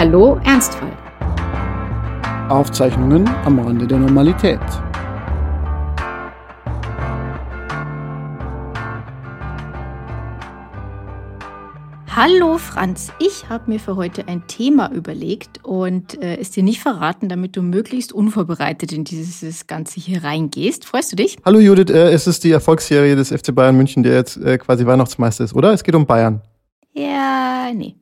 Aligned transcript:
Hallo 0.00 0.40
Ernstfall. 0.44 0.96
Aufzeichnungen 2.48 3.28
am 3.44 3.58
Rande 3.58 3.84
der 3.84 3.98
Normalität. 3.98 4.60
Hallo 12.14 12.58
Franz, 12.58 13.10
ich 13.18 13.48
habe 13.48 13.72
mir 13.72 13.80
für 13.80 13.96
heute 13.96 14.28
ein 14.28 14.46
Thema 14.46 14.92
überlegt 14.92 15.64
und 15.64 16.22
äh, 16.22 16.36
es 16.36 16.52
dir 16.52 16.62
nicht 16.62 16.80
verraten, 16.80 17.28
damit 17.28 17.56
du 17.56 17.62
möglichst 17.62 18.12
unvorbereitet 18.12 18.92
in 18.92 19.02
dieses 19.02 19.66
Ganze 19.66 19.98
hier 19.98 20.22
reingehst. 20.22 20.84
Freust 20.84 21.10
du 21.10 21.16
dich? 21.16 21.38
Hallo 21.44 21.58
Judith, 21.58 21.92
äh, 21.92 22.12
es 22.12 22.28
ist 22.28 22.44
die 22.44 22.52
Erfolgsserie 22.52 23.16
des 23.16 23.30
FC 23.30 23.52
Bayern 23.52 23.76
München, 23.76 24.04
der 24.04 24.14
jetzt 24.14 24.36
äh, 24.36 24.58
quasi 24.58 24.86
Weihnachtsmeister 24.86 25.42
ist, 25.42 25.56
oder? 25.56 25.72
Es 25.72 25.82
geht 25.82 25.96
um 25.96 26.06
Bayern. 26.06 26.40
Ja, 26.92 27.72
nee. 27.74 27.96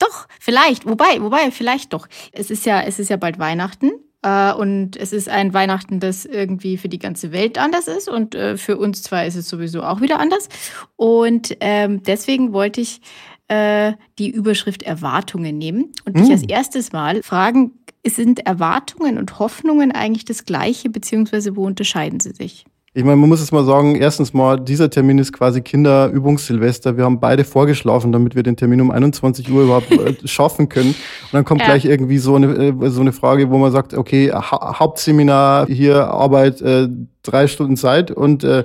Doch, 0.00 0.26
vielleicht, 0.40 0.86
wobei, 0.86 1.20
wobei, 1.20 1.52
vielleicht 1.52 1.92
doch. 1.92 2.08
Es 2.32 2.50
ist 2.50 2.66
ja, 2.66 2.82
es 2.82 2.98
ist 2.98 3.10
ja 3.10 3.16
bald 3.16 3.38
Weihnachten. 3.38 3.92
Äh, 4.22 4.52
und 4.54 4.96
es 4.96 5.12
ist 5.12 5.28
ein 5.28 5.54
Weihnachten, 5.54 6.00
das 6.00 6.24
irgendwie 6.24 6.76
für 6.76 6.88
die 6.88 6.98
ganze 6.98 7.32
Welt 7.32 7.58
anders 7.58 7.86
ist. 7.86 8.08
Und 8.08 8.34
äh, 8.34 8.56
für 8.56 8.76
uns 8.76 9.02
zwar 9.02 9.26
ist 9.26 9.36
es 9.36 9.48
sowieso 9.48 9.82
auch 9.82 10.00
wieder 10.00 10.18
anders. 10.18 10.48
Und 10.96 11.56
ähm, 11.60 12.02
deswegen 12.02 12.52
wollte 12.52 12.80
ich 12.80 13.00
äh, 13.48 13.92
die 14.18 14.30
Überschrift 14.30 14.82
Erwartungen 14.82 15.58
nehmen 15.58 15.92
und 16.04 16.16
dich 16.16 16.28
mm. 16.28 16.32
als 16.32 16.42
erstes 16.44 16.92
Mal 16.92 17.22
fragen, 17.22 17.72
sind 18.06 18.46
Erwartungen 18.46 19.18
und 19.18 19.38
Hoffnungen 19.38 19.92
eigentlich 19.92 20.24
das 20.24 20.44
gleiche, 20.44 20.88
beziehungsweise 20.88 21.56
wo 21.56 21.66
unterscheiden 21.66 22.20
sie 22.20 22.30
sich? 22.30 22.64
Ich 22.92 23.04
meine, 23.04 23.16
man 23.16 23.28
muss 23.28 23.40
es 23.40 23.52
mal 23.52 23.64
sagen, 23.64 23.94
erstens 23.94 24.34
mal, 24.34 24.58
dieser 24.58 24.90
Termin 24.90 25.18
ist 25.18 25.32
quasi 25.32 25.60
Kinderübungssilvester. 25.60 26.96
Wir 26.96 27.04
haben 27.04 27.20
beide 27.20 27.44
vorgeschlafen, 27.44 28.10
damit 28.10 28.34
wir 28.34 28.42
den 28.42 28.56
Termin 28.56 28.80
um 28.80 28.90
21 28.90 29.48
Uhr 29.48 29.62
überhaupt 29.62 29.92
äh, 29.92 30.16
schaffen 30.26 30.68
können. 30.68 30.90
Und 30.90 31.32
dann 31.32 31.44
kommt 31.44 31.60
ja. 31.60 31.66
gleich 31.66 31.84
irgendwie 31.84 32.18
so 32.18 32.34
eine, 32.34 32.48
äh, 32.52 32.90
so 32.90 33.00
eine 33.00 33.12
Frage, 33.12 33.48
wo 33.50 33.58
man 33.58 33.70
sagt, 33.70 33.94
okay, 33.94 34.32
ha 34.32 34.80
Hauptseminar, 34.80 35.68
hier 35.68 36.08
Arbeit, 36.08 36.60
äh, 36.62 36.88
drei 37.22 37.46
Stunden 37.46 37.76
Zeit 37.76 38.10
und 38.10 38.42
äh, 38.42 38.64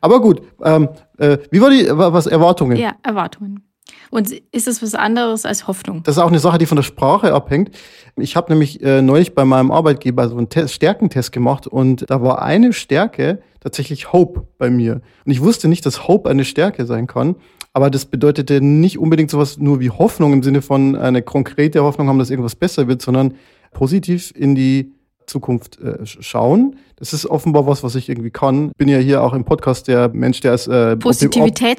aber 0.00 0.20
gut, 0.20 0.42
ähm, 0.62 0.90
äh, 1.16 1.38
wie 1.50 1.60
war 1.60 1.70
die, 1.70 1.88
was 1.90 2.26
Erwartungen? 2.26 2.76
Ja, 2.76 2.92
Erwartungen. 3.02 3.67
Und 4.10 4.30
ist 4.52 4.66
das 4.66 4.82
was 4.82 4.94
anderes 4.94 5.44
als 5.44 5.66
Hoffnung? 5.66 6.02
Das 6.02 6.16
ist 6.16 6.22
auch 6.22 6.28
eine 6.28 6.38
Sache, 6.38 6.58
die 6.58 6.66
von 6.66 6.76
der 6.76 6.82
Sprache 6.82 7.32
abhängt. 7.32 7.70
Ich 8.16 8.36
habe 8.36 8.52
nämlich 8.52 8.82
äh, 8.82 9.02
neulich 9.02 9.34
bei 9.34 9.44
meinem 9.44 9.70
Arbeitgeber 9.70 10.28
so 10.28 10.36
einen 10.36 10.48
Test, 10.48 10.74
Stärkentest 10.74 11.32
gemacht 11.32 11.66
und 11.66 12.08
da 12.08 12.22
war 12.22 12.42
eine 12.42 12.72
Stärke 12.72 13.42
tatsächlich 13.60 14.12
Hope 14.12 14.46
bei 14.58 14.70
mir. 14.70 15.02
Und 15.24 15.32
ich 15.32 15.42
wusste 15.42 15.68
nicht, 15.68 15.84
dass 15.84 16.08
Hope 16.08 16.28
eine 16.28 16.44
Stärke 16.44 16.86
sein 16.86 17.06
kann. 17.06 17.36
Aber 17.72 17.90
das 17.90 18.06
bedeutete 18.06 18.60
nicht 18.60 18.98
unbedingt 18.98 19.30
sowas 19.30 19.58
nur 19.58 19.78
wie 19.78 19.90
Hoffnung 19.90 20.32
im 20.32 20.42
Sinne 20.42 20.62
von 20.62 20.96
eine 20.96 21.22
konkrete 21.22 21.82
Hoffnung 21.82 22.08
haben, 22.08 22.18
dass 22.18 22.30
irgendwas 22.30 22.56
besser 22.56 22.88
wird, 22.88 23.02
sondern 23.02 23.34
positiv 23.72 24.32
in 24.34 24.54
die 24.54 24.94
Zukunft 25.28 25.80
äh, 25.80 26.04
schauen. 26.04 26.76
Das 26.96 27.12
ist 27.12 27.26
offenbar 27.26 27.66
was, 27.66 27.84
was 27.84 27.94
ich 27.94 28.08
irgendwie 28.08 28.30
kann. 28.30 28.72
Bin 28.76 28.88
ja 28.88 28.98
hier 28.98 29.22
auch 29.22 29.32
im 29.34 29.44
Podcast 29.44 29.86
der 29.88 30.08
Mensch, 30.08 30.40
der 30.40 30.52
als 30.52 30.66
äh, 30.66 30.96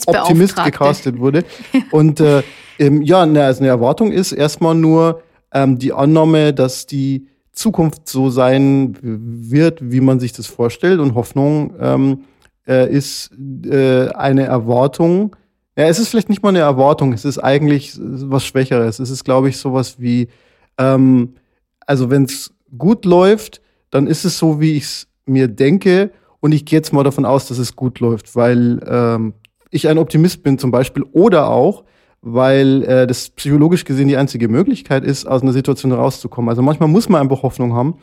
Optimist 0.08 0.64
gecastet 0.64 1.20
wurde. 1.20 1.44
Und 1.92 2.20
äh, 2.20 2.44
ähm, 2.78 3.02
ja, 3.02 3.26
ne, 3.26 3.44
also 3.44 3.60
eine 3.60 3.70
Erwartung 3.70 4.12
ist 4.12 4.32
erstmal 4.32 4.76
nur 4.76 5.22
ähm, 5.54 5.78
die 5.78 5.92
Annahme, 5.92 6.54
dass 6.54 6.86
die 6.86 7.28
Zukunft 7.52 8.08
so 8.08 8.30
sein 8.30 8.98
wird, 9.02 9.92
wie 9.92 10.00
man 10.00 10.20
sich 10.20 10.32
das 10.32 10.48
vorstellt. 10.48 11.00
Und 11.00 11.16
Hoffnung 11.16 11.74
ähm, 11.80 12.24
äh, 12.68 12.90
ist 12.90 13.32
äh, 13.66 14.10
eine 14.10 14.46
Erwartung. 14.46 15.36
Ja, 15.78 15.88
es 15.88 16.00
ist 16.00 16.10
vielleicht 16.10 16.30
nicht 16.30 16.44
mal 16.44 16.50
eine 16.50 16.60
Erwartung, 16.60 17.14
es 17.14 17.26
ist 17.26 17.38
eigentlich 17.38 17.98
was 18.00 18.46
Schwächeres. 18.46 19.00
Es 19.00 19.10
ist, 19.10 19.24
glaube 19.24 19.50
ich, 19.50 19.58
sowas 19.58 20.00
wie, 20.00 20.28
ähm, 20.78 21.36
also 21.86 22.10
wenn 22.10 22.24
es 22.24 22.54
gut 22.78 23.06
läuft, 23.06 23.62
dann 23.90 24.08
ist 24.08 24.26
es 24.26 24.38
so, 24.38 24.60
wie 24.60 24.74
ich 24.74 24.84
es 24.84 25.08
mir 25.26 25.48
denke. 25.48 26.12
Und 26.40 26.54
ich 26.54 26.66
gehe 26.66 26.78
jetzt 26.78 26.94
mal 26.94 27.04
davon 27.04 27.26
aus, 27.26 27.48
dass 27.48 27.58
es 27.58 27.76
gut 27.76 28.00
läuft, 28.00 28.36
weil 28.36 28.80
ähm, 28.88 29.34
ich 29.72 29.88
ein 29.88 29.98
Optimist 29.98 30.44
bin 30.44 30.58
zum 30.58 30.72
Beispiel 30.72 31.04
oder 31.12 31.50
auch, 31.50 31.84
weil 32.22 32.84
äh, 32.84 33.08
das 33.08 33.30
psychologisch 33.30 33.86
gesehen 33.86 34.08
die 34.08 34.18
einzige 34.18 34.48
Möglichkeit 34.48 35.04
ist, 35.04 35.26
aus 35.26 35.42
einer 35.42 35.54
Situation 35.54 35.92
rauszukommen. 35.92 36.50
Also 36.50 36.62
manchmal 36.62 36.90
muss 36.90 37.10
man 37.10 37.22
einfach 37.22 37.44
Hoffnung 37.44 37.74
haben, 37.74 37.96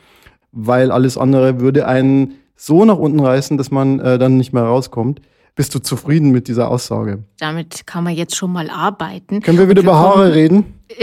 weil 0.51 0.91
alles 0.91 1.17
andere 1.17 1.59
würde 1.59 1.87
einen 1.87 2.35
so 2.55 2.85
nach 2.85 2.97
unten 2.97 3.19
reißen, 3.19 3.57
dass 3.57 3.71
man 3.71 3.99
äh, 3.99 4.17
dann 4.17 4.37
nicht 4.37 4.53
mehr 4.53 4.63
rauskommt. 4.63 5.21
Bist 5.55 5.73
du 5.73 5.79
zufrieden 5.79 6.31
mit 6.31 6.47
dieser 6.47 6.69
Aussage? 6.69 7.23
Damit 7.39 7.87
kann 7.87 8.03
man 8.03 8.13
jetzt 8.13 8.35
schon 8.35 8.53
mal 8.53 8.69
arbeiten. 8.69 9.41
Können 9.41 9.57
wir 9.57 9.69
wieder 9.69 9.81
über 9.81 9.95
Haare 9.95 10.33
reden? 10.33 10.65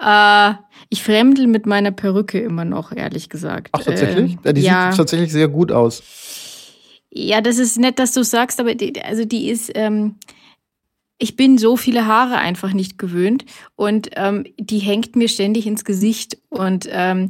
äh, 0.00 0.52
ich 0.92 1.02
fremdel 1.02 1.46
mit 1.46 1.64
meiner 1.64 1.90
Perücke 1.90 2.38
immer 2.38 2.66
noch, 2.66 2.92
ehrlich 2.92 3.30
gesagt. 3.30 3.70
Ach, 3.72 3.82
tatsächlich? 3.82 4.36
Äh, 4.42 4.52
die 4.52 4.60
ja. 4.60 4.90
sieht 4.90 4.98
tatsächlich 4.98 5.32
sehr 5.32 5.48
gut 5.48 5.72
aus. 5.72 6.02
Ja, 7.08 7.40
das 7.40 7.56
ist 7.56 7.78
nett, 7.78 7.98
dass 7.98 8.12
du 8.12 8.22
sagst, 8.22 8.60
aber 8.60 8.74
die, 8.74 9.02
also 9.02 9.24
die 9.24 9.48
ist. 9.48 9.72
Ähm, 9.74 10.16
ich 11.18 11.36
bin 11.36 11.56
so 11.56 11.76
viele 11.76 12.06
Haare 12.06 12.36
einfach 12.38 12.72
nicht 12.72 12.98
gewöhnt 12.98 13.44
und 13.76 14.10
ähm, 14.16 14.44
die 14.58 14.80
hängt 14.80 15.14
mir 15.14 15.28
ständig 15.28 15.68
ins 15.68 15.84
Gesicht 15.84 16.36
und 16.48 16.88
ähm, 16.90 17.28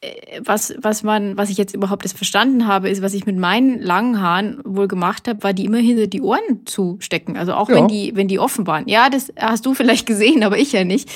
äh, 0.00 0.40
was, 0.42 0.74
was 0.80 1.02
man, 1.02 1.36
was 1.36 1.50
ich 1.50 1.58
jetzt 1.58 1.74
überhaupt 1.74 2.04
das 2.04 2.14
verstanden 2.14 2.66
habe, 2.66 2.88
ist, 2.88 3.02
was 3.02 3.12
ich 3.12 3.26
mit 3.26 3.36
meinen 3.36 3.80
langen 3.80 4.20
Haaren 4.20 4.60
wohl 4.64 4.88
gemacht 4.88 5.28
habe, 5.28 5.42
war 5.42 5.52
die 5.52 5.66
immer 5.66 5.78
hinter 5.78 6.06
die 6.06 6.22
Ohren 6.22 6.64
zu 6.64 6.96
stecken. 7.00 7.36
Also 7.36 7.52
auch 7.52 7.68
ja. 7.68 7.76
wenn 7.76 7.88
die, 7.88 8.16
wenn 8.16 8.28
die 8.28 8.38
offen 8.38 8.66
waren. 8.66 8.88
Ja, 8.88 9.10
das 9.10 9.30
hast 9.38 9.66
du 9.66 9.74
vielleicht 9.74 10.06
gesehen, 10.06 10.42
aber 10.42 10.58
ich 10.58 10.72
ja 10.72 10.84
nicht. 10.84 11.10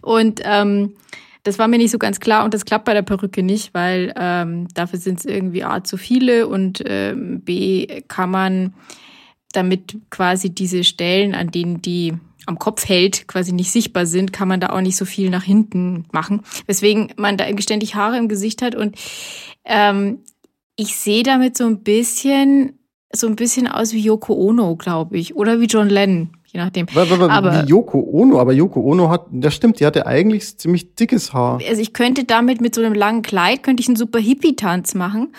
Und 0.00 0.40
ähm, 0.44 0.94
das 1.42 1.58
war 1.58 1.68
mir 1.68 1.78
nicht 1.78 1.90
so 1.90 1.98
ganz 1.98 2.20
klar 2.20 2.44
und 2.44 2.54
das 2.54 2.64
klappt 2.64 2.84
bei 2.84 2.94
der 2.94 3.02
Perücke 3.02 3.42
nicht, 3.42 3.74
weil 3.74 4.12
ähm, 4.16 4.68
dafür 4.74 4.98
sind 4.98 5.20
es 5.20 5.24
irgendwie 5.24 5.64
A 5.64 5.82
zu 5.84 5.96
viele 5.96 6.46
und 6.48 6.82
ähm, 6.86 7.40
B 7.40 7.86
kann 8.08 8.30
man 8.30 8.74
damit 9.52 9.96
quasi 10.10 10.50
diese 10.50 10.84
Stellen, 10.84 11.34
an 11.34 11.50
denen 11.50 11.80
die 11.80 12.14
am 12.46 12.58
Kopf 12.58 12.88
hält, 12.88 13.28
quasi 13.28 13.52
nicht 13.52 13.70
sichtbar 13.70 14.06
sind, 14.06 14.32
kann 14.32 14.48
man 14.48 14.60
da 14.60 14.70
auch 14.70 14.80
nicht 14.80 14.96
so 14.96 15.04
viel 15.04 15.30
nach 15.30 15.42
hinten 15.42 16.06
machen. 16.12 16.42
Weswegen 16.66 17.12
man 17.16 17.36
da 17.36 17.44
ständig 17.60 17.94
Haare 17.94 18.16
im 18.16 18.28
Gesicht 18.28 18.62
hat 18.62 18.74
und 18.74 18.96
ähm, 19.64 20.20
ich 20.76 20.96
sehe 20.96 21.22
damit 21.22 21.56
so 21.56 21.66
ein 21.66 21.82
bisschen 21.82 22.78
so 23.10 23.26
ein 23.26 23.36
bisschen 23.36 23.66
aus 23.66 23.92
wie 23.92 24.00
Yoko 24.00 24.34
Ono, 24.34 24.76
glaube 24.76 25.18
ich, 25.18 25.34
oder 25.34 25.60
wie 25.60 25.66
John 25.66 25.88
Lennon 25.88 26.37
je 26.58 26.64
nachdem. 26.64 26.86
Aber, 27.30 27.66
wie 27.66 27.70
Yoko 27.70 28.00
Ono, 28.00 28.40
aber 28.40 28.52
Yoko 28.52 28.80
Ono 28.80 29.10
hat, 29.10 29.26
das 29.30 29.54
stimmt, 29.54 29.80
die 29.80 29.86
hatte 29.86 30.06
eigentlich 30.06 30.58
ziemlich 30.58 30.94
dickes 30.94 31.32
Haar. 31.32 31.60
Also 31.68 31.80
ich 31.80 31.92
könnte 31.92 32.24
damit 32.24 32.60
mit 32.60 32.74
so 32.74 32.82
einem 32.82 32.94
langen 32.94 33.22
Kleid, 33.22 33.62
könnte 33.62 33.80
ich 33.80 33.88
einen 33.88 33.96
super 33.96 34.18
Hippie-Tanz 34.18 34.94
machen. 34.94 35.32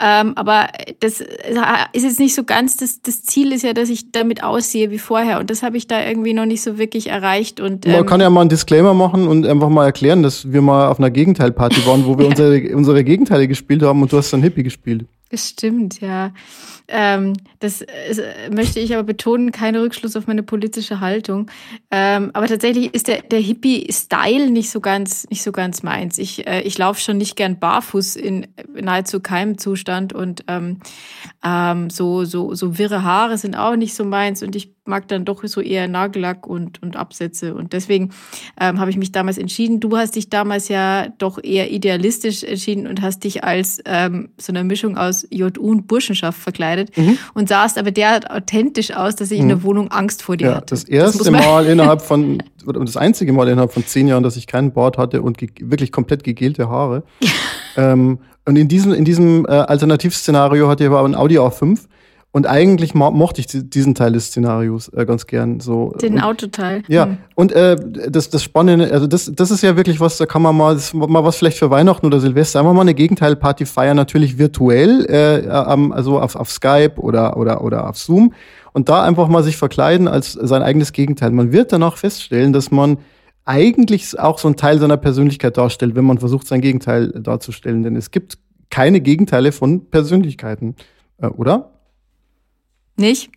Ähm, 0.00 0.32
aber 0.36 0.68
das 1.00 1.20
ist 1.20 2.02
jetzt 2.02 2.18
nicht 2.18 2.34
so 2.34 2.44
ganz, 2.44 2.76
das, 2.76 3.02
das 3.02 3.22
Ziel 3.22 3.52
ist 3.52 3.62
ja, 3.62 3.72
dass 3.72 3.88
ich 3.88 4.10
damit 4.10 4.42
aussehe 4.42 4.90
wie 4.90 4.98
vorher. 4.98 5.38
Und 5.38 5.50
das 5.50 5.62
habe 5.62 5.76
ich 5.76 5.86
da 5.86 6.04
irgendwie 6.04 6.32
noch 6.32 6.46
nicht 6.46 6.62
so 6.62 6.78
wirklich 6.78 7.08
erreicht. 7.08 7.60
Und, 7.60 7.86
ähm, 7.86 7.92
Man 7.92 8.06
kann 8.06 8.20
ja 8.20 8.30
mal 8.30 8.40
einen 8.40 8.50
Disclaimer 8.50 8.94
machen 8.94 9.28
und 9.28 9.46
einfach 9.46 9.68
mal 9.68 9.84
erklären, 9.84 10.22
dass 10.22 10.52
wir 10.52 10.62
mal 10.62 10.88
auf 10.88 10.98
einer 10.98 11.10
Gegenteilparty 11.10 11.86
waren, 11.86 12.06
wo 12.06 12.18
wir 12.18 12.26
unsere, 12.32 12.74
unsere 12.74 13.04
Gegenteile 13.04 13.46
gespielt 13.46 13.82
haben 13.82 14.02
und 14.02 14.12
du 14.12 14.16
hast 14.16 14.32
dann 14.32 14.42
Hippie 14.42 14.62
gespielt. 14.62 15.06
Das 15.32 15.48
stimmt, 15.48 16.02
ja. 16.02 16.34
Ähm, 16.88 17.32
das 17.58 17.80
ist, 17.80 18.20
möchte 18.50 18.80
ich 18.80 18.92
aber 18.92 19.02
betonen, 19.02 19.50
kein 19.50 19.74
Rückschluss 19.74 20.14
auf 20.14 20.26
meine 20.26 20.42
politische 20.42 21.00
Haltung. 21.00 21.50
Ähm, 21.90 22.32
aber 22.34 22.48
tatsächlich 22.48 22.92
ist 22.92 23.08
der, 23.08 23.22
der 23.22 23.40
Hippie-Style 23.40 24.50
nicht 24.50 24.68
so 24.68 24.80
ganz, 24.80 25.26
nicht 25.30 25.42
so 25.42 25.50
ganz 25.50 25.82
meins. 25.82 26.18
Ich, 26.18 26.46
äh, 26.46 26.60
ich 26.60 26.76
laufe 26.76 27.00
schon 27.00 27.16
nicht 27.16 27.34
gern 27.34 27.58
barfuß 27.58 28.16
in 28.16 28.46
nahezu 28.74 29.20
keinem 29.20 29.56
Zustand 29.56 30.12
und 30.12 30.44
ähm, 30.48 30.80
ähm, 31.42 31.88
so, 31.88 32.26
so, 32.26 32.54
so 32.54 32.76
wirre 32.76 33.02
Haare 33.02 33.38
sind 33.38 33.56
auch 33.56 33.76
nicht 33.76 33.94
so 33.94 34.04
meins 34.04 34.42
und 34.42 34.54
ich 34.54 34.74
mag 34.84 35.06
dann 35.06 35.24
doch 35.24 35.44
so 35.44 35.60
eher 35.60 35.86
Nagellack 35.86 36.46
und, 36.46 36.82
und 36.82 36.96
Absätze. 36.96 37.54
Und 37.54 37.72
deswegen 37.72 38.10
ähm, 38.60 38.80
habe 38.80 38.90
ich 38.90 38.96
mich 38.96 39.12
damals 39.12 39.38
entschieden. 39.38 39.78
Du 39.78 39.96
hast 39.96 40.16
dich 40.16 40.28
damals 40.28 40.68
ja 40.68 41.08
doch 41.18 41.38
eher 41.42 41.70
idealistisch 41.70 42.42
entschieden 42.42 42.88
und 42.88 43.00
hast 43.00 43.22
dich 43.22 43.44
als 43.44 43.80
ähm, 43.84 44.30
so 44.38 44.52
eine 44.52 44.64
Mischung 44.64 44.96
aus 44.96 45.26
JU 45.30 45.50
und 45.60 45.86
Burschenschaft 45.86 46.38
verkleidet 46.38 46.96
mhm. 46.96 47.16
und 47.34 47.48
sahst 47.48 47.78
aber 47.78 47.92
derart 47.92 48.30
authentisch 48.30 48.92
aus, 48.92 49.14
dass 49.14 49.30
ich 49.30 49.38
mhm. 49.38 49.42
in 49.42 49.48
der 49.48 49.62
Wohnung 49.62 49.88
Angst 49.92 50.22
vor 50.22 50.36
dir 50.36 50.48
ja, 50.48 50.54
hatte. 50.56 50.66
Das 50.70 50.84
erste 50.84 51.18
das 51.18 51.30
Mal 51.30 51.66
innerhalb 51.68 52.02
von, 52.02 52.42
und 52.66 52.88
das 52.88 52.96
einzige 52.96 53.32
Mal 53.32 53.48
innerhalb 53.48 53.72
von 53.72 53.86
zehn 53.86 54.08
Jahren, 54.08 54.24
dass 54.24 54.36
ich 54.36 54.48
keinen 54.48 54.72
Bart 54.72 54.98
hatte 54.98 55.22
und 55.22 55.40
wirklich 55.40 55.92
komplett 55.92 56.24
gegelte 56.24 56.68
Haare. 56.68 57.04
ähm, 57.76 58.18
und 58.44 58.56
in 58.56 58.66
diesem, 58.66 58.92
in 58.92 59.04
diesem 59.04 59.46
äh, 59.46 59.50
Alternativszenario 59.50 60.68
hatte 60.68 60.82
ich 60.82 60.90
aber 60.90 61.04
ein 61.04 61.14
Audi 61.14 61.38
A5 61.38 61.78
und 62.34 62.46
eigentlich 62.46 62.94
mo 62.94 63.10
mochte 63.10 63.40
ich 63.40 63.46
diesen 63.46 63.94
Teil 63.94 64.12
des 64.12 64.28
Szenarios 64.28 64.88
äh, 64.88 65.04
ganz 65.04 65.26
gern. 65.26 65.60
So. 65.60 65.92
Den 66.00 66.18
Autoteil. 66.18 66.82
Ja, 66.88 67.04
hm. 67.04 67.18
und 67.34 67.52
äh, 67.52 67.76
das, 68.08 68.30
das 68.30 68.42
Spannende, 68.42 68.90
also 68.90 69.06
das, 69.06 69.30
das 69.34 69.50
ist 69.50 69.62
ja 69.62 69.76
wirklich 69.76 70.00
was, 70.00 70.16
da 70.16 70.24
kann 70.24 70.40
man 70.40 70.56
mal, 70.56 70.74
das 70.74 70.94
mal 70.94 71.22
was 71.24 71.36
vielleicht 71.36 71.58
für 71.58 71.70
Weihnachten 71.70 72.06
oder 72.06 72.20
Silvester, 72.20 72.60
einfach 72.60 72.72
mal 72.72 72.80
eine 72.80 72.94
Gegenteilparty 72.94 73.66
feiern, 73.66 73.96
natürlich 73.98 74.38
virtuell, 74.38 75.04
äh, 75.10 75.46
also 75.48 76.20
auf, 76.20 76.34
auf 76.34 76.50
Skype 76.50 76.94
oder, 76.96 77.36
oder, 77.36 77.62
oder 77.62 77.88
auf 77.88 77.98
Zoom. 77.98 78.32
Und 78.72 78.88
da 78.88 79.02
einfach 79.02 79.28
mal 79.28 79.42
sich 79.42 79.58
verkleiden 79.58 80.08
als 80.08 80.32
sein 80.32 80.62
eigenes 80.62 80.92
Gegenteil. 80.92 81.30
Man 81.32 81.52
wird 81.52 81.70
danach 81.72 81.98
feststellen, 81.98 82.54
dass 82.54 82.70
man 82.70 82.96
eigentlich 83.44 84.18
auch 84.18 84.38
so 84.38 84.48
ein 84.48 84.56
Teil 84.56 84.78
seiner 84.78 84.96
Persönlichkeit 84.96 85.58
darstellt, 85.58 85.94
wenn 85.94 86.06
man 86.06 86.16
versucht, 86.16 86.46
sein 86.46 86.62
Gegenteil 86.62 87.08
darzustellen. 87.08 87.82
Denn 87.82 87.96
es 87.96 88.10
gibt 88.10 88.38
keine 88.70 89.02
Gegenteile 89.02 89.52
von 89.52 89.90
Persönlichkeiten, 89.90 90.76
äh, 91.18 91.26
oder? 91.26 91.71
Nicht? 92.96 93.30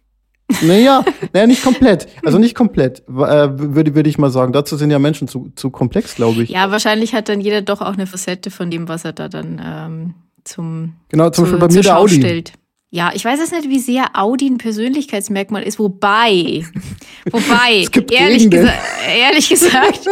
Naja, 0.61 1.03
naja, 1.33 1.47
nicht 1.47 1.63
komplett. 1.63 2.07
Also 2.23 2.37
nicht 2.37 2.55
komplett, 2.55 2.99
äh, 3.07 3.11
würde, 3.11 3.95
würde 3.95 4.09
ich 4.09 4.17
mal 4.17 4.29
sagen. 4.29 4.53
Dazu 4.53 4.77
sind 4.77 4.91
ja 4.91 4.99
Menschen 4.99 5.27
zu, 5.27 5.51
zu 5.55 5.69
komplex, 5.69 6.15
glaube 6.15 6.43
ich. 6.43 6.49
Ja, 6.49 6.71
wahrscheinlich 6.71 7.13
hat 7.13 7.29
dann 7.29 7.41
jeder 7.41 7.61
doch 7.61 7.81
auch 7.81 7.93
eine 7.93 8.07
Facette 8.07 8.51
von 8.51 8.69
dem, 8.69 8.87
was 8.87 9.05
er 9.05 9.13
da 9.13 9.27
dann 9.27 9.61
ähm, 9.63 10.13
zum 10.43 10.93
Genau, 11.09 11.29
zum 11.29 11.45
zu, 11.45 11.51
Beispiel 11.51 11.67
bei 11.67 11.73
mir 11.73 11.81
der 11.81 11.97
Audi. 11.97 12.15
Stellt. 12.15 12.53
Ja, 12.91 13.11
ich 13.13 13.25
weiß 13.25 13.39
jetzt 13.39 13.51
nicht, 13.51 13.67
wie 13.67 13.79
sehr 13.79 14.05
Audi 14.13 14.47
ein 14.47 14.57
Persönlichkeitsmerkmal 14.57 15.63
ist, 15.63 15.79
wobei, 15.79 16.63
wobei, 17.31 17.85
ehrlich, 18.11 18.49
gesa 18.49 18.71
ehrlich 19.09 19.49
gesagt, 19.49 20.07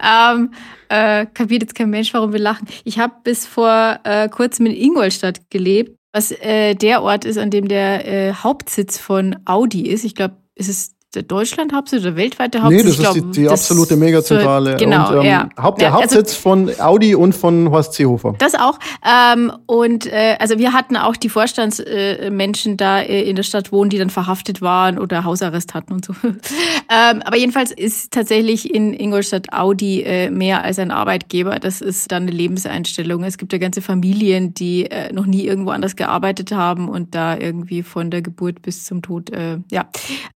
ähm, 0.00 0.52
äh, 0.88 1.26
kapiert 1.26 1.62
jetzt 1.62 1.74
kein 1.74 1.90
Mensch, 1.90 2.14
warum 2.14 2.32
wir 2.32 2.38
lachen. 2.38 2.68
Ich 2.84 2.98
habe 2.98 3.14
bis 3.24 3.46
vor 3.46 3.98
äh, 4.04 4.28
kurzem 4.28 4.66
in 4.66 4.76
Ingolstadt 4.76 5.50
gelebt, 5.50 5.97
was 6.12 6.30
äh, 6.30 6.74
der 6.74 7.02
Ort 7.02 7.24
ist, 7.24 7.38
an 7.38 7.50
dem 7.50 7.68
der 7.68 8.06
äh, 8.06 8.32
Hauptsitz 8.34 8.98
von 8.98 9.36
Audi 9.44 9.88
ist. 9.88 10.04
Ich 10.04 10.14
glaube, 10.14 10.36
es 10.54 10.68
ist 10.68 10.97
der 11.14 11.22
Deutschland-Hauptsitz 11.22 12.02
oder 12.02 12.16
weltweite 12.16 12.62
Hauptsitz? 12.62 12.84
Nee, 12.84 13.04
das 13.04 13.16
ist 13.16 13.24
die, 13.34 13.40
die 13.40 13.48
absolute 13.48 13.96
Megazentrale. 13.96 14.76
Genau, 14.76 15.10
und, 15.10 15.20
ähm, 15.20 15.26
ja. 15.26 15.48
Haupt, 15.58 15.80
der 15.80 15.88
ja, 15.88 15.94
also, 15.94 16.16
Hauptsitz 16.16 16.34
von 16.34 16.70
Audi 16.78 17.14
und 17.14 17.34
von 17.34 17.70
Horst 17.70 17.94
Seehofer. 17.94 18.34
Das 18.38 18.54
auch. 18.54 18.78
Ähm, 19.06 19.50
und 19.66 20.06
äh, 20.06 20.36
also 20.38 20.58
wir 20.58 20.74
hatten 20.74 20.96
auch 20.96 21.16
die 21.16 21.30
Vorstandsmenschen 21.30 22.72
äh, 22.72 22.76
da 22.76 23.00
äh, 23.00 23.22
in 23.22 23.36
der 23.36 23.42
Stadt 23.42 23.72
wohnen, 23.72 23.88
die 23.88 23.98
dann 23.98 24.10
verhaftet 24.10 24.60
waren 24.60 24.98
oder 24.98 25.24
Hausarrest 25.24 25.72
hatten 25.74 25.94
und 25.94 26.04
so. 26.04 26.12
ähm, 26.22 27.22
aber 27.24 27.36
jedenfalls 27.36 27.70
ist 27.70 28.12
tatsächlich 28.12 28.74
in 28.74 28.92
Ingolstadt 28.92 29.52
Audi 29.52 30.02
äh, 30.02 30.30
mehr 30.30 30.62
als 30.62 30.78
ein 30.78 30.90
Arbeitgeber. 30.90 31.58
Das 31.58 31.80
ist 31.80 32.12
dann 32.12 32.24
eine 32.24 32.32
Lebenseinstellung. 32.32 33.24
Es 33.24 33.38
gibt 33.38 33.52
ja 33.54 33.58
ganze 33.58 33.80
Familien, 33.80 34.52
die 34.52 34.90
äh, 34.90 35.10
noch 35.12 35.26
nie 35.26 35.46
irgendwo 35.46 35.70
anders 35.70 35.96
gearbeitet 35.96 36.52
haben 36.52 36.88
und 36.88 37.14
da 37.14 37.36
irgendwie 37.36 37.82
von 37.82 38.10
der 38.10 38.20
Geburt 38.20 38.60
bis 38.60 38.84
zum 38.84 39.00
Tod, 39.00 39.30
äh, 39.30 39.58
ja. 39.70 39.88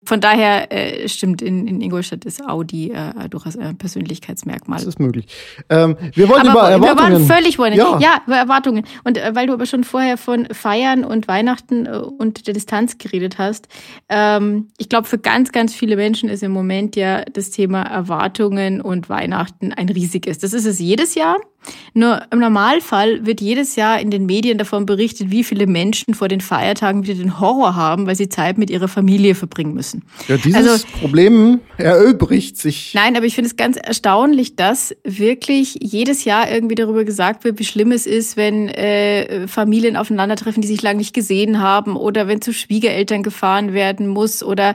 Von 0.04 0.20
daher 0.20 0.57
äh, 0.70 1.08
stimmt, 1.08 1.42
in, 1.42 1.66
in 1.66 1.80
Ingolstadt 1.80 2.24
ist 2.24 2.44
Audi 2.44 2.90
äh, 2.90 3.28
durchaus 3.28 3.56
ein 3.56 3.76
Persönlichkeitsmerkmal. 3.76 4.78
Das 4.78 4.86
ist 4.86 5.00
möglich. 5.00 5.26
Ähm, 5.68 5.96
wir 6.14 6.28
wollten 6.28 6.48
aber 6.48 6.74
über 6.74 6.88
Erwartungen. 6.88 6.96
Wir 6.98 7.18
waren 7.18 7.26
völlig 7.26 7.58
wollen. 7.58 7.74
Ja. 7.74 7.98
ja, 8.00 8.22
über 8.26 8.36
Erwartungen. 8.36 8.84
Und 9.04 9.18
äh, 9.18 9.34
weil 9.34 9.46
du 9.46 9.52
aber 9.52 9.66
schon 9.66 9.84
vorher 9.84 10.16
von 10.16 10.46
Feiern 10.52 11.04
und 11.04 11.28
Weihnachten 11.28 11.86
äh, 11.86 11.90
und 11.90 12.46
der 12.46 12.54
Distanz 12.54 12.98
geredet 12.98 13.38
hast, 13.38 13.68
ähm, 14.08 14.68
ich 14.78 14.88
glaube, 14.88 15.08
für 15.08 15.18
ganz, 15.18 15.52
ganz 15.52 15.74
viele 15.74 15.96
Menschen 15.96 16.28
ist 16.28 16.42
im 16.42 16.52
Moment 16.52 16.96
ja 16.96 17.24
das 17.24 17.50
Thema 17.50 17.82
Erwartungen 17.82 18.80
und 18.80 19.08
Weihnachten 19.08 19.72
ein 19.72 19.88
riesiges. 19.88 20.38
Das 20.38 20.52
ist 20.52 20.64
es 20.64 20.78
jedes 20.78 21.14
Jahr. 21.14 21.36
Nur 21.94 22.22
im 22.30 22.38
Normalfall 22.38 23.26
wird 23.26 23.40
jedes 23.40 23.76
Jahr 23.76 24.00
in 24.00 24.10
den 24.10 24.26
Medien 24.26 24.58
davon 24.58 24.86
berichtet, 24.86 25.30
wie 25.30 25.42
viele 25.42 25.66
Menschen 25.66 26.14
vor 26.14 26.28
den 26.28 26.40
Feiertagen 26.40 27.02
wieder 27.02 27.14
den 27.14 27.40
Horror 27.40 27.74
haben, 27.74 28.06
weil 28.06 28.14
sie 28.14 28.28
Zeit 28.28 28.56
mit 28.58 28.70
ihrer 28.70 28.88
Familie 28.88 29.34
verbringen 29.34 29.74
müssen. 29.74 30.04
Ja, 30.28 30.36
dieses 30.36 30.68
also, 30.68 30.86
Problem 31.00 31.60
erübrigt 31.76 32.56
sich. 32.56 32.92
Nein, 32.94 33.16
aber 33.16 33.26
ich 33.26 33.34
finde 33.34 33.48
es 33.48 33.56
ganz 33.56 33.76
erstaunlich, 33.76 34.56
dass 34.56 34.94
wirklich 35.04 35.78
jedes 35.80 36.24
Jahr 36.24 36.50
irgendwie 36.50 36.74
darüber 36.74 37.04
gesagt 37.04 37.44
wird, 37.44 37.58
wie 37.58 37.64
schlimm 37.64 37.92
es 37.92 38.06
ist, 38.06 38.36
wenn 38.36 38.68
äh, 38.68 39.48
Familien 39.48 39.96
aufeinandertreffen, 39.96 40.62
die 40.62 40.68
sich 40.68 40.82
lange 40.82 40.98
nicht 40.98 41.14
gesehen 41.14 41.60
haben 41.60 41.96
oder 41.96 42.28
wenn 42.28 42.40
zu 42.40 42.52
Schwiegereltern 42.52 43.22
gefahren 43.22 43.72
werden 43.72 44.06
muss 44.08 44.42
oder 44.42 44.74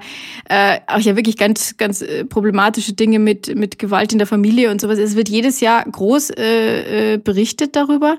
äh, 0.50 0.80
auch 0.88 1.00
ja 1.00 1.16
wirklich 1.16 1.38
ganz, 1.38 1.78
ganz 1.78 2.02
äh, 2.02 2.26
problematische 2.26 2.94
Dinge 2.94 3.20
mit, 3.20 3.56
mit 3.56 3.80
Gewalt 3.80 4.12
in 4.12 4.18
der 4.18 4.28
Familie 4.28 4.72
und 4.72 4.82
sowas. 4.82 5.00
Es 5.00 5.16
wird 5.16 5.30
jedes 5.30 5.60
Jahr 5.60 5.84
groß 5.90 6.32
äh, 6.32 6.73
äh, 6.74 7.18
berichtet 7.18 7.76
darüber, 7.76 8.18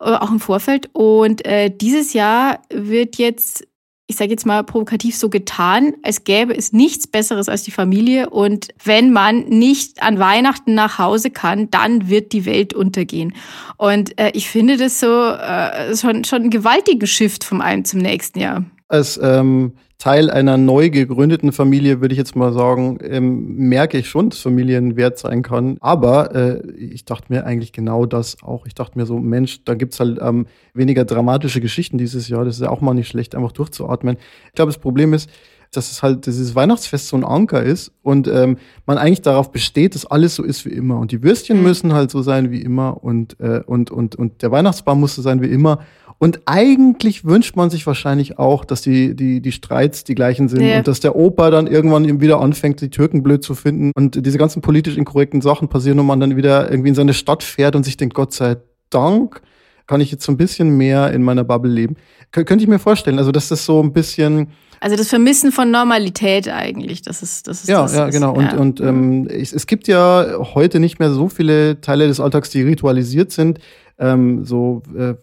äh, 0.00 0.04
auch 0.04 0.30
im 0.30 0.40
Vorfeld. 0.40 0.90
Und 0.92 1.44
äh, 1.46 1.70
dieses 1.70 2.12
Jahr 2.12 2.60
wird 2.72 3.16
jetzt, 3.16 3.66
ich 4.06 4.16
sage 4.16 4.30
jetzt 4.30 4.46
mal 4.46 4.64
provokativ 4.64 5.16
so 5.16 5.28
getan, 5.28 5.94
als 6.02 6.24
gäbe 6.24 6.56
es 6.56 6.72
nichts 6.72 7.06
Besseres 7.06 7.48
als 7.48 7.62
die 7.62 7.70
Familie. 7.70 8.30
Und 8.30 8.68
wenn 8.84 9.12
man 9.12 9.40
nicht 9.48 10.02
an 10.02 10.18
Weihnachten 10.18 10.74
nach 10.74 10.98
Hause 10.98 11.30
kann, 11.30 11.70
dann 11.70 12.08
wird 12.08 12.32
die 12.32 12.44
Welt 12.44 12.74
untergehen. 12.74 13.34
Und 13.76 14.18
äh, 14.18 14.30
ich 14.34 14.48
finde 14.48 14.76
das 14.76 15.00
so 15.00 15.06
äh, 15.06 15.96
schon, 15.96 16.24
schon 16.24 16.42
ein 16.44 16.50
gewaltiger 16.50 17.06
Shift 17.06 17.44
vom 17.44 17.60
einen 17.60 17.84
zum 17.84 18.00
nächsten 18.00 18.40
Jahr. 18.40 18.64
Als 18.88 19.18
ähm 19.22 19.72
Teil 19.98 20.30
einer 20.30 20.56
neu 20.56 20.90
gegründeten 20.90 21.50
Familie, 21.50 22.00
würde 22.00 22.12
ich 22.12 22.18
jetzt 22.18 22.36
mal 22.36 22.52
sagen, 22.52 22.98
ähm, 23.02 23.56
merke 23.56 23.98
ich 23.98 24.08
schon, 24.08 24.30
dass 24.30 24.38
Familien 24.38 24.96
wert 24.96 25.18
sein 25.18 25.42
kann. 25.42 25.76
Aber 25.80 26.34
äh, 26.36 26.70
ich 26.76 27.04
dachte 27.04 27.32
mir 27.32 27.44
eigentlich 27.44 27.72
genau 27.72 28.06
das 28.06 28.40
auch. 28.42 28.64
Ich 28.66 28.74
dachte 28.74 28.96
mir 28.96 29.06
so, 29.06 29.18
Mensch, 29.18 29.64
da 29.64 29.74
gibt's 29.74 29.98
halt 29.98 30.20
ähm, 30.22 30.46
weniger 30.72 31.04
dramatische 31.04 31.60
Geschichten 31.60 31.98
dieses 31.98 32.28
Jahr. 32.28 32.44
Das 32.44 32.54
ist 32.54 32.62
ja 32.62 32.70
auch 32.70 32.80
mal 32.80 32.94
nicht 32.94 33.08
schlecht, 33.08 33.34
einfach 33.34 33.50
durchzuatmen. 33.50 34.18
Ich 34.46 34.52
glaube, 34.52 34.70
das 34.70 34.80
Problem 34.80 35.14
ist, 35.14 35.28
dass 35.72 35.90
es 35.90 36.02
halt 36.02 36.26
dieses 36.26 36.54
Weihnachtsfest 36.54 37.08
so 37.08 37.16
ein 37.16 37.24
Anker 37.24 37.62
ist 37.62 37.92
und 38.02 38.28
ähm, 38.28 38.56
man 38.86 38.98
eigentlich 38.98 39.22
darauf 39.22 39.50
besteht, 39.50 39.96
dass 39.96 40.06
alles 40.06 40.36
so 40.36 40.44
ist 40.44 40.64
wie 40.64 40.70
immer. 40.70 40.98
Und 40.98 41.10
die 41.10 41.24
Würstchen 41.24 41.58
mhm. 41.58 41.64
müssen 41.64 41.92
halt 41.92 42.10
so 42.10 42.22
sein 42.22 42.50
wie 42.52 42.62
immer 42.62 43.02
und, 43.02 43.38
äh, 43.40 43.62
und, 43.66 43.90
und, 43.90 44.14
und 44.14 44.42
der 44.42 44.50
Weihnachtsbaum 44.52 45.00
muss 45.00 45.16
so 45.16 45.22
sein 45.22 45.42
wie 45.42 45.48
immer. 45.48 45.80
Und 46.20 46.40
eigentlich 46.46 47.24
wünscht 47.24 47.54
man 47.54 47.70
sich 47.70 47.86
wahrscheinlich 47.86 48.38
auch, 48.38 48.64
dass 48.64 48.82
die, 48.82 49.14
die, 49.14 49.40
die 49.40 49.52
Streits 49.52 50.02
die 50.02 50.16
gleichen 50.16 50.48
sind 50.48 50.62
ja. 50.62 50.78
und 50.78 50.88
dass 50.88 50.98
der 50.98 51.14
Opa 51.14 51.50
dann 51.50 51.68
irgendwann 51.68 52.20
wieder 52.20 52.40
anfängt, 52.40 52.80
die 52.80 52.90
Türken 52.90 53.22
blöd 53.22 53.44
zu 53.44 53.54
finden 53.54 53.92
und 53.94 54.26
diese 54.26 54.36
ganzen 54.36 54.60
politisch 54.60 54.96
inkorrekten 54.96 55.40
Sachen 55.40 55.68
passieren 55.68 56.00
und 56.00 56.06
man 56.06 56.18
dann 56.18 56.36
wieder 56.36 56.70
irgendwie 56.70 56.88
in 56.88 56.96
seine 56.96 57.14
Stadt 57.14 57.44
fährt 57.44 57.76
und 57.76 57.84
sich 57.84 57.96
denkt, 57.96 58.14
Gott 58.14 58.32
sei 58.32 58.56
Dank 58.90 59.42
kann 59.86 60.00
ich 60.00 60.10
jetzt 60.10 60.24
so 60.24 60.32
ein 60.32 60.36
bisschen 60.36 60.76
mehr 60.76 61.12
in 61.12 61.22
meiner 61.22 61.44
Bubble 61.44 61.70
leben. 61.70 61.96
Kön 62.32 62.44
könnte 62.44 62.64
ich 62.64 62.68
mir 62.68 62.80
vorstellen, 62.80 63.18
also 63.18 63.30
dass 63.30 63.48
das 63.48 63.64
so 63.64 63.80
ein 63.80 63.92
bisschen 63.92 64.48
also 64.80 64.94
das 64.94 65.08
Vermissen 65.08 65.50
von 65.50 65.72
Normalität 65.72 66.48
eigentlich, 66.48 67.02
das 67.02 67.22
ist 67.22 67.48
das 67.48 67.62
ist 67.62 67.68
ja 67.68 67.82
das 67.82 67.96
ja 67.96 68.10
genau 68.10 68.32
und 68.32 68.44
ja. 68.44 68.56
und 68.56 68.80
ähm, 68.80 69.26
es, 69.28 69.52
es 69.52 69.66
gibt 69.66 69.88
ja 69.88 70.38
heute 70.54 70.78
nicht 70.78 71.00
mehr 71.00 71.10
so 71.10 71.28
viele 71.28 71.80
Teile 71.80 72.06
des 72.06 72.20
Alltags, 72.20 72.50
die 72.50 72.62
ritualisiert 72.62 73.32
sind. 73.32 73.58
Ähm, 74.00 74.44
so 74.44 74.82
äh, 74.96 75.14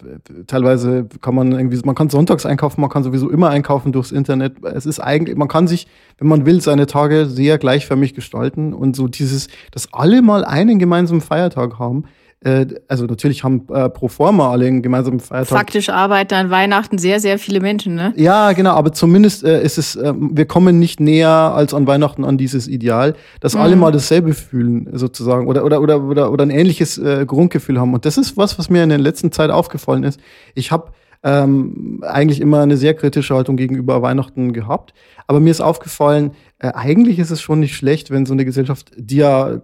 teilweise 0.48 1.08
kann 1.22 1.34
man 1.34 1.54
irgendwie, 1.54 1.80
man 1.86 1.96
kann 1.96 2.10
sonntags 2.10 2.46
einkaufen, 2.46 2.82
man 2.82 2.90
kann 2.90 3.04
sowieso 3.04 3.30
immer 3.30 3.50
einkaufen 3.50 3.94
durchs 3.94 4.12
Internet. 4.12 4.58
Es 4.64 4.86
ist 4.86 5.00
eigentlich, 5.00 5.38
man 5.38 5.48
kann 5.48 5.68
sich, 5.68 5.88
wenn 6.18 6.28
man 6.28 6.46
will, 6.46 6.60
seine 6.60 6.86
Tage 6.86 7.26
sehr 7.26 7.58
gleichförmig 7.58 8.14
gestalten 8.14 8.74
und 8.74 8.96
so 8.96 9.08
dieses, 9.08 9.48
dass 9.72 9.94
alle 9.94 10.22
mal 10.22 10.44
einen 10.44 10.78
gemeinsamen 10.78 11.22
Feiertag 11.22 11.80
haben 11.80 12.04
äh, 12.42 12.66
also 12.88 13.06
natürlich 13.06 13.44
haben 13.44 13.68
äh, 13.74 13.90
pro 13.90 14.08
forma 14.08 14.52
alle 14.52 14.68
einen 14.68 14.82
gemeinsamen 14.82 15.20
Feiertag. 15.20 15.58
Faktisch 15.58 15.90
arbeiten 15.90 16.34
an 16.36 16.50
Weihnachten 16.50 16.98
sehr, 16.98 17.20
sehr 17.20 17.40
viele 17.40 17.60
Menschen, 17.60 17.96
ne? 17.96 18.14
Ja, 18.18 18.52
genau, 18.52 18.72
aber 18.72 18.92
zumindest 18.92 19.44
äh, 19.44 19.64
ist 19.64 19.78
es, 19.78 19.96
äh, 19.96 20.14
wir 20.16 20.46
kommen 20.46 20.78
nicht 20.78 21.00
näher 21.00 21.30
als 21.30 21.74
an 21.74 21.88
Weihnachten 21.88 22.24
an 22.24 22.38
dieses 22.38 22.68
Ideal, 22.68 23.16
dass 23.40 23.56
mhm. 23.56 23.62
alle 23.62 23.76
mal 23.76 23.92
dasselbe 23.92 24.34
fühlen, 24.34 24.90
sozusagen, 24.94 25.48
oder, 25.48 25.66
oder, 25.66 25.82
oder, 25.82 26.04
oder, 26.04 26.32
oder 26.32 26.46
ein 26.46 26.52
ähnliches 26.52 26.98
äh, 26.98 27.26
Grundgefühl 27.26 27.80
haben. 27.80 27.94
Und 27.94 28.06
das 28.06 28.18
ist 28.18 28.38
was, 28.38 28.60
was 28.60 28.70
mir 28.70 28.84
in 28.84 28.90
der 28.90 29.00
letzten 29.00 29.32
Zeit 29.32 29.50
aufgefallen 29.50 30.04
ist. 30.04 30.20
Ich 30.54 30.72
habe 30.72 30.92
ähm, 31.26 32.04
eigentlich 32.06 32.40
immer 32.40 32.62
eine 32.62 32.78
sehr 32.78 32.94
kritische 32.94 33.34
Haltung 33.34 33.58
gegenüber 33.58 34.04
Weihnachten 34.04 34.54
gehabt. 34.54 34.94
Aber 35.26 35.40
mir 35.40 35.50
ist 35.50 35.60
aufgefallen, 35.60 36.32
äh, 36.60 36.72
eigentlich 36.74 37.20
ist 37.20 37.32
es 37.32 37.42
schon 37.42 37.60
nicht 37.60 37.76
schlecht, 37.76 38.12
wenn 38.12 38.26
so 38.26 38.34
eine 38.34 38.46
Gesellschaft, 38.46 38.92
die 38.98 39.18
ja 39.18 39.62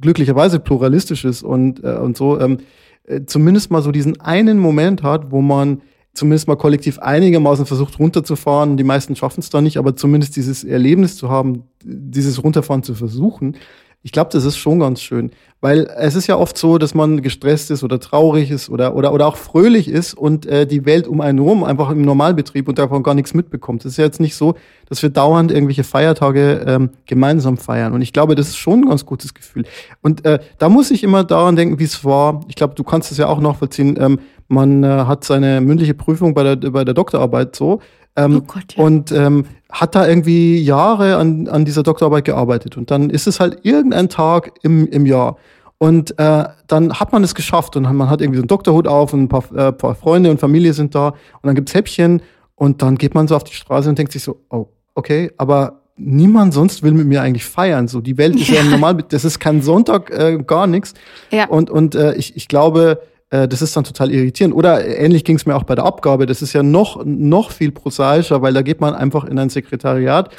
glücklicherweise 0.00 0.60
pluralistisch 0.60 1.24
ist 1.24 1.42
und, 1.42 1.82
äh, 1.82 1.96
und 1.96 2.16
so, 2.16 2.40
ähm, 2.40 2.58
äh, 3.04 3.22
zumindest 3.26 3.70
mal 3.70 3.82
so 3.82 3.92
diesen 3.92 4.20
einen 4.20 4.58
Moment 4.58 5.02
hat, 5.02 5.30
wo 5.30 5.40
man 5.40 5.82
zumindest 6.12 6.46
mal 6.46 6.56
kollektiv 6.56 6.98
einigermaßen 7.00 7.66
versucht 7.66 7.98
runterzufahren. 7.98 8.76
Die 8.76 8.84
meisten 8.84 9.16
schaffen 9.16 9.40
es 9.40 9.50
da 9.50 9.60
nicht, 9.60 9.78
aber 9.78 9.96
zumindest 9.96 10.36
dieses 10.36 10.62
Erlebnis 10.64 11.16
zu 11.16 11.28
haben, 11.28 11.64
dieses 11.82 12.42
Runterfahren 12.42 12.82
zu 12.82 12.94
versuchen, 12.94 13.56
ich 14.04 14.12
glaube, 14.12 14.30
das 14.30 14.44
ist 14.44 14.58
schon 14.58 14.80
ganz 14.80 15.00
schön, 15.00 15.30
weil 15.64 15.90
es 15.96 16.14
ist 16.14 16.26
ja 16.26 16.36
oft 16.36 16.58
so, 16.58 16.76
dass 16.76 16.92
man 16.92 17.22
gestresst 17.22 17.70
ist 17.70 17.82
oder 17.82 17.98
traurig 17.98 18.50
ist 18.50 18.68
oder 18.68 18.94
oder 18.94 19.14
oder 19.14 19.26
auch 19.26 19.38
fröhlich 19.38 19.88
ist 19.88 20.12
und 20.12 20.44
äh, 20.44 20.66
die 20.66 20.84
Welt 20.84 21.08
um 21.08 21.22
einen 21.22 21.38
herum 21.38 21.64
einfach 21.64 21.88
im 21.88 22.02
Normalbetrieb 22.02 22.68
und 22.68 22.78
davon 22.78 23.02
gar 23.02 23.14
nichts 23.14 23.32
mitbekommt. 23.32 23.82
Es 23.86 23.92
ist 23.92 23.96
ja 23.96 24.04
jetzt 24.04 24.20
nicht 24.20 24.36
so, 24.36 24.56
dass 24.90 25.00
wir 25.00 25.08
dauernd 25.08 25.50
irgendwelche 25.50 25.82
Feiertage 25.82 26.66
ähm, 26.66 26.90
gemeinsam 27.06 27.56
feiern 27.56 27.94
und 27.94 28.02
ich 28.02 28.12
glaube, 28.12 28.34
das 28.34 28.48
ist 28.48 28.58
schon 28.58 28.80
ein 28.80 28.88
ganz 28.90 29.06
gutes 29.06 29.32
Gefühl. 29.32 29.64
Und 30.02 30.26
äh, 30.26 30.38
da 30.58 30.68
muss 30.68 30.90
ich 30.90 31.02
immer 31.02 31.24
daran 31.24 31.56
denken, 31.56 31.78
wie 31.78 31.84
es 31.84 32.04
war. 32.04 32.40
Ich 32.48 32.56
glaube, 32.56 32.74
du 32.74 32.84
kannst 32.84 33.10
es 33.10 33.16
ja 33.16 33.28
auch 33.28 33.40
nachvollziehen. 33.40 33.96
Ähm, 33.98 34.18
man 34.48 34.84
äh, 34.84 34.86
hat 34.86 35.24
seine 35.24 35.62
mündliche 35.62 35.94
Prüfung 35.94 36.34
bei 36.34 36.42
der 36.42 36.56
bei 36.56 36.84
der 36.84 36.92
Doktorarbeit 36.92 37.56
so 37.56 37.80
ähm, 38.16 38.36
oh 38.36 38.40
Gott, 38.46 38.74
ja. 38.76 38.84
Und 38.84 39.12
ähm, 39.12 39.46
hat 39.70 39.94
da 39.94 40.06
irgendwie 40.06 40.58
Jahre 40.58 41.16
an, 41.16 41.48
an 41.48 41.64
dieser 41.64 41.82
Doktorarbeit 41.82 42.24
gearbeitet. 42.24 42.76
Und 42.76 42.90
dann 42.90 43.10
ist 43.10 43.26
es 43.26 43.40
halt 43.40 43.58
irgendein 43.62 44.08
Tag 44.08 44.52
im, 44.62 44.86
im 44.88 45.06
Jahr. 45.06 45.36
Und 45.84 46.18
äh, 46.18 46.44
dann 46.66 46.94
hat 46.94 47.12
man 47.12 47.22
es 47.24 47.34
geschafft 47.34 47.76
und 47.76 47.82
man 47.82 48.08
hat 48.08 48.22
irgendwie 48.22 48.38
so 48.38 48.44
einen 48.44 48.48
Doktorhut 48.48 48.88
auf 48.88 49.12
und 49.12 49.24
ein 49.24 49.28
paar, 49.28 49.44
äh, 49.54 49.70
paar 49.70 49.94
Freunde 49.94 50.30
und 50.30 50.40
Familie 50.40 50.72
sind 50.72 50.94
da 50.94 51.08
und 51.08 51.16
dann 51.42 51.54
gibt's 51.54 51.74
Häppchen 51.74 52.22
und 52.54 52.80
dann 52.80 52.96
geht 52.96 53.14
man 53.14 53.28
so 53.28 53.36
auf 53.36 53.44
die 53.44 53.52
Straße 53.52 53.90
und 53.90 53.98
denkt 53.98 54.10
sich 54.10 54.22
so, 54.22 54.40
oh, 54.48 54.68
okay, 54.94 55.30
aber 55.36 55.82
niemand 55.96 56.54
sonst 56.54 56.82
will 56.82 56.92
mit 56.92 57.06
mir 57.06 57.20
eigentlich 57.20 57.44
feiern. 57.44 57.86
So, 57.86 58.00
die 58.00 58.16
Welt 58.16 58.34
ist 58.34 58.48
ja, 58.48 58.62
ja 58.62 58.64
normal, 58.64 59.04
das 59.06 59.26
ist 59.26 59.40
kein 59.40 59.60
Sonntag, 59.60 60.08
äh, 60.08 60.38
gar 60.38 60.66
nichts. 60.66 60.94
Ja. 61.30 61.48
Und, 61.48 61.68
und 61.68 61.94
äh, 61.94 62.14
ich, 62.14 62.34
ich 62.34 62.48
glaube, 62.48 63.02
das 63.48 63.62
ist 63.62 63.76
dann 63.76 63.84
total 63.84 64.10
irritierend. 64.10 64.54
Oder 64.54 64.86
ähnlich 64.86 65.24
ging 65.24 65.36
es 65.36 65.46
mir 65.46 65.56
auch 65.56 65.64
bei 65.64 65.74
der 65.74 65.84
Abgabe. 65.84 66.26
Das 66.26 66.42
ist 66.42 66.52
ja 66.52 66.62
noch, 66.62 67.04
noch 67.04 67.50
viel 67.50 67.72
prosaischer, 67.72 68.42
weil 68.42 68.52
da 68.54 68.62
geht 68.62 68.80
man 68.80 68.94
einfach 68.94 69.24
in 69.24 69.38
ein 69.38 69.48
Sekretariat. 69.48 70.30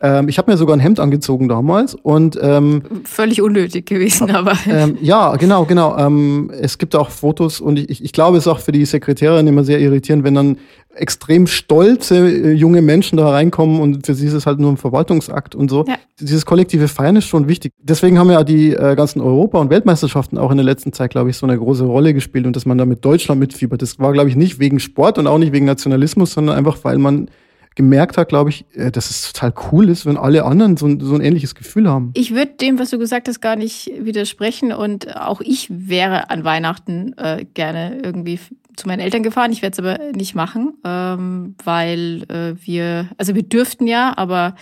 Ähm, 0.00 0.28
ich 0.28 0.38
habe 0.38 0.50
mir 0.50 0.56
sogar 0.56 0.76
ein 0.76 0.80
Hemd 0.80 1.00
angezogen 1.00 1.48
damals 1.48 1.94
und 1.94 2.38
ähm, 2.40 2.82
völlig 3.04 3.42
unnötig 3.42 3.86
gewesen, 3.86 4.30
aber 4.30 4.52
ähm, 4.68 4.98
ja, 5.00 5.36
genau, 5.36 5.64
genau. 5.64 5.96
Ähm, 5.98 6.50
es 6.60 6.78
gibt 6.78 6.94
auch 6.94 7.10
Fotos 7.10 7.60
und 7.60 7.78
ich, 7.78 8.02
ich 8.02 8.12
glaube, 8.12 8.38
es 8.38 8.44
ist 8.44 8.48
auch 8.48 8.60
für 8.60 8.72
die 8.72 8.84
Sekretärin 8.84 9.46
immer 9.46 9.64
sehr 9.64 9.80
irritierend, 9.80 10.24
wenn 10.24 10.34
dann 10.34 10.58
extrem 10.94 11.46
stolze 11.46 12.16
äh, 12.16 12.52
junge 12.52 12.82
Menschen 12.82 13.16
da 13.16 13.30
reinkommen 13.30 13.80
und 13.80 14.06
für 14.06 14.14
sie 14.14 14.26
ist 14.26 14.32
es 14.32 14.46
halt 14.46 14.58
nur 14.58 14.72
ein 14.72 14.76
Verwaltungsakt 14.76 15.54
und 15.54 15.70
so. 15.70 15.84
Ja. 15.86 15.96
Dieses 16.20 16.46
kollektive 16.46 16.88
Feiern 16.88 17.16
ist 17.16 17.26
schon 17.26 17.48
wichtig. 17.48 17.72
Deswegen 17.78 18.18
haben 18.18 18.30
ja 18.30 18.44
die 18.44 18.72
äh, 18.72 18.94
ganzen 18.94 19.20
Europa- 19.20 19.58
und 19.58 19.70
Weltmeisterschaften 19.70 20.38
auch 20.38 20.50
in 20.50 20.56
der 20.56 20.64
letzten 20.64 20.92
Zeit, 20.92 21.10
glaube 21.10 21.30
ich, 21.30 21.36
so 21.36 21.46
eine 21.46 21.58
große 21.58 21.84
Rolle 21.84 22.14
gespielt 22.14 22.46
und 22.46 22.56
dass 22.56 22.66
man 22.66 22.78
da 22.78 22.86
mit 22.86 23.04
Deutschland 23.04 23.40
mitfiebert. 23.40 23.82
Das 23.82 23.98
war, 23.98 24.12
glaube 24.12 24.28
ich, 24.28 24.36
nicht 24.36 24.58
wegen 24.58 24.80
Sport 24.80 25.18
und 25.18 25.26
auch 25.26 25.38
nicht 25.38 25.52
wegen 25.52 25.66
Nationalismus, 25.66 26.32
sondern 26.32 26.56
einfach, 26.56 26.78
weil 26.82 26.98
man 26.98 27.28
gemerkt 27.74 28.16
hat, 28.16 28.28
glaube 28.28 28.50
ich, 28.50 28.64
äh, 28.74 28.90
dass 28.90 29.10
es 29.10 29.32
total 29.32 29.52
cool 29.72 29.88
ist, 29.88 30.06
wenn 30.06 30.16
alle 30.16 30.44
anderen 30.44 30.76
so 30.76 30.86
ein, 30.86 31.00
so 31.00 31.14
ein 31.14 31.20
ähnliches 31.20 31.54
Gefühl 31.54 31.88
haben. 31.88 32.12
Ich 32.14 32.34
würde 32.34 32.52
dem, 32.60 32.78
was 32.78 32.90
du 32.90 32.98
gesagt 32.98 33.28
hast, 33.28 33.40
gar 33.40 33.56
nicht 33.56 33.90
widersprechen. 33.98 34.72
Und 34.72 35.16
auch 35.16 35.40
ich 35.40 35.68
wäre 35.70 36.30
an 36.30 36.44
Weihnachten 36.44 37.14
äh, 37.16 37.44
gerne 37.54 38.00
irgendwie 38.02 38.38
zu 38.76 38.88
meinen 38.88 39.00
Eltern 39.00 39.22
gefahren. 39.22 39.52
Ich 39.52 39.62
werde 39.62 39.74
es 39.74 39.78
aber 39.78 40.12
nicht 40.12 40.34
machen, 40.34 40.74
ähm, 40.84 41.54
weil 41.64 42.24
äh, 42.28 42.54
wir, 42.66 43.08
also 43.18 43.34
wir 43.34 43.42
dürften 43.42 43.86
ja, 43.86 44.16
aber 44.16 44.54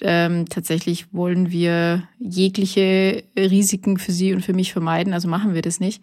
ähm, 0.00 0.46
tatsächlich 0.48 1.12
wollen 1.12 1.50
wir 1.50 2.04
jegliche 2.18 3.24
Risiken 3.36 3.98
für 3.98 4.12
sie 4.12 4.32
und 4.34 4.42
für 4.42 4.52
mich 4.54 4.72
vermeiden. 4.72 5.12
Also 5.12 5.28
machen 5.28 5.54
wir 5.54 5.62
das 5.62 5.80
nicht. 5.80 6.02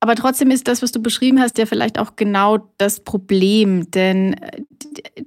Aber 0.00 0.14
trotzdem 0.14 0.50
ist 0.50 0.68
das, 0.68 0.80
was 0.80 0.92
du 0.92 1.02
beschrieben 1.02 1.40
hast, 1.40 1.58
ja 1.58 1.66
vielleicht 1.66 1.98
auch 1.98 2.14
genau 2.14 2.58
das 2.78 3.00
Problem. 3.00 3.90
Denn 3.90 4.34
äh, 4.34 4.62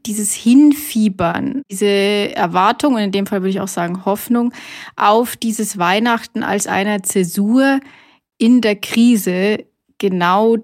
dieses 0.05 0.33
Hinfiebern, 0.33 1.61
diese 1.69 1.85
Erwartung, 1.85 2.95
und 2.95 3.01
in 3.01 3.11
dem 3.11 3.25
Fall 3.25 3.41
würde 3.41 3.49
ich 3.49 3.59
auch 3.59 3.67
sagen 3.67 4.05
Hoffnung, 4.05 4.53
auf 4.95 5.35
dieses 5.35 5.77
Weihnachten 5.77 6.43
als 6.43 6.67
einer 6.67 7.03
Zäsur 7.03 7.79
in 8.37 8.61
der 8.61 8.75
Krise, 8.75 9.65
genau 9.97 10.57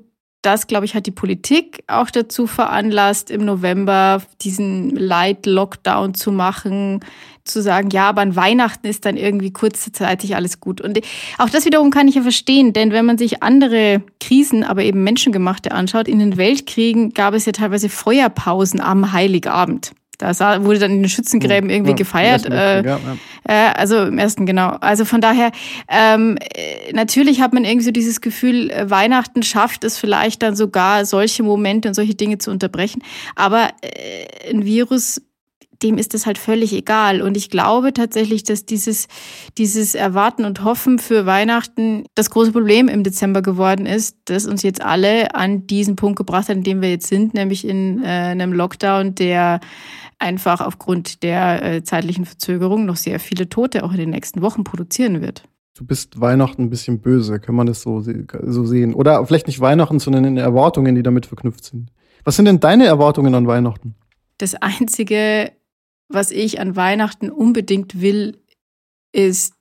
das, 0.48 0.68
glaube 0.68 0.86
ich, 0.86 0.96
hat 0.96 1.06
die 1.06 1.12
Politik 1.12 1.84
auch 1.88 2.10
dazu 2.10 2.48
veranlasst, 2.48 3.30
im 3.30 3.44
November 3.44 4.22
diesen 4.40 4.96
Light-Lockdown 4.96 6.14
zu 6.14 6.32
machen, 6.32 7.02
zu 7.44 7.62
sagen, 7.62 7.90
ja, 7.90 8.08
aber 8.08 8.22
an 8.22 8.38
Weihnachten 8.38 8.88
ist 8.88 9.04
dann 9.04 9.18
irgendwie 9.18 9.52
kurzzeitig 9.52 10.38
alles 10.38 10.62
gut. 10.62 10.80
Und 10.80 11.02
auch 11.38 11.50
das 11.50 11.66
wiederum 11.66 11.92
kann 11.92 12.08
ich 12.08 12.16
ja 12.16 12.22
verstehen, 12.22 12.72
denn 12.72 12.94
wenn 12.94 13.06
man 13.06 13.18
sich 13.18 13.44
andere 13.44 14.02
Krisen, 14.22 14.64
aber 14.64 14.84
eben 14.84 15.04
menschengemachte 15.04 15.74
anschaut, 15.74 16.08
in 16.08 16.20
den 16.20 16.38
Weltkriegen 16.38 17.14
gab 17.14 17.34
es 17.34 17.46
ja 17.46 17.52
teilweise 17.52 17.90
Feuerpausen 17.90 18.80
am 18.80 19.12
Heiligabend. 19.12 19.92
Da 20.18 20.64
wurde 20.64 20.80
dann 20.80 20.92
in 20.92 21.04
den 21.04 21.10
Schützengräben 21.10 21.70
irgendwie 21.70 21.92
ja, 21.92 21.96
gefeiert. 21.96 22.46
Äh, 22.46 22.84
ja, 22.84 22.98
ja. 22.98 23.00
Äh, 23.48 23.74
also 23.74 24.04
im 24.04 24.18
ersten, 24.18 24.48
genau. 24.48 24.70
Also 24.82 25.06
von 25.06 25.22
daher, 25.22 25.52
ähm, 25.88 26.38
äh, 26.38 26.92
natürlich 26.94 27.40
hat 27.40 27.54
man 27.54 27.66
irgendwie 27.66 27.86
so 27.86 27.92
dieses 27.92 28.20
Gefühl, 28.22 28.72
äh, 28.72 28.90
Weihnachten 28.90 29.44
schafft 29.44 29.84
es 29.84 30.00
vielleicht 30.00 30.42
dann 30.42 30.56
sogar, 30.56 31.06
solche 31.06 31.44
Momente 31.44 31.88
und 31.88 31.94
solche 31.94 32.16
Dinge 32.16 32.40
zu 32.40 32.50
unterbrechen. 32.50 33.04
Aber 33.36 33.70
äh, 33.82 34.50
ein 34.50 34.66
Virus 34.66 35.22
dem 35.84 35.98
ist 35.98 36.14
es 36.14 36.26
halt 36.26 36.38
völlig 36.38 36.74
egal. 36.74 37.22
Und 37.22 37.38
ich 37.38 37.50
glaube 37.50 37.94
tatsächlich, 37.94 38.44
dass 38.44 38.66
dieses, 38.66 39.08
dieses 39.58 39.96
Erwarten 39.96 40.46
und 40.46 40.64
Hoffen 40.64 41.00
für 41.00 41.26
Weihnachten 41.26 42.06
das 42.16 42.30
große 42.30 42.52
Problem 42.52 42.88
im 42.88 43.04
Dezember 43.04 43.42
geworden 43.42 43.86
ist, 43.86 44.18
das 44.26 44.46
uns 44.46 44.64
jetzt 44.64 44.82
alle 44.82 45.36
an 45.36 45.68
diesen 45.68 45.96
Punkt 45.96 46.18
gebracht 46.18 46.50
hat, 46.50 46.58
in 46.58 46.64
dem 46.64 46.82
wir 46.82 46.90
jetzt 46.90 47.08
sind, 47.08 47.34
nämlich 47.34 47.68
in 47.68 48.04
äh, 48.04 48.08
einem 48.08 48.54
Lockdown, 48.54 49.16
der 49.16 49.60
einfach 50.20 50.62
aufgrund 50.62 51.24
der 51.24 51.64
äh, 51.64 51.84
zeitlichen 51.84 52.26
Verzögerung 52.26 52.86
noch 52.86 52.96
sehr 52.96 53.20
viele 53.20 53.50
Tote 53.50 53.84
auch 53.84 53.92
in 53.92 53.98
den 53.98 54.10
nächsten 54.10 54.42
Wochen 54.42 54.64
produzieren 54.64 55.22
wird. 55.22 55.44
Du 55.78 55.86
bist 55.86 56.20
Weihnachten 56.20 56.64
ein 56.64 56.70
bisschen 56.72 57.02
böse, 57.02 57.40
kann 57.40 57.54
man 57.54 57.68
das 57.68 57.82
so, 57.82 58.02
so 58.02 58.66
sehen? 58.66 58.96
Oder 58.96 59.24
vielleicht 59.28 59.46
nicht 59.46 59.60
Weihnachten, 59.60 60.00
sondern 60.00 60.26
in 60.26 60.38
Erwartungen, 60.38 60.96
die 60.96 61.04
damit 61.04 61.28
verknüpft 61.28 61.66
sind. 61.66 61.92
Was 62.24 62.36
sind 62.36 62.46
denn 62.46 62.60
deine 62.60 62.88
Erwartungen 62.88 63.36
an 63.36 63.46
Weihnachten? 63.46 63.94
Das 64.40 64.56
Einzige, 64.56 65.52
was 66.10 66.32
ich 66.32 66.60
an 66.60 66.76
Weihnachten 66.76 67.30
unbedingt 67.30 68.02
will, 68.02 68.38
ist 69.12 69.54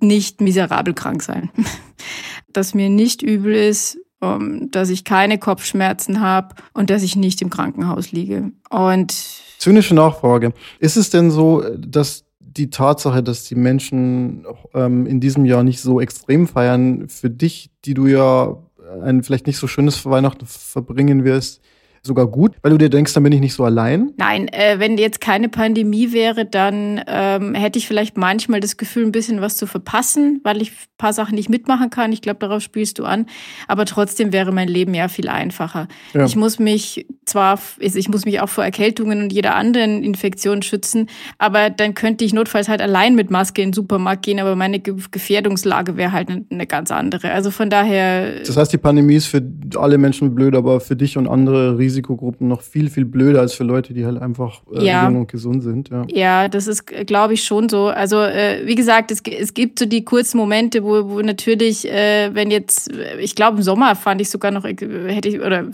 nicht 0.00 0.40
miserabel 0.40 0.94
krank 0.94 1.22
sein. 1.22 1.50
dass 2.52 2.74
mir 2.74 2.90
nicht 2.90 3.22
übel 3.22 3.54
ist, 3.54 3.98
um, 4.20 4.70
dass 4.70 4.90
ich 4.90 5.04
keine 5.04 5.38
Kopfschmerzen 5.38 6.20
habe 6.20 6.56
und 6.72 6.90
dass 6.90 7.02
ich 7.02 7.14
nicht 7.14 7.40
im 7.42 7.50
Krankenhaus 7.50 8.10
liege. 8.10 8.50
Und 8.70 9.12
zynische 9.58 9.94
Nachfrage: 9.94 10.52
Ist 10.80 10.96
es 10.96 11.10
denn 11.10 11.30
so, 11.30 11.62
dass 11.76 12.24
die 12.40 12.70
Tatsache, 12.70 13.22
dass 13.22 13.44
die 13.44 13.54
Menschen 13.54 14.44
ähm, 14.74 15.06
in 15.06 15.20
diesem 15.20 15.44
Jahr 15.44 15.62
nicht 15.62 15.80
so 15.80 16.00
extrem 16.00 16.48
feiern, 16.48 17.08
für 17.08 17.30
dich, 17.30 17.70
die 17.84 17.94
du 17.94 18.06
ja 18.06 18.56
ein 19.02 19.22
vielleicht 19.22 19.46
nicht 19.46 19.58
so 19.58 19.68
schönes 19.68 20.04
Weihnachten 20.04 20.46
verbringen 20.46 21.24
wirst, 21.24 21.60
sogar 22.02 22.26
gut, 22.26 22.56
weil 22.62 22.70
du 22.70 22.78
dir 22.78 22.90
denkst, 22.90 23.12
dann 23.12 23.22
bin 23.22 23.32
ich 23.32 23.40
nicht 23.40 23.54
so 23.54 23.64
allein? 23.64 24.12
Nein, 24.16 24.48
äh, 24.48 24.78
wenn 24.78 24.98
jetzt 24.98 25.20
keine 25.20 25.48
Pandemie 25.48 26.12
wäre, 26.12 26.44
dann 26.44 27.00
ähm, 27.06 27.54
hätte 27.54 27.78
ich 27.78 27.86
vielleicht 27.86 28.16
manchmal 28.16 28.60
das 28.60 28.76
Gefühl, 28.76 29.04
ein 29.04 29.12
bisschen 29.12 29.40
was 29.40 29.56
zu 29.56 29.66
verpassen, 29.66 30.40
weil 30.44 30.62
ich 30.62 30.70
ein 30.70 30.98
paar 30.98 31.12
Sachen 31.12 31.34
nicht 31.34 31.48
mitmachen 31.48 31.90
kann. 31.90 32.12
Ich 32.12 32.22
glaube, 32.22 32.40
darauf 32.40 32.62
spielst 32.62 32.98
du 32.98 33.04
an. 33.04 33.26
Aber 33.66 33.84
trotzdem 33.84 34.32
wäre 34.32 34.52
mein 34.52 34.68
Leben 34.68 34.94
ja 34.94 35.08
viel 35.08 35.28
einfacher. 35.28 35.88
Ja. 36.14 36.24
Ich 36.24 36.36
muss 36.36 36.58
mich 36.58 37.06
zwar, 37.26 37.58
ich 37.78 38.08
muss 38.08 38.24
mich 38.24 38.40
auch 38.40 38.48
vor 38.48 38.64
Erkältungen 38.64 39.22
und 39.22 39.32
jeder 39.32 39.54
anderen 39.54 40.02
Infektion 40.02 40.62
schützen, 40.62 41.08
aber 41.36 41.70
dann 41.70 41.94
könnte 41.94 42.24
ich 42.24 42.32
notfalls 42.32 42.68
halt 42.68 42.80
allein 42.80 43.14
mit 43.14 43.30
Maske 43.30 43.62
in 43.62 43.68
den 43.68 43.74
Supermarkt 43.74 44.24
gehen, 44.24 44.40
aber 44.40 44.56
meine 44.56 44.80
Gefährdungslage 44.80 45.96
wäre 45.96 46.12
halt 46.12 46.30
eine 46.30 46.66
ganz 46.66 46.90
andere. 46.90 47.32
Also 47.32 47.50
von 47.50 47.70
daher. 47.70 48.40
Das 48.40 48.56
heißt, 48.56 48.72
die 48.72 48.78
Pandemie 48.78 49.16
ist 49.16 49.26
für 49.26 49.42
alle 49.76 49.98
Menschen 49.98 50.34
blöd, 50.34 50.54
aber 50.54 50.80
für 50.80 50.96
dich 50.96 51.18
und 51.18 51.28
andere 51.28 51.78
riesig 51.78 51.87
Risikogruppen 51.88 52.48
noch 52.48 52.60
viel, 52.60 52.90
viel 52.90 53.06
blöder 53.06 53.40
als 53.40 53.54
für 53.54 53.64
Leute, 53.64 53.94
die 53.94 54.04
halt 54.04 54.20
einfach 54.20 54.62
äh, 54.74 54.84
ja. 54.84 55.08
jung 55.08 55.20
und 55.20 55.28
gesund 55.28 55.62
sind. 55.62 55.88
Ja, 55.88 56.06
ja 56.08 56.48
das 56.48 56.66
ist, 56.66 56.86
glaube 56.86 57.34
ich, 57.34 57.44
schon 57.44 57.68
so. 57.68 57.86
Also, 57.86 58.20
äh, 58.20 58.66
wie 58.66 58.74
gesagt, 58.74 59.10
es, 59.10 59.22
es 59.22 59.54
gibt 59.54 59.78
so 59.78 59.86
die 59.86 60.04
kurzen 60.04 60.36
Momente, 60.36 60.84
wo, 60.84 61.08
wo 61.08 61.20
natürlich, 61.20 61.90
äh, 61.90 62.30
wenn 62.34 62.50
jetzt, 62.50 62.90
ich 63.18 63.34
glaube, 63.34 63.56
im 63.56 63.62
Sommer 63.62 63.96
fand 63.96 64.20
ich 64.20 64.28
sogar 64.28 64.50
noch, 64.50 64.64
hätte 64.64 65.28
ich, 65.28 65.40
oder 65.40 65.66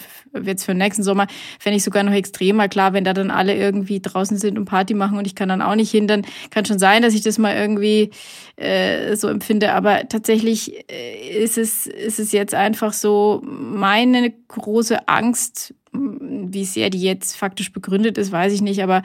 jetzt 0.42 0.64
für 0.64 0.72
den 0.72 0.78
nächsten 0.78 1.02
Sommer, 1.02 1.26
fände 1.58 1.76
ich 1.76 1.84
sogar 1.84 2.02
noch 2.02 2.12
extremer. 2.12 2.68
Klar, 2.68 2.92
wenn 2.92 3.04
da 3.04 3.12
dann 3.12 3.30
alle 3.30 3.56
irgendwie 3.56 4.00
draußen 4.00 4.36
sind 4.36 4.58
und 4.58 4.64
Party 4.64 4.94
machen 4.94 5.18
und 5.18 5.26
ich 5.26 5.34
kann 5.34 5.48
dann 5.48 5.62
auch 5.62 5.74
nicht 5.74 5.90
hin, 5.90 6.06
dann 6.06 6.22
kann 6.50 6.64
schon 6.64 6.78
sein, 6.78 7.02
dass 7.02 7.14
ich 7.14 7.22
das 7.22 7.38
mal 7.38 7.54
irgendwie 7.54 8.10
äh, 8.56 9.16
so 9.16 9.28
empfinde. 9.28 9.72
Aber 9.72 10.08
tatsächlich 10.08 10.84
äh, 10.90 11.42
ist 11.42 11.58
es, 11.58 11.86
ist 11.86 12.18
es 12.18 12.32
jetzt 12.32 12.54
einfach 12.54 12.92
so 12.92 13.42
meine 13.44 14.32
große 14.48 15.08
Angst, 15.08 15.74
wie 15.94 16.64
sehr 16.64 16.90
die 16.90 17.00
jetzt 17.00 17.36
faktisch 17.36 17.72
begründet 17.72 18.18
ist, 18.18 18.32
weiß 18.32 18.52
ich 18.52 18.62
nicht. 18.62 18.82
Aber 18.82 19.02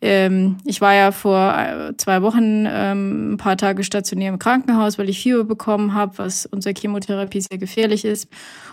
ähm, 0.00 0.56
ich 0.64 0.80
war 0.80 0.94
ja 0.94 1.12
vor 1.12 1.54
äh, 1.56 1.96
zwei 1.96 2.22
Wochen 2.22 2.64
ähm, 2.66 3.32
ein 3.32 3.36
paar 3.36 3.56
Tage 3.56 3.84
stationär 3.84 4.30
im 4.30 4.38
Krankenhaus, 4.38 4.98
weil 4.98 5.08
ich 5.08 5.20
Fieber 5.20 5.44
bekommen 5.44 5.94
habe, 5.94 6.18
was 6.18 6.46
unser 6.46 6.72
Chemotherapie 6.72 7.40
sehr 7.40 7.58
gefährlich 7.58 8.04
ist. 8.04 8.28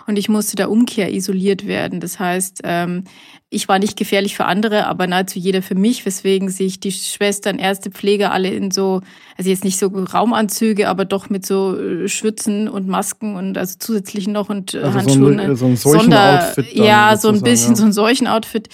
Und 0.06 0.18
ich 0.18 0.28
musste 0.28 0.56
da 0.56 0.66
Umkehr 0.66 1.12
isoliert 1.12 1.66
werden. 1.66 2.00
Das 2.00 2.20
heißt, 2.20 2.60
ähm, 2.64 3.04
ich 3.48 3.68
war 3.68 3.78
nicht 3.78 3.96
gefährlich 3.96 4.34
für 4.34 4.46
andere, 4.46 4.88
aber 4.88 5.06
nahezu 5.06 5.38
jeder 5.38 5.62
für 5.62 5.76
mich, 5.76 6.04
weswegen 6.04 6.48
sich 6.48 6.80
die 6.80 6.90
Schwestern, 6.90 7.60
Ärzte, 7.60 7.90
Pfleger 7.90 8.32
alle 8.32 8.50
in 8.50 8.72
so, 8.72 9.02
also 9.38 9.50
jetzt 9.50 9.62
nicht 9.62 9.78
so 9.78 9.86
Raumanzüge, 9.86 10.88
aber 10.88 11.04
doch 11.04 11.30
mit 11.30 11.46
so 11.46 11.78
äh, 11.78 12.08
Schützen 12.08 12.68
und 12.68 12.88
Masken 12.88 13.36
und 13.36 13.56
also 13.56 13.76
zusätzlich 13.78 14.26
noch 14.26 14.48
und 14.48 14.74
äh, 14.74 14.78
also 14.78 14.98
Handschuhen. 14.98 15.56
So 15.56 15.66
ein, 15.66 15.76
so 15.76 15.92
ein 15.92 15.98
Sonder, 16.00 16.54
ja, 16.72 17.16
so 17.16 17.28
ein 17.28 17.40
bisschen 17.42 17.72
ja. 17.72 17.76
so 17.76 17.84
ein 17.84 17.92
solchen 17.92 18.26
Outfit. 18.26 18.68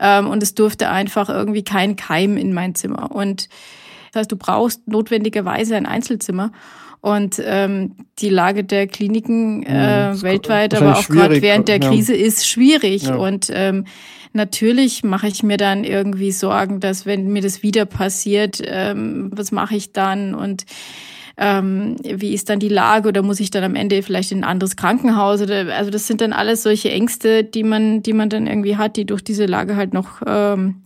Ähm, 0.00 0.28
und 0.28 0.42
es 0.42 0.54
durfte 0.54 0.88
einfach 0.88 1.28
irgendwie 1.28 1.62
kein 1.62 1.96
Keim 1.96 2.38
in 2.38 2.54
mein 2.54 2.74
Zimmer. 2.74 3.14
Und 3.14 3.50
das 4.14 4.20
heißt, 4.20 4.32
du 4.32 4.36
brauchst 4.36 4.86
notwendigerweise 4.86 5.74
ein 5.76 5.86
Einzelzimmer. 5.86 6.52
Und 7.00 7.42
ähm, 7.44 7.96
die 8.20 8.30
Lage 8.30 8.62
der 8.64 8.86
Kliniken 8.86 9.64
äh, 9.64 10.14
weltweit, 10.22 10.72
aber 10.72 10.96
auch 10.96 11.08
gerade 11.08 11.42
während 11.42 11.68
der 11.68 11.80
Krise 11.80 12.16
ja. 12.16 12.24
ist 12.24 12.48
schwierig. 12.48 13.02
Ja. 13.02 13.16
Und 13.16 13.50
ähm, 13.52 13.84
natürlich 14.32 15.02
mache 15.02 15.26
ich 15.26 15.42
mir 15.42 15.56
dann 15.56 15.82
irgendwie 15.84 16.30
Sorgen, 16.30 16.78
dass 16.80 17.04
wenn 17.06 17.32
mir 17.32 17.42
das 17.42 17.62
wieder 17.62 17.84
passiert, 17.86 18.62
ähm, 18.64 19.32
was 19.34 19.52
mache 19.52 19.74
ich 19.74 19.92
dann? 19.92 20.34
Und 20.34 20.64
ähm, 21.36 21.96
wie 22.02 22.32
ist 22.32 22.48
dann 22.48 22.60
die 22.60 22.68
Lage 22.68 23.08
oder 23.08 23.22
muss 23.22 23.40
ich 23.40 23.50
dann 23.50 23.64
am 23.64 23.74
Ende 23.74 24.00
vielleicht 24.02 24.30
in 24.30 24.38
ein 24.38 24.44
anderes 24.44 24.76
Krankenhaus 24.76 25.42
oder 25.42 25.74
also 25.74 25.90
das 25.90 26.06
sind 26.06 26.20
dann 26.20 26.32
alles 26.32 26.62
solche 26.62 26.90
Ängste, 26.90 27.42
die 27.42 27.64
man, 27.64 28.02
die 28.02 28.12
man 28.12 28.28
dann 28.28 28.46
irgendwie 28.46 28.76
hat, 28.76 28.96
die 28.96 29.04
durch 29.04 29.24
diese 29.24 29.46
Lage 29.46 29.74
halt 29.74 29.92
noch 29.92 30.22
ähm, 30.24 30.82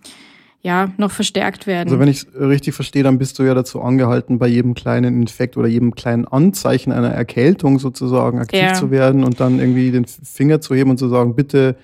ja, 0.69 0.93
noch 0.99 1.13
verstärkt 1.13 1.67
werden. 1.67 1.89
Also 1.89 1.99
wenn 1.99 2.09
ich 2.09 2.19
es 2.19 2.27
richtig 2.39 2.75
verstehe, 2.75 3.03
dann 3.03 3.17
bist 3.17 3.39
du 3.39 3.43
ja 3.43 3.55
dazu 3.55 3.81
angehalten, 3.81 4.39
bei 4.39 4.49
jedem 4.49 4.75
kleinen 4.75 5.19
Infekt 5.23 5.57
oder 5.57 5.67
jedem 5.67 5.95
kleinen 5.95 6.27
Anzeichen 6.27 6.93
einer 6.93 7.09
Erkältung 7.09 7.79
sozusagen 7.79 8.39
aktiv 8.39 8.61
ja. 8.61 8.75
zu 8.75 8.91
werden 8.91 9.25
und 9.25 9.41
dann 9.41 9.61
irgendwie 9.61 9.91
den 9.91 10.05
Finger 10.05 10.61
zu 10.61 10.75
heben 10.75 10.91
und 10.91 10.99
zu 10.99 11.09
sagen, 11.09 11.35
bitte 11.35 11.77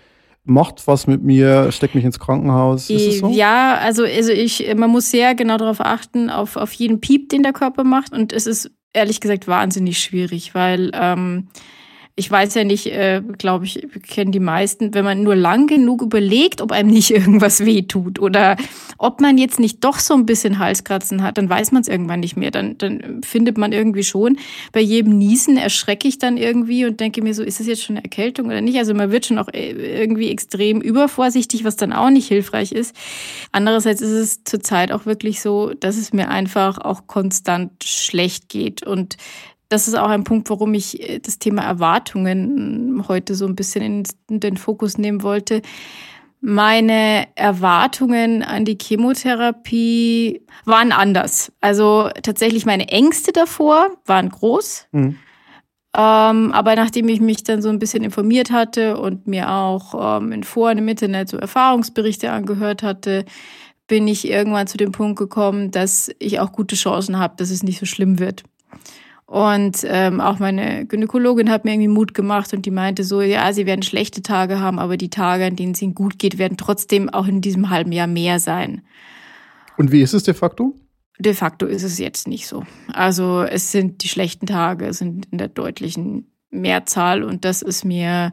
macht 0.44 0.86
was 0.86 1.06
mit 1.06 1.22
mir, 1.22 1.72
steckt 1.72 1.94
mich 1.94 2.04
ins 2.04 2.18
Krankenhaus. 2.18 2.90
Ist 2.90 3.06
es 3.06 3.18
so? 3.20 3.30
Ja, 3.30 3.78
also, 3.78 4.04
also 4.04 4.32
ich, 4.32 4.70
man 4.76 4.90
muss 4.90 5.10
sehr 5.10 5.34
genau 5.34 5.56
darauf 5.56 5.80
achten, 5.80 6.28
auf, 6.28 6.56
auf 6.56 6.74
jeden 6.74 7.00
Piep, 7.00 7.30
den 7.30 7.42
der 7.42 7.54
Körper 7.54 7.84
macht. 7.84 8.12
Und 8.12 8.34
es 8.34 8.46
ist 8.46 8.70
ehrlich 8.92 9.22
gesagt 9.22 9.48
wahnsinnig 9.48 9.98
schwierig, 9.98 10.54
weil 10.54 10.90
ähm, 10.92 11.48
ich 12.16 12.30
weiß 12.30 12.54
ja 12.54 12.62
nicht, 12.62 12.86
äh, 12.86 13.22
glaube 13.38 13.64
ich, 13.64 13.88
kennen 14.08 14.30
die 14.30 14.38
meisten, 14.38 14.94
wenn 14.94 15.04
man 15.04 15.24
nur 15.24 15.34
lang 15.34 15.66
genug 15.66 16.00
überlegt, 16.00 16.60
ob 16.60 16.70
einem 16.70 16.90
nicht 16.90 17.10
irgendwas 17.14 17.64
wehtut 17.64 18.20
oder 18.20 18.56
ob 18.98 19.20
man 19.20 19.36
jetzt 19.36 19.58
nicht 19.58 19.82
doch 19.82 19.98
so 19.98 20.14
ein 20.14 20.24
bisschen 20.24 20.60
Halskratzen 20.60 21.22
hat, 21.24 21.38
dann 21.38 21.50
weiß 21.50 21.72
man 21.72 21.82
es 21.82 21.88
irgendwann 21.88 22.20
nicht 22.20 22.36
mehr. 22.36 22.52
Dann, 22.52 22.78
dann 22.78 23.20
findet 23.24 23.58
man 23.58 23.72
irgendwie 23.72 24.04
schon. 24.04 24.38
Bei 24.70 24.80
jedem 24.80 25.18
Niesen 25.18 25.56
erschrecke 25.56 26.06
ich 26.06 26.18
dann 26.18 26.36
irgendwie 26.36 26.84
und 26.84 27.00
denke 27.00 27.20
mir 27.20 27.34
so, 27.34 27.42
ist 27.42 27.58
das 27.58 27.66
jetzt 27.66 27.82
schon 27.82 27.96
eine 27.96 28.04
Erkältung 28.04 28.46
oder 28.46 28.60
nicht? 28.60 28.78
Also 28.78 28.94
man 28.94 29.10
wird 29.10 29.26
schon 29.26 29.38
auch 29.38 29.48
äh, 29.52 29.72
irgendwie 29.72 30.30
extrem 30.30 30.80
übervorsichtig, 30.80 31.64
was 31.64 31.74
dann 31.74 31.92
auch 31.92 32.10
nicht 32.10 32.28
hilfreich 32.28 32.70
ist. 32.70 32.94
Andererseits 33.50 34.00
ist 34.00 34.10
es 34.10 34.44
zurzeit 34.44 34.92
auch 34.92 35.04
wirklich 35.04 35.40
so, 35.40 35.72
dass 35.74 35.96
es 35.96 36.12
mir 36.12 36.28
einfach 36.28 36.78
auch 36.78 37.08
konstant 37.08 37.82
schlecht 37.82 38.48
geht 38.48 38.86
und 38.86 39.16
das 39.74 39.88
ist 39.88 39.96
auch 39.96 40.08
ein 40.08 40.22
Punkt, 40.22 40.48
warum 40.50 40.72
ich 40.72 41.02
äh, 41.02 41.18
das 41.18 41.38
Thema 41.38 41.62
Erwartungen 41.62 43.04
heute 43.08 43.34
so 43.34 43.44
ein 43.46 43.56
bisschen 43.56 44.04
in 44.30 44.40
den 44.40 44.56
Fokus 44.56 44.98
nehmen 44.98 45.22
wollte. 45.22 45.62
Meine 46.40 47.26
Erwartungen 47.34 48.42
an 48.42 48.64
die 48.64 48.78
Chemotherapie 48.80 50.42
waren 50.64 50.92
anders. 50.92 51.50
Also 51.60 52.10
tatsächlich 52.22 52.66
meine 52.66 52.88
Ängste 52.88 53.32
davor 53.32 53.88
waren 54.06 54.28
groß. 54.28 54.86
Mhm. 54.92 55.16
Ähm, 55.96 56.52
aber 56.52 56.76
nachdem 56.76 57.08
ich 57.08 57.20
mich 57.20 57.44
dann 57.44 57.62
so 57.62 57.68
ein 57.68 57.78
bisschen 57.78 58.04
informiert 58.04 58.50
hatte 58.50 58.98
und 58.98 59.26
mir 59.26 59.50
auch 59.50 60.18
ähm, 60.18 60.32
in 60.32 60.44
Foren 60.44 60.78
im 60.78 60.88
Internet 60.88 61.28
so 61.30 61.36
Erfahrungsberichte 61.36 62.30
angehört 62.30 62.82
hatte, 62.82 63.24
bin 63.86 64.06
ich 64.06 64.28
irgendwann 64.28 64.66
zu 64.66 64.76
dem 64.76 64.92
Punkt 64.92 65.18
gekommen, 65.18 65.70
dass 65.70 66.10
ich 66.18 66.40
auch 66.40 66.52
gute 66.52 66.76
Chancen 66.76 67.18
habe, 67.18 67.34
dass 67.38 67.50
es 67.50 67.62
nicht 67.62 67.80
so 67.80 67.86
schlimm 67.86 68.18
wird. 68.18 68.44
Und 69.26 69.78
ähm, 69.84 70.20
auch 70.20 70.38
meine 70.38 70.84
Gynäkologin 70.86 71.50
hat 71.50 71.64
mir 71.64 71.72
irgendwie 71.72 71.88
Mut 71.88 72.12
gemacht 72.12 72.52
und 72.52 72.66
die 72.66 72.70
meinte 72.70 73.04
so, 73.04 73.22
ja, 73.22 73.52
sie 73.52 73.64
werden 73.64 73.82
schlechte 73.82 74.22
Tage 74.22 74.60
haben, 74.60 74.78
aber 74.78 74.98
die 74.98 75.08
Tage, 75.08 75.46
an 75.46 75.56
denen 75.56 75.72
es 75.72 75.80
ihnen 75.80 75.94
gut 75.94 76.18
geht, 76.18 76.36
werden 76.36 76.58
trotzdem 76.58 77.08
auch 77.08 77.26
in 77.26 77.40
diesem 77.40 77.70
halben 77.70 77.92
Jahr 77.92 78.06
mehr 78.06 78.38
sein. 78.38 78.82
Und 79.78 79.92
wie 79.92 80.02
ist 80.02 80.12
es 80.12 80.24
de 80.24 80.34
facto? 80.34 80.74
De 81.18 81.32
facto 81.32 81.66
ist 81.66 81.84
es 81.84 81.98
jetzt 81.98 82.28
nicht 82.28 82.46
so. 82.46 82.64
Also 82.92 83.42
es 83.42 83.72
sind 83.72 84.02
die 84.02 84.08
schlechten 84.08 84.46
Tage, 84.46 84.92
sind 84.92 85.26
in 85.30 85.38
der 85.38 85.48
deutlichen 85.48 86.30
Mehrzahl 86.50 87.22
und 87.22 87.44
das 87.44 87.62
ist 87.62 87.84
mir 87.84 88.32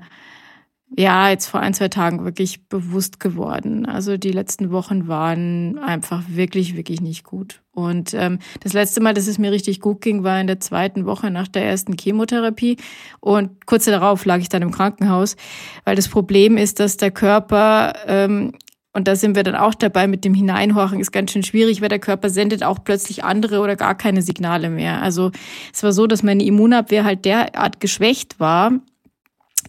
ja, 0.98 1.30
jetzt 1.30 1.48
vor 1.48 1.62
ein, 1.62 1.74
zwei 1.74 1.88
Tagen 1.88 2.26
wirklich 2.26 2.68
bewusst 2.68 3.20
geworden. 3.22 3.86
Also 3.86 4.18
die 4.18 4.32
letzten 4.32 4.72
Wochen 4.72 5.08
waren 5.08 5.80
einfach 5.80 6.24
wirklich, 6.28 6.76
wirklich 6.76 7.00
nicht 7.00 7.24
gut. 7.24 7.62
Und 7.72 8.14
ähm, 8.14 8.40
das 8.60 8.74
letzte 8.74 9.00
Mal, 9.00 9.14
dass 9.14 9.28
es 9.28 9.38
mir 9.38 9.52
richtig 9.54 9.80
gut 9.80 10.02
ging, 10.02 10.24
war 10.24 10.42
in 10.42 10.48
der 10.48 10.60
zweiten 10.60 11.06
Woche 11.06 11.32
nach 11.32 11.48
der 11.48 11.64
ersten 11.66 11.96
Chemotherapie. 11.98 12.76
Und 13.22 13.66
kurz 13.66 13.86
darauf 13.86 14.26
lag 14.26 14.40
ich 14.40 14.50
dann 14.50 14.62
im 14.62 14.72
Krankenhaus, 14.72 15.38
weil 15.86 15.96
das 15.96 16.10
Problem 16.10 16.58
ist, 16.58 16.82
dass 16.82 16.98
der 16.98 17.12
Körper 17.12 17.94
ähm, 18.08 18.52
und 18.94 19.08
da 19.08 19.16
sind 19.16 19.38
wir 19.38 19.44
dann 19.44 19.56
auch 19.56 19.74
dabei 19.74 20.06
mit 20.08 20.26
dem 20.26 20.34
Hineinhorchen, 20.34 21.00
ist 21.00 21.14
ganz 21.14 21.32
schön 21.32 21.44
schwierig, 21.44 21.82
weil 21.82 21.88
der 21.88 22.00
Körper 22.00 22.30
sendet 22.30 22.62
auch 22.62 22.84
plötzlich 22.84 23.24
andere 23.24 23.62
oder 23.62 23.78
gar 23.78 23.96
keine 23.96 24.22
Signale 24.22 24.70
mehr. 24.70 25.02
Also 25.02 25.32
es 25.74 25.82
war 25.82 25.94
so, 25.94 26.08
dass 26.08 26.24
meine 26.24 26.44
Immunabwehr 26.44 27.06
halt 27.06 27.24
derart 27.24 27.80
geschwächt 27.80 28.42
war, 28.42 28.74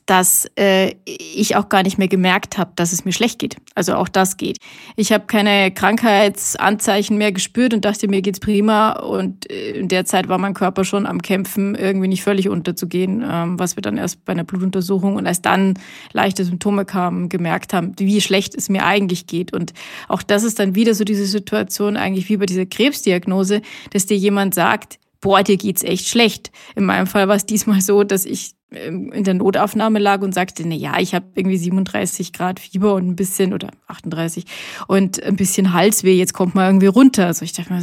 dass 0.07 0.51
äh, 0.59 0.95
ich 1.05 1.55
auch 1.57 1.69
gar 1.69 1.83
nicht 1.83 1.97
mehr 1.97 2.09
gemerkt 2.09 2.59
habe, 2.59 2.73
dass 2.75 2.93
es 2.93 3.05
mir 3.05 3.13
schlecht 3.13 3.39
geht. 3.39 3.57
Also 3.75 3.95
auch 3.95 4.09
das 4.09 4.37
geht. 4.37 4.59
Ich 4.97 5.13
habe 5.13 5.27
keine 5.27 5.71
Krankheitsanzeichen 5.71 7.17
mehr 7.17 7.33
gespürt 7.33 7.73
und 7.73 7.85
dachte, 7.85 8.09
mir 8.09 8.21
geht's 8.21 8.41
prima. 8.41 8.93
Und 8.93 9.51
äh, 9.51 9.73
in 9.73 9.89
der 9.89 10.05
Zeit 10.05 10.29
war 10.29 10.39
mein 10.39 10.55
Körper 10.55 10.85
schon 10.85 11.07
am 11.07 11.23
Kämpfen, 11.23 11.75
irgendwie 11.75 12.09
nicht 12.09 12.23
völlig 12.23 12.49
unterzugehen, 12.49 13.25
ähm, 13.29 13.59
was 13.59 13.77
wir 13.77 13.83
dann 13.83 13.97
erst 13.97 14.25
bei 14.25 14.33
einer 14.33 14.45
Blutuntersuchung 14.45 15.17
und 15.17 15.27
erst 15.27 15.47
dann 15.47 15.75
leichte 16.13 16.45
Symptome 16.45 16.85
kamen, 16.85 17.29
gemerkt 17.29 17.73
haben, 17.73 17.95
wie 17.99 18.21
schlecht 18.21 18.55
es 18.57 18.69
mir 18.69 18.85
eigentlich 18.85 19.27
geht. 19.27 19.53
Und 19.53 19.73
auch 20.09 20.23
das 20.23 20.43
ist 20.43 20.59
dann 20.59 20.75
wieder 20.75 20.95
so 20.95 21.05
diese 21.05 21.27
Situation, 21.27 21.97
eigentlich 21.97 22.29
wie 22.29 22.37
bei 22.37 22.47
dieser 22.47 22.67
Krebsdiagnose, 22.67 23.63
dass 23.91 24.07
dir 24.07 24.17
jemand 24.17 24.55
sagt, 24.55 24.99
boah, 25.23 25.43
dir 25.43 25.57
geht's 25.57 25.83
echt 25.83 26.09
schlecht. 26.09 26.51
In 26.77 26.85
meinem 26.85 27.07
Fall 27.07 27.29
war 27.29 27.37
es 27.37 27.47
diesmal 27.47 27.81
so, 27.81 28.05
dass 28.05 28.27
ich 28.27 28.55
ähm, 28.75 29.13
in 29.13 29.25
der 29.25 29.35
Notaufnahme 29.35 29.99
lag 29.99 30.21
und 30.21 30.35
sagte, 30.35 30.63
na 30.67 30.75
ja, 30.75 30.99
ich 30.99 31.15
habe 31.15 31.27
irgendwie 31.35 31.57
37 31.57 32.33
Grad 32.33 32.61
Fieber 32.61 32.95
und 32.95 33.07
ein 33.07 33.17
bisschen 33.17 33.55
oder 33.55 33.69
38 33.87 34.45
und 34.89 35.23
ein 35.23 35.37
bisschen 35.37 35.73
Halsweh, 35.73 36.15
jetzt 36.15 36.35
kommt 36.35 36.55
man 36.55 36.67
irgendwie 36.67 36.87
runter. 36.87 37.27
Also 37.27 37.45
ich 37.45 37.53
dachte 37.53 37.73
mir, 37.73 37.83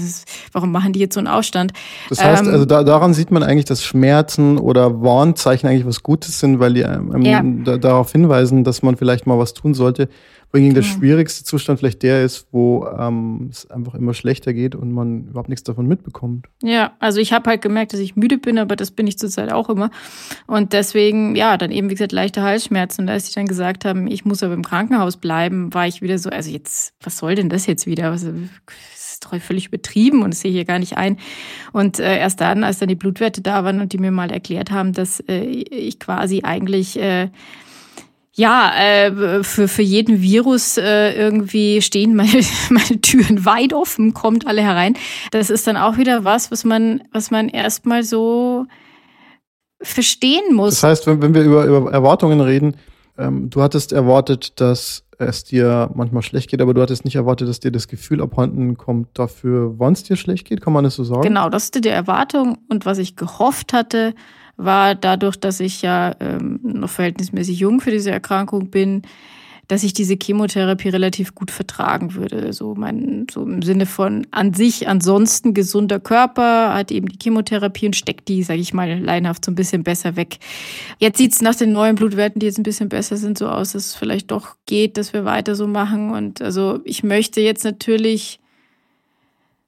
warum 0.51 0.71
machen 0.71 0.93
die 0.93 0.99
jetzt 0.99 1.13
so 1.13 1.19
einen 1.19 1.27
Aufstand? 1.27 1.73
Das 2.09 2.23
heißt, 2.23 2.43
ähm, 2.43 2.49
also 2.49 2.65
da, 2.65 2.83
daran 2.83 3.13
sieht 3.13 3.31
man 3.31 3.43
eigentlich, 3.43 3.65
dass 3.65 3.83
Schmerzen 3.83 4.57
oder 4.57 5.01
Warnzeichen 5.01 5.69
eigentlich 5.69 5.85
was 5.85 6.03
Gutes 6.03 6.39
sind, 6.39 6.59
weil 6.59 6.73
die 6.73 6.81
ähm, 6.81 7.21
ja. 7.21 7.41
da, 7.43 7.77
darauf 7.77 8.11
hinweisen, 8.11 8.63
dass 8.63 8.81
man 8.81 8.97
vielleicht 8.97 9.27
mal 9.27 9.39
was 9.39 9.53
tun 9.53 9.73
sollte 9.73 10.09
wohingegen 10.51 10.75
der 10.75 10.81
schwierigste 10.81 11.43
Zustand 11.43 11.79
vielleicht 11.79 12.01
der 12.01 12.23
ist, 12.23 12.47
wo 12.51 12.87
ähm, 12.87 13.49
es 13.51 13.69
einfach 13.69 13.93
immer 13.93 14.15
schlechter 14.15 14.53
geht 14.53 14.73
und 14.73 14.91
man 14.91 15.27
überhaupt 15.27 15.49
nichts 15.49 15.63
davon 15.63 15.85
mitbekommt. 15.87 16.47
Ja, 16.63 16.93
also 16.99 17.19
ich 17.19 17.33
habe 17.33 17.49
halt 17.49 17.61
gemerkt, 17.61 17.93
dass 17.93 17.99
ich 17.99 18.15
müde 18.15 18.39
bin, 18.39 18.57
aber 18.57 18.75
das 18.75 18.89
bin 18.89 19.05
ich 19.05 19.19
zurzeit 19.19 19.51
auch 19.51 19.69
immer. 19.69 19.91
Und 20.47 20.73
deswegen, 20.73 21.35
ja, 21.35 21.57
dann 21.57 21.71
eben, 21.71 21.89
wie 21.89 21.93
gesagt, 21.93 22.11
leichte 22.11 22.41
Halsschmerzen. 22.41 23.03
Und 23.03 23.09
als 23.09 23.27
sie 23.27 23.33
dann 23.33 23.45
gesagt 23.45 23.85
haben, 23.85 24.07
ich 24.07 24.25
muss 24.25 24.41
aber 24.41 24.55
im 24.55 24.63
Krankenhaus 24.63 25.17
bleiben, 25.17 25.71
war 25.73 25.85
ich 25.85 26.01
wieder 26.01 26.17
so, 26.17 26.31
also 26.31 26.49
jetzt, 26.49 26.93
was 27.03 27.17
soll 27.17 27.35
denn 27.35 27.49
das 27.49 27.67
jetzt 27.67 27.85
wieder? 27.85 28.09
Also, 28.09 28.31
das 28.31 29.13
ist 29.13 29.25
doch 29.25 29.39
völlig 29.39 29.67
übertrieben 29.67 30.23
und 30.23 30.31
das 30.31 30.41
sehe 30.41 30.49
ich 30.49 30.55
hier 30.55 30.65
gar 30.65 30.79
nicht 30.79 30.97
ein. 30.97 31.17
Und 31.73 31.99
äh, 31.99 32.17
erst 32.17 32.41
dann, 32.41 32.63
als 32.63 32.79
dann 32.79 32.89
die 32.89 32.95
Blutwerte 32.95 33.41
da 33.41 33.63
waren 33.63 33.81
und 33.81 33.93
die 33.93 33.99
mir 33.99 34.11
mal 34.11 34.31
erklärt 34.31 34.71
haben, 34.71 34.93
dass 34.93 35.19
äh, 35.27 35.43
ich 35.43 35.99
quasi 35.99 36.41
eigentlich 36.43 36.99
äh, 36.99 37.29
ja, 38.39 38.71
äh, 38.73 39.43
für, 39.43 39.67
für 39.67 39.81
jeden 39.81 40.21
Virus 40.21 40.77
äh, 40.77 41.11
irgendwie 41.11 41.81
stehen 41.81 42.15
meine, 42.15 42.41
meine 42.69 43.01
Türen 43.01 43.43
weit 43.43 43.73
offen, 43.73 44.13
kommt 44.13 44.47
alle 44.47 44.61
herein. 44.61 44.93
Das 45.31 45.49
ist 45.49 45.67
dann 45.67 45.75
auch 45.75 45.97
wieder 45.97 46.23
was, 46.23 46.49
was 46.49 46.63
man, 46.63 47.03
was 47.11 47.31
man 47.31 47.49
erstmal 47.49 48.03
so 48.03 48.65
verstehen 49.81 50.53
muss. 50.55 50.75
Das 50.75 50.83
heißt, 50.83 51.07
wenn, 51.07 51.21
wenn 51.21 51.33
wir 51.33 51.43
über, 51.43 51.65
über 51.65 51.91
Erwartungen 51.91 52.39
reden, 52.39 52.77
ähm, 53.17 53.49
du 53.49 53.61
hattest 53.61 53.91
erwartet, 53.91 54.61
dass 54.61 55.03
es 55.17 55.43
dir 55.43 55.91
manchmal 55.93 56.23
schlecht 56.23 56.49
geht, 56.49 56.61
aber 56.61 56.73
du 56.73 56.81
hattest 56.81 57.03
nicht 57.03 57.15
erwartet, 57.15 57.49
dass 57.49 57.59
dir 57.59 57.73
das 57.73 57.89
Gefühl 57.89 58.21
abhanden 58.21 58.77
kommt 58.77 59.19
dafür, 59.19 59.77
wann 59.77 59.91
es 59.91 60.03
dir 60.03 60.15
schlecht 60.15 60.47
geht. 60.47 60.61
Kann 60.61 60.71
man 60.71 60.85
das 60.85 60.95
so 60.95 61.03
sagen? 61.03 61.23
Genau, 61.23 61.49
das 61.49 61.65
ist 61.65 61.83
die 61.83 61.89
Erwartung. 61.89 62.57
Und 62.69 62.85
was 62.85 62.99
ich 62.99 63.17
gehofft 63.17 63.73
hatte, 63.73 64.13
war 64.59 64.93
dadurch, 64.93 65.37
dass 65.37 65.59
ich 65.61 65.81
ja 65.81 66.13
ähm, 66.19 66.59
noch 66.61 66.89
verhältnismäßig 66.89 67.59
jung 67.59 67.79
für 67.79 67.91
diese 67.91 68.11
Erkrankung 68.11 68.69
bin, 68.69 69.03
dass 69.69 69.83
ich 69.83 69.93
diese 69.93 70.17
Chemotherapie 70.21 70.89
relativ 70.89 71.35
gut 71.35 71.51
vertragen 71.51 72.15
würde. 72.15 72.53
So, 72.53 72.73
mein, 72.75 73.27
so 73.31 73.43
im 73.43 73.61
Sinne 73.61 73.85
von 73.85 74.27
an 74.31 74.53
sich 74.53 74.87
ansonsten 74.87 75.53
gesunder 75.53 75.99
Körper 75.99 76.73
hat 76.73 76.91
eben 76.91 77.07
die 77.07 77.19
Chemotherapie 77.21 77.85
und 77.85 77.95
steckt 77.95 78.27
die, 78.27 78.43
sage 78.43 78.59
ich 78.59 78.73
mal, 78.73 78.99
leinhaft 78.99 79.45
so 79.45 79.51
ein 79.51 79.55
bisschen 79.55 79.83
besser 79.83 80.15
weg. 80.15 80.39
Jetzt 80.97 81.19
sieht's 81.19 81.41
nach 81.41 81.55
den 81.55 81.71
neuen 81.71 81.95
Blutwerten, 81.95 82.39
die 82.39 82.47
jetzt 82.47 82.57
ein 82.57 82.63
bisschen 82.63 82.89
besser 82.89 83.15
sind, 83.15 83.37
so 83.37 83.47
aus, 83.47 83.73
dass 83.73 83.85
es 83.85 83.95
vielleicht 83.95 84.31
doch 84.31 84.55
geht, 84.65 84.97
dass 84.97 85.13
wir 85.13 85.23
weiter 85.23 85.55
so 85.55 85.67
machen. 85.67 86.11
Und 86.11 86.41
also 86.41 86.79
ich 86.83 87.03
möchte 87.03 87.39
jetzt 87.39 87.63
natürlich 87.63 88.39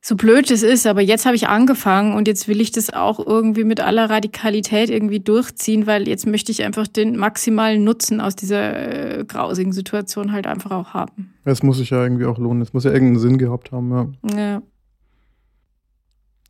so 0.04 0.16
blöd 0.16 0.50
es 0.50 0.64
ist, 0.64 0.88
aber 0.88 1.02
jetzt 1.02 1.28
habe 1.28 1.36
ich 1.36 1.48
angefangen 1.48 2.16
und 2.16 2.28
jetzt 2.28 2.48
will 2.48 2.60
ich 2.60 2.72
das 2.72 2.92
auch 2.92 3.20
irgendwie 3.26 3.64
mit 3.64 3.80
aller 3.80 4.10
Radikalität 4.10 4.90
irgendwie 4.90 5.20
durchziehen, 5.20 5.86
weil 5.86 6.08
jetzt 6.08 6.26
möchte 6.26 6.52
ich 6.52 6.64
einfach 6.64 6.88
den 6.88 7.18
maximalen 7.18 7.84
Nutzen 7.84 8.20
aus 8.20 8.36
dieser 8.36 9.20
äh, 9.20 9.26
grausigen 9.26 9.74
Situation 9.74 10.32
halt 10.32 10.48
einfach 10.48 10.72
auch 10.72 10.96
haben. 10.96 11.36
Es 11.46 11.62
muss 11.62 11.78
sich 11.78 11.92
ja 11.92 12.02
irgendwie 12.02 12.26
auch 12.26 12.40
lohnen. 12.40 12.64
Es 12.64 12.74
muss 12.74 12.84
ja 12.84 12.92
irgendeinen 12.92 13.20
Sinn 13.20 13.38
gehabt 13.38 13.72
haben, 13.72 13.92
ja. 13.92 14.36
ja. 14.36 14.62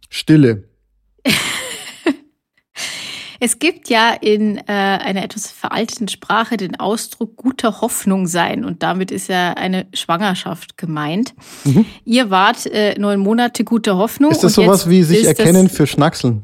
Stille. 0.09 0.70
Es 3.43 3.57
gibt 3.57 3.89
ja 3.89 4.13
in 4.13 4.57
äh, 4.57 4.61
einer 4.67 5.23
etwas 5.23 5.49
veralteten 5.49 6.07
Sprache 6.07 6.57
den 6.57 6.79
Ausdruck 6.79 7.37
guter 7.37 7.81
Hoffnung 7.81 8.27
sein 8.27 8.63
und 8.63 8.83
damit 8.83 9.09
ist 9.09 9.29
ja 9.29 9.53
eine 9.53 9.87
Schwangerschaft 9.95 10.77
gemeint. 10.77 11.33
Mhm. 11.63 11.87
Ihr 12.05 12.29
wart 12.29 12.67
äh, 12.67 12.93
neun 12.99 13.19
Monate 13.19 13.63
guter 13.63 13.97
Hoffnung. 13.97 14.29
Ist 14.29 14.43
das 14.43 14.53
sowas 14.53 14.87
wie 14.87 15.01
sich 15.01 15.25
erkennen 15.25 15.69
für 15.69 15.87
Schnackseln? 15.87 16.43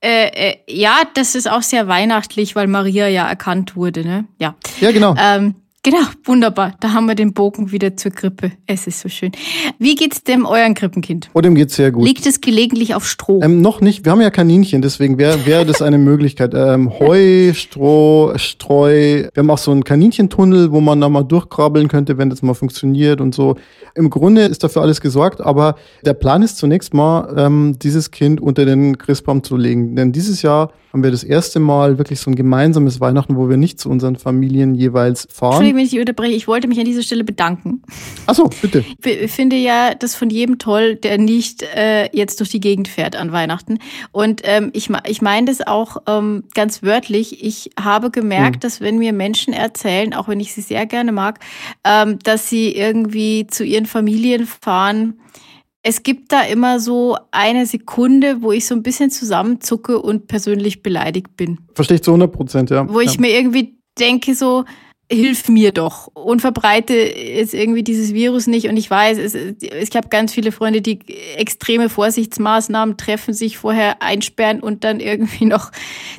Äh, 0.00 0.50
äh, 0.50 0.56
ja, 0.68 0.98
das 1.14 1.34
ist 1.34 1.50
auch 1.50 1.62
sehr 1.62 1.88
weihnachtlich, 1.88 2.54
weil 2.54 2.68
Maria 2.68 3.08
ja 3.08 3.28
erkannt 3.28 3.74
wurde, 3.74 4.04
ne? 4.04 4.24
Ja. 4.38 4.54
Ja, 4.80 4.92
genau. 4.92 5.16
Ähm, 5.18 5.56
Genau, 5.90 6.04
wunderbar. 6.24 6.74
Da 6.80 6.92
haben 6.92 7.06
wir 7.06 7.14
den 7.14 7.32
Bogen 7.32 7.72
wieder 7.72 7.96
zur 7.96 8.10
Grippe. 8.10 8.52
Es 8.66 8.86
ist 8.86 9.00
so 9.00 9.08
schön. 9.08 9.32
Wie 9.78 9.94
geht's 9.94 10.22
dem 10.22 10.44
euren 10.44 10.74
Krippenkind? 10.74 11.30
Oh, 11.32 11.40
dem 11.40 11.54
geht's 11.54 11.76
sehr 11.76 11.90
gut. 11.92 12.04
Liegt 12.04 12.26
es 12.26 12.42
gelegentlich 12.42 12.94
auf 12.94 13.08
Stroh? 13.08 13.40
Ähm, 13.42 13.62
noch 13.62 13.80
nicht. 13.80 14.04
Wir 14.04 14.12
haben 14.12 14.20
ja 14.20 14.28
Kaninchen, 14.28 14.82
deswegen 14.82 15.16
wäre 15.16 15.46
wär 15.46 15.64
das 15.64 15.80
eine 15.80 15.96
Möglichkeit. 15.96 16.52
Ähm, 16.54 16.92
Heu, 17.00 17.54
Stroh, 17.54 18.34
Streu. 18.36 19.30
Wir 19.32 19.32
haben 19.34 19.48
auch 19.48 19.56
so 19.56 19.70
einen 19.70 19.82
Kaninchentunnel, 19.82 20.72
wo 20.72 20.82
man 20.82 21.00
da 21.00 21.08
mal 21.08 21.22
durchkrabbeln 21.22 21.88
könnte, 21.88 22.18
wenn 22.18 22.28
das 22.28 22.42
mal 22.42 22.52
funktioniert 22.52 23.22
und 23.22 23.34
so. 23.34 23.56
Im 23.94 24.10
Grunde 24.10 24.42
ist 24.42 24.64
dafür 24.64 24.82
alles 24.82 25.00
gesorgt, 25.00 25.40
aber 25.40 25.76
der 26.04 26.14
Plan 26.14 26.42
ist 26.42 26.58
zunächst 26.58 26.94
mal, 26.94 27.34
ähm, 27.36 27.78
dieses 27.80 28.10
Kind 28.10 28.40
unter 28.40 28.64
den 28.64 28.98
Christbaum 28.98 29.42
zu 29.42 29.56
legen. 29.56 29.96
Denn 29.96 30.12
dieses 30.12 30.42
Jahr 30.42 30.72
haben 30.92 31.02
wir 31.02 31.10
das 31.10 31.24
erste 31.24 31.60
Mal 31.60 31.98
wirklich 31.98 32.20
so 32.20 32.30
ein 32.30 32.34
gemeinsames 32.34 33.00
Weihnachten, 33.00 33.36
wo 33.36 33.48
wir 33.48 33.56
nicht 33.56 33.78
zu 33.78 33.90
unseren 33.90 34.16
Familien 34.16 34.74
jeweils 34.74 35.28
fahren. 35.30 35.52
Entschuldigung, 35.52 35.78
wenn 35.78 35.86
ich 35.86 35.98
unterbreche. 35.98 36.34
Ich 36.34 36.48
wollte 36.48 36.66
mich 36.66 36.78
an 36.78 36.86
dieser 36.86 37.02
Stelle 37.02 37.24
bedanken. 37.24 37.82
Achso, 38.26 38.50
bitte. 38.62 38.84
Ich 39.04 39.30
finde 39.30 39.56
ja 39.56 39.94
das 39.94 40.14
von 40.14 40.30
jedem 40.30 40.58
toll, 40.58 40.96
der 40.96 41.18
nicht 41.18 41.62
äh, 41.62 42.08
jetzt 42.16 42.40
durch 42.40 42.50
die 42.50 42.60
Gegend 42.60 42.88
fährt 42.88 43.16
an 43.16 43.32
Weihnachten. 43.32 43.78
Und 44.12 44.40
ähm, 44.44 44.70
ich, 44.72 44.88
ich 45.06 45.20
meine 45.20 45.46
das 45.46 45.66
auch 45.66 45.98
ähm, 46.06 46.44
ganz 46.54 46.82
wörtlich. 46.82 47.44
Ich 47.44 47.70
habe 47.78 48.10
gemerkt, 48.10 48.56
hm. 48.56 48.60
dass 48.60 48.80
wenn 48.80 48.98
mir 48.98 49.12
Menschen 49.12 49.52
erzählen, 49.52 50.14
auch 50.14 50.28
wenn 50.28 50.40
ich 50.40 50.54
sie 50.54 50.62
sehr 50.62 50.86
gerne 50.86 51.12
mag, 51.12 51.40
ähm, 51.84 52.18
dass 52.20 52.48
sie 52.48 52.74
irgendwie 52.74 53.46
zu 53.46 53.62
ihren 53.78 53.86
Familien 53.86 54.46
fahren, 54.46 55.20
es 55.82 56.02
gibt 56.02 56.32
da 56.32 56.42
immer 56.42 56.80
so 56.80 57.16
eine 57.30 57.64
Sekunde, 57.64 58.42
wo 58.42 58.52
ich 58.52 58.66
so 58.66 58.74
ein 58.74 58.82
bisschen 58.82 59.10
zusammenzucke 59.10 60.00
und 60.00 60.26
persönlich 60.26 60.82
beleidigt 60.82 61.36
bin. 61.36 61.60
Verstehe 61.74 61.96
ich 61.96 62.02
zu 62.02 62.10
100 62.10 62.32
Prozent, 62.32 62.70
ja. 62.70 62.88
Wo 62.92 63.00
ich 63.00 63.14
ja. 63.14 63.20
mir 63.20 63.30
irgendwie 63.30 63.78
denke 63.98 64.34
so, 64.34 64.64
hilf 65.10 65.48
mir 65.48 65.72
doch 65.72 66.08
und 66.08 66.40
verbreite 66.40 66.94
jetzt 66.94 67.54
irgendwie 67.54 67.82
dieses 67.82 68.12
Virus 68.12 68.46
nicht. 68.46 68.68
Und 68.68 68.76
ich 68.76 68.90
weiß, 68.90 69.16
es, 69.16 69.34
ich 69.34 69.96
habe 69.96 70.08
ganz 70.08 70.34
viele 70.34 70.52
Freunde, 70.52 70.82
die 70.82 70.98
extreme 71.36 71.88
Vorsichtsmaßnahmen 71.88 72.98
treffen, 72.98 73.32
sich 73.32 73.56
vorher 73.56 74.02
einsperren 74.02 74.60
und 74.60 74.84
dann 74.84 75.00
irgendwie 75.00 75.46
noch 75.46 75.72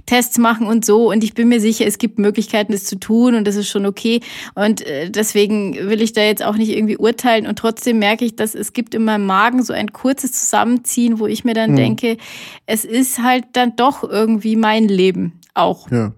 Tests 0.08 0.40
machen 0.40 0.66
und 0.66 0.86
so. 0.86 1.12
Und 1.12 1.24
ich 1.24 1.36
bin 1.36 1.50
mir 1.50 1.60
sicher, 1.60 1.86
es 1.86 2.00
gibt 2.00 2.18
Möglichkeiten, 2.18 2.72
das 2.72 2.86
zu 2.86 3.00
tun 3.00 3.36
und 3.36 3.46
das 3.46 3.56
ist 3.56 3.70
schon 3.70 3.86
okay. 3.86 4.22
Und 4.56 4.82
äh, 4.82 5.12
deswegen 5.12 5.76
will 5.76 6.02
ich 6.02 6.14
da 6.14 6.22
jetzt 6.22 6.44
auch 6.44 6.56
nicht 6.56 6.76
irgendwie 6.76 6.98
urteilen. 6.98 7.46
Und 7.46 7.60
trotzdem 7.60 8.00
merke 8.00 8.26
ich, 8.26 8.36
dass 8.36 8.56
es 8.56 8.74
gibt 8.74 8.96
in 8.96 9.04
meinem 9.04 9.28
Magen 9.28 9.62
so 9.62 9.72
ein 9.72 9.94
kurzes 9.94 10.32
Zusammenziehen, 10.32 11.20
wo 11.20 11.28
ich 11.28 11.44
mir 11.44 11.54
dann 11.54 11.72
hm. 11.72 11.76
denke, 11.76 12.18
es 12.66 12.86
ist 12.86 13.20
halt 13.20 13.46
dann 13.54 13.76
doch 13.76 14.04
irgendwie 14.04 14.56
mein 14.56 14.88
Leben 14.88 15.40
auch. 15.54 15.90
Ja. 15.92 16.14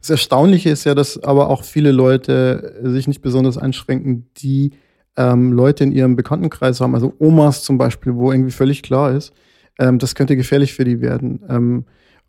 Das 0.00 0.10
Erstaunliche 0.10 0.70
ist 0.70 0.84
ja, 0.84 0.94
dass 0.94 1.22
aber 1.22 1.48
auch 1.50 1.64
viele 1.64 1.92
Leute 1.92 2.80
sich 2.82 3.08
nicht 3.08 3.22
besonders 3.22 3.58
einschränken, 3.58 4.28
die 4.36 4.72
ähm, 5.16 5.52
Leute 5.52 5.84
in 5.84 5.92
ihrem 5.92 6.16
Bekanntenkreis 6.16 6.80
haben, 6.80 6.94
also 6.94 7.14
Omas 7.18 7.62
zum 7.62 7.78
Beispiel, 7.78 8.14
wo 8.14 8.32
irgendwie 8.32 8.50
völlig 8.50 8.82
klar 8.82 9.12
ist, 9.12 9.32
ähm, 9.78 9.98
das 9.98 10.14
könnte 10.14 10.36
gefährlich 10.36 10.74
für 10.74 10.84
die 10.84 11.00
werden. 11.00 11.40
Ähm, 11.48 11.84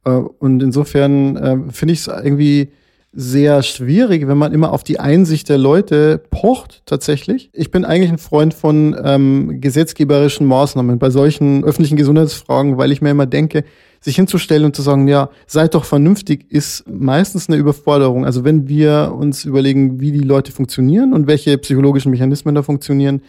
äh, 0.05 0.11
und 0.11 0.61
insofern 0.63 1.35
äh, 1.35 1.71
finde 1.71 1.93
ich 1.93 2.01
es 2.01 2.07
irgendwie 2.07 2.71
sehr 3.15 3.63
schwierig, 3.63 4.27
wenn 4.27 4.37
man 4.37 4.51
immer 4.51 4.73
auf 4.73 4.83
die 4.83 4.99
Einsicht 4.99 5.47
der 5.47 5.57
Leute 5.57 6.21
pocht, 6.29 6.81
tatsächlich. 6.85 7.49
Ich 7.53 7.71
bin 7.71 7.85
eigentlich 7.85 8.11
ein 8.11 8.17
Freund 8.17 8.53
von 8.53 8.95
ähm, 9.01 9.61
gesetzgeberischen 9.61 10.45
Maßnahmen 10.45 10.99
bei 10.99 11.09
solchen 11.09 11.63
öffentlichen 11.63 11.95
Gesundheitsfragen, 11.95 12.77
weil 12.77 12.91
ich 12.91 13.01
mir 13.01 13.11
immer 13.11 13.25
denke, 13.25 13.63
sich 14.01 14.17
hinzustellen 14.17 14.65
und 14.65 14.75
zu 14.75 14.81
sagen, 14.81 15.07
ja, 15.07 15.29
seid 15.47 15.73
doch 15.73 15.85
vernünftig, 15.85 16.45
ist 16.49 16.83
meistens 16.87 17.47
eine 17.47 17.57
Überforderung. 17.57 18.25
Also 18.25 18.43
wenn 18.43 18.67
wir 18.67 19.13
uns 19.17 19.45
überlegen, 19.45 20.01
wie 20.01 20.11
die 20.11 20.19
Leute 20.19 20.51
funktionieren 20.51 21.13
und 21.13 21.25
welche 21.25 21.57
psychologischen 21.57 22.11
Mechanismen 22.11 22.53
da 22.53 22.63
funktionieren, 22.63 23.21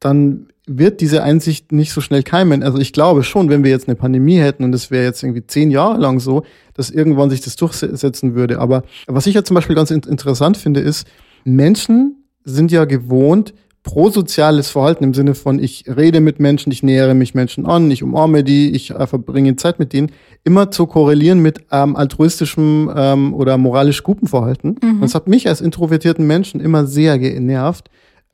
dann 0.00 0.48
wird 0.68 1.00
diese 1.00 1.22
Einsicht 1.22 1.72
nicht 1.72 1.92
so 1.92 2.00
schnell 2.00 2.22
keimen. 2.22 2.62
Also 2.62 2.78
ich 2.78 2.92
glaube 2.92 3.22
schon, 3.22 3.48
wenn 3.48 3.64
wir 3.64 3.70
jetzt 3.70 3.88
eine 3.88 3.96
Pandemie 3.96 4.38
hätten 4.38 4.64
und 4.64 4.74
es 4.74 4.90
wäre 4.90 5.04
jetzt 5.04 5.22
irgendwie 5.22 5.46
zehn 5.46 5.70
Jahre 5.70 5.98
lang 5.98 6.20
so, 6.20 6.44
dass 6.74 6.90
irgendwann 6.90 7.30
sich 7.30 7.40
das 7.40 7.56
durchsetzen 7.56 8.34
würde. 8.34 8.58
Aber 8.60 8.82
was 9.06 9.26
ich 9.26 9.34
ja 9.34 9.44
zum 9.44 9.54
Beispiel 9.54 9.76
ganz 9.76 9.90
interessant 9.90 10.56
finde, 10.56 10.80
ist, 10.80 11.06
Menschen 11.44 12.24
sind 12.44 12.70
ja 12.70 12.84
gewohnt, 12.84 13.54
prosoziales 13.82 14.70
Verhalten 14.70 15.04
im 15.04 15.14
Sinne 15.14 15.34
von, 15.34 15.58
ich 15.58 15.84
rede 15.86 16.20
mit 16.20 16.40
Menschen, 16.40 16.70
ich 16.72 16.82
nähere 16.82 17.14
mich 17.14 17.34
Menschen 17.34 17.64
an, 17.64 17.90
ich 17.90 18.02
umarme 18.02 18.44
die, 18.44 18.70
ich 18.70 18.90
äh, 18.90 19.06
verbringe 19.06 19.56
Zeit 19.56 19.78
mit 19.78 19.92
denen, 19.92 20.10
immer 20.44 20.70
zu 20.70 20.86
korrelieren 20.86 21.40
mit 21.40 21.60
ähm, 21.70 21.96
altruistischem 21.96 22.90
ähm, 22.94 23.32
oder 23.32 23.56
moralisch 23.56 24.02
gutem 24.02 24.28
Verhalten. 24.28 24.76
Mhm. 24.82 25.00
Das 25.00 25.14
hat 25.14 25.26
mich 25.26 25.48
als 25.48 25.60
introvertierten 25.60 26.26
Menschen 26.26 26.60
immer 26.60 26.86
sehr 26.86 27.18
genervt, 27.18 27.88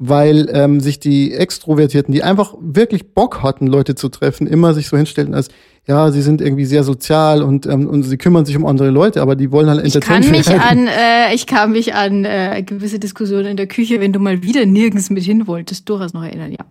weil 0.08 0.48
ähm, 0.52 0.80
sich 0.80 1.00
die 1.00 1.32
Extrovertierten, 1.32 2.12
die 2.12 2.22
einfach 2.22 2.54
wirklich 2.60 3.14
Bock 3.14 3.42
hatten, 3.42 3.66
Leute 3.66 3.94
zu 3.94 4.08
treffen, 4.08 4.46
immer 4.46 4.74
sich 4.74 4.88
so 4.88 4.96
hinstellten 4.96 5.34
als, 5.34 5.48
ja, 5.86 6.10
sie 6.10 6.20
sind 6.20 6.40
irgendwie 6.40 6.66
sehr 6.66 6.84
sozial 6.84 7.42
und, 7.42 7.66
ähm, 7.66 7.86
und 7.88 8.02
sie 8.02 8.18
kümmern 8.18 8.44
sich 8.44 8.56
um 8.56 8.66
andere 8.66 8.90
Leute, 8.90 9.22
aber 9.22 9.34
die 9.34 9.50
wollen 9.50 9.68
halt 9.68 9.82
entertained 9.82 10.24
ich 10.24 10.46
kann 10.46 10.54
mich 10.56 10.60
an, 10.60 10.86
äh, 10.86 11.34
Ich 11.34 11.46
kann 11.46 11.72
mich 11.72 11.94
an 11.94 12.24
äh, 12.24 12.62
gewisse 12.62 12.98
Diskussionen 12.98 13.46
in 13.46 13.56
der 13.56 13.66
Küche, 13.66 14.00
wenn 14.00 14.12
du 14.12 14.18
mal 14.18 14.42
wieder 14.42 14.66
nirgends 14.66 15.08
mit 15.08 15.24
hin 15.24 15.46
wolltest, 15.46 15.88
durchaus 15.88 16.12
noch 16.12 16.24
erinnern, 16.24 16.52
ja. 16.52 16.64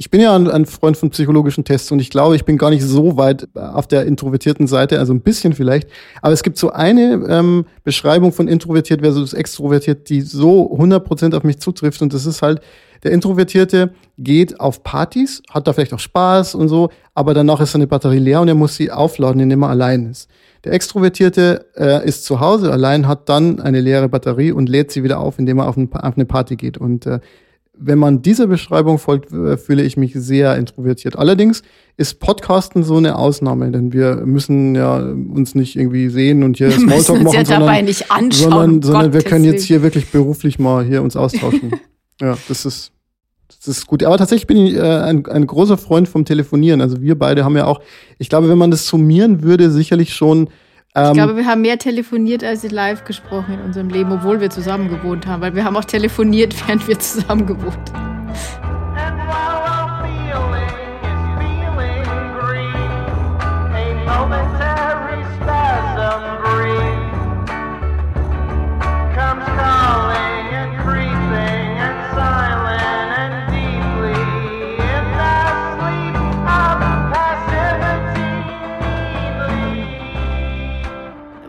Ich 0.00 0.10
bin 0.10 0.22
ja 0.22 0.34
ein, 0.34 0.48
ein, 0.50 0.64
Freund 0.64 0.96
von 0.96 1.10
psychologischen 1.10 1.62
Tests 1.62 1.92
und 1.92 1.98
ich 1.98 2.08
glaube, 2.08 2.34
ich 2.34 2.46
bin 2.46 2.56
gar 2.56 2.70
nicht 2.70 2.82
so 2.82 3.18
weit 3.18 3.46
auf 3.54 3.86
der 3.86 4.06
introvertierten 4.06 4.66
Seite, 4.66 4.98
also 4.98 5.12
ein 5.12 5.20
bisschen 5.20 5.52
vielleicht. 5.52 5.90
Aber 6.22 6.32
es 6.32 6.42
gibt 6.42 6.56
so 6.56 6.70
eine 6.70 7.22
ähm, 7.28 7.66
Beschreibung 7.84 8.32
von 8.32 8.48
introvertiert 8.48 9.02
versus 9.02 9.34
extrovertiert, 9.34 10.08
die 10.08 10.22
so 10.22 10.72
100% 10.72 11.36
auf 11.36 11.42
mich 11.42 11.58
zutrifft 11.58 12.00
und 12.00 12.14
das 12.14 12.24
ist 12.24 12.40
halt, 12.40 12.62
der 13.02 13.10
Introvertierte 13.10 13.92
geht 14.16 14.58
auf 14.58 14.82
Partys, 14.82 15.42
hat 15.50 15.68
da 15.68 15.74
vielleicht 15.74 15.92
auch 15.92 15.98
Spaß 15.98 16.54
und 16.54 16.68
so, 16.68 16.88
aber 17.14 17.34
danach 17.34 17.60
ist 17.60 17.72
seine 17.72 17.86
Batterie 17.86 18.20
leer 18.20 18.40
und 18.40 18.48
er 18.48 18.54
muss 18.54 18.76
sie 18.76 18.90
aufladen, 18.90 19.42
indem 19.42 19.64
er 19.64 19.68
allein 19.68 20.06
ist. 20.06 20.30
Der 20.64 20.72
Extrovertierte 20.72 21.66
äh, 21.76 22.08
ist 22.08 22.24
zu 22.24 22.40
Hause 22.40 22.72
allein, 22.72 23.06
hat 23.06 23.28
dann 23.28 23.60
eine 23.60 23.82
leere 23.82 24.08
Batterie 24.08 24.52
und 24.52 24.70
lädt 24.70 24.92
sie 24.92 25.02
wieder 25.02 25.20
auf, 25.20 25.38
indem 25.38 25.58
er 25.58 25.68
auf, 25.68 25.76
ein, 25.76 25.92
auf 25.92 26.14
eine 26.16 26.24
Party 26.24 26.56
geht. 26.56 26.78
Und 26.78 27.04
äh, 27.04 27.20
wenn 27.80 27.98
man 27.98 28.22
dieser 28.22 28.46
Beschreibung 28.46 28.98
folgt, 28.98 29.32
äh, 29.32 29.56
fühle 29.56 29.82
ich 29.82 29.96
mich 29.96 30.12
sehr 30.14 30.56
introvertiert. 30.56 31.16
Allerdings 31.16 31.62
ist 31.96 32.20
Podcasten 32.20 32.82
so 32.82 32.96
eine 32.96 33.16
Ausnahme, 33.16 33.70
denn 33.70 33.92
wir 33.92 34.16
müssen 34.26 34.74
ja 34.74 34.96
uns 34.96 35.54
nicht 35.54 35.76
irgendwie 35.76 36.08
sehen 36.08 36.42
und 36.42 36.58
hier 36.58 36.70
Smalltalk 36.70 37.22
machen, 37.22 37.34
ja 37.34 37.44
sondern, 37.44 37.84
nicht 37.84 38.10
anschauen, 38.10 38.50
sondern, 38.50 38.82
sondern 38.82 39.12
wir 39.12 39.22
können 39.22 39.44
jetzt 39.44 39.64
hier 39.64 39.82
wirklich 39.82 40.10
beruflich 40.10 40.58
mal 40.58 40.84
hier 40.84 41.02
uns 41.02 41.16
austauschen. 41.16 41.72
ja, 42.20 42.36
das 42.48 42.66
ist 42.66 42.92
das 43.64 43.76
ist 43.76 43.86
gut. 43.86 44.02
Aber 44.04 44.16
tatsächlich 44.16 44.46
bin 44.46 44.56
ich 44.58 44.74
äh, 44.74 44.80
ein, 44.80 45.26
ein 45.26 45.46
großer 45.46 45.76
Freund 45.76 46.08
vom 46.08 46.24
Telefonieren. 46.24 46.80
Also 46.80 47.02
wir 47.02 47.18
beide 47.18 47.44
haben 47.44 47.56
ja 47.56 47.66
auch, 47.66 47.80
ich 48.18 48.28
glaube, 48.28 48.48
wenn 48.48 48.56
man 48.56 48.70
das 48.70 48.86
summieren 48.86 49.42
würde, 49.42 49.70
sicherlich 49.70 50.14
schon 50.14 50.48
ich 50.92 51.00
ähm, 51.00 51.14
glaube, 51.14 51.36
wir 51.36 51.46
haben 51.46 51.60
mehr 51.60 51.78
telefoniert 51.78 52.42
als 52.42 52.68
live 52.68 53.04
gesprochen 53.04 53.54
in 53.54 53.60
unserem 53.60 53.90
Leben, 53.90 54.10
obwohl 54.10 54.40
wir 54.40 54.50
zusammen 54.50 54.88
gewohnt 54.88 55.24
haben, 55.24 55.40
weil 55.40 55.54
wir 55.54 55.64
haben 55.64 55.76
auch 55.76 55.84
telefoniert, 55.84 56.54
während 56.66 56.88
wir 56.88 56.98
zusammen 56.98 57.46
gewohnt 57.46 57.92
haben. 57.92 58.09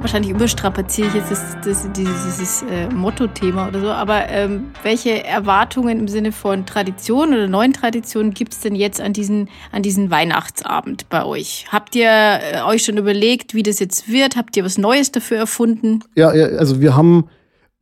Wahrscheinlich 0.02 0.32
überstrapaziere 0.32 1.08
ich 1.10 1.14
jetzt 1.14 1.32
das, 1.32 1.58
das, 1.64 1.92
dieses, 1.94 2.24
dieses 2.24 2.62
äh, 2.64 2.88
Motto-Thema 2.90 3.68
oder 3.68 3.80
so, 3.80 3.92
aber 3.92 4.28
ähm, 4.30 4.72
welche 4.84 5.24
Erwartungen 5.24 6.00
im 6.00 6.08
Sinne 6.08 6.32
von 6.32 6.66
Tradition 6.66 7.34
oder 7.34 7.48
neuen 7.48 7.74
Traditionen 7.74 8.34
gibt 8.34 8.54
es 8.54 8.60
denn 8.60 8.76
jetzt 8.76 9.00
an 9.00 9.14
diesen, 9.14 9.50
an 9.72 9.84
diesen 9.84 10.10
Weihnachtsabend 10.10 11.08
bei 11.10 11.24
euch? 11.24 11.66
Habt 11.72 11.96
ihr 11.96 12.10
äh, 12.10 12.62
euch 12.66 12.84
schon 12.84 12.98
überlegt, 12.98 13.54
wie 13.54 13.64
das 13.64 13.80
jetzt 13.80 14.12
wird? 14.12 14.36
Habt 14.36 14.58
ihr 14.58 14.66
was 14.66 14.78
Neues 14.78 15.12
dafür 15.12 15.38
erfunden? 15.38 16.04
Ja, 16.16 16.30
also 16.30 16.82
wir 16.82 16.96
haben 16.96 17.28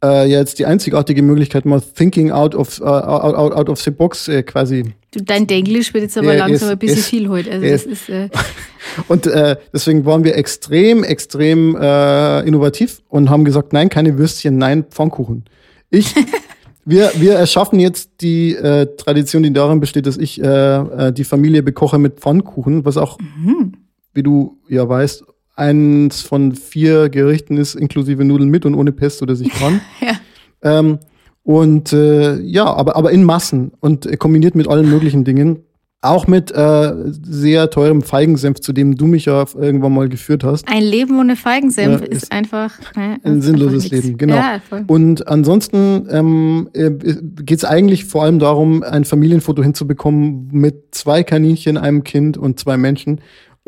äh, 0.04 0.30
jetzt 0.30 0.60
die 0.60 0.66
einzigartige 0.66 1.22
Möglichkeit, 1.22 1.66
mal 1.66 1.82
thinking 1.82 2.32
out 2.32 2.56
of, 2.56 2.80
uh, 2.80 2.86
out, 2.86 3.54
out, 3.54 3.70
of 3.70 3.82
the 3.82 3.92
box 3.92 4.28
äh, 4.28 4.44
quasi. 4.44 4.94
Dein 5.12 5.48
Denglisch 5.48 5.94
wird 5.94 6.04
jetzt 6.04 6.18
aber 6.18 6.36
langsam 6.36 6.68
ist, 6.68 6.72
ein 6.72 6.78
bisschen 6.78 7.00
ist, 7.00 7.08
viel 7.08 7.30
heute. 7.30 7.52
Also 7.52 7.68
das 7.68 7.84
ist, 7.86 8.10
äh 8.10 8.30
und 9.08 9.28
äh, 9.28 9.58
deswegen 9.74 10.06
waren 10.06 10.24
wir 10.24 10.36
extrem, 10.36 11.04
extrem 11.04 11.76
äh, 11.76 12.42
innovativ 12.42 13.02
und 13.10 13.30
haben 13.30 13.44
gesagt, 13.44 13.74
nein, 13.74 13.90
keine 13.90 14.18
Würstchen, 14.18 14.58
nein, 14.58 14.86
Pfannkuchen. 14.90 15.46
Ich, 15.90 16.14
wir, 16.86 17.12
wir 17.16 17.34
erschaffen 17.34 17.80
jetzt 17.80 18.22
die 18.22 18.56
äh, 18.56 18.96
Tradition, 18.96 19.44
die 19.44 19.52
darin 19.52 19.80
besteht, 19.80 20.06
dass 20.06 20.18
ich 20.18 20.42
äh, 20.42 20.48
äh, 20.48 21.12
die 21.12 21.24
Familie 21.24 21.64
bekoche 21.64 21.98
mit 21.98 22.20
Pfannkuchen, 22.20 22.86
was 22.86 22.98
auch, 22.98 23.18
mhm. 23.20 23.74
wie 24.14 24.24
du 24.24 24.60
ja 24.70 24.88
weißt, 24.88 25.26
eins 25.60 26.22
von 26.22 26.54
vier 26.54 27.10
Gerichten 27.10 27.58
ist, 27.58 27.76
inklusive 27.76 28.24
Nudeln 28.24 28.50
mit 28.50 28.66
und 28.66 28.74
ohne 28.74 28.92
Pesto, 28.92 29.26
das 29.26 29.42
ich 29.42 29.50
kann. 29.50 29.82
ja. 30.02 30.80
ähm, 30.80 31.00
Und 31.44 31.94
äh, 31.94 32.40
ja, 32.42 32.66
aber, 32.66 32.96
aber 32.96 33.12
in 33.12 33.24
Massen 33.24 33.72
und 33.80 34.20
kombiniert 34.20 34.56
mit 34.56 34.68
allen 34.68 34.90
möglichen 34.90 35.24
Dingen. 35.24 35.64
Auch 36.02 36.28
mit 36.28 36.50
äh, 36.52 36.94
sehr 37.24 37.70
teurem 37.72 38.02
Feigensenf, 38.02 38.62
zu 38.62 38.72
dem 38.72 38.96
du 38.96 39.06
mich 39.06 39.26
ja 39.26 39.44
irgendwann 39.60 39.94
mal 39.94 40.08
geführt 40.08 40.46
hast. 40.46 40.66
Ein 40.70 40.84
Leben 40.84 41.20
ohne 41.20 41.36
Feigensenf 41.36 42.00
ja, 42.00 42.08
ist, 42.08 42.24
ist, 42.24 42.32
einfach 42.32 42.80
ne, 42.96 43.18
ein 43.24 43.42
sinnloses 43.42 43.90
Leben, 43.90 44.18
genau. 44.18 44.36
Ja, 44.36 44.62
und 44.88 45.28
ansonsten 45.28 46.08
ähm, 46.10 46.70
äh, 46.72 46.92
geht 46.92 47.58
es 47.58 47.66
eigentlich 47.66 48.06
vor 48.06 48.24
allem 48.24 48.40
darum, 48.40 48.82
ein 48.82 49.04
Familienfoto 49.04 49.62
hinzubekommen 49.62 50.48
mit 50.54 50.96
zwei 50.96 51.24
Kaninchen, 51.24 51.78
einem 51.78 52.06
Kind 52.06 52.38
und 52.38 52.60
zwei 52.60 52.78
Menschen 52.78 53.20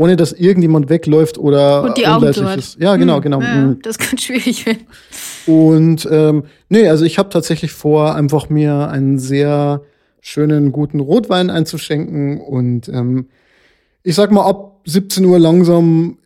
ohne 0.01 0.15
dass 0.15 0.33
irgendjemand 0.33 0.89
wegläuft 0.89 1.37
oder 1.37 1.83
und 1.83 1.95
die 1.95 2.07
Augen 2.07 2.25
ist. 2.25 2.79
Ja, 2.79 2.95
genau, 2.95 3.17
hm, 3.17 3.21
genau. 3.21 3.39
Ja, 3.39 3.53
hm. 3.53 3.79
das 3.83 3.99
kann 3.99 4.17
schwierig 4.17 4.65
werden. 4.65 4.87
Und 5.45 6.07
ähm, 6.09 6.45
nee, 6.69 6.89
also 6.89 7.05
ich 7.05 7.19
habe 7.19 7.29
tatsächlich 7.29 7.71
vor, 7.71 8.15
einfach 8.15 8.49
mir 8.49 8.89
einen 8.89 9.19
sehr 9.19 9.81
schönen, 10.19 10.71
guten 10.71 11.01
Rotwein 11.01 11.51
einzuschenken 11.51 12.41
und 12.41 12.89
ähm, 12.89 13.27
ich 14.01 14.15
sag 14.15 14.31
mal, 14.31 14.43
ab 14.43 14.79
17 14.85 15.23
Uhr 15.23 15.37
langsam 15.37 16.17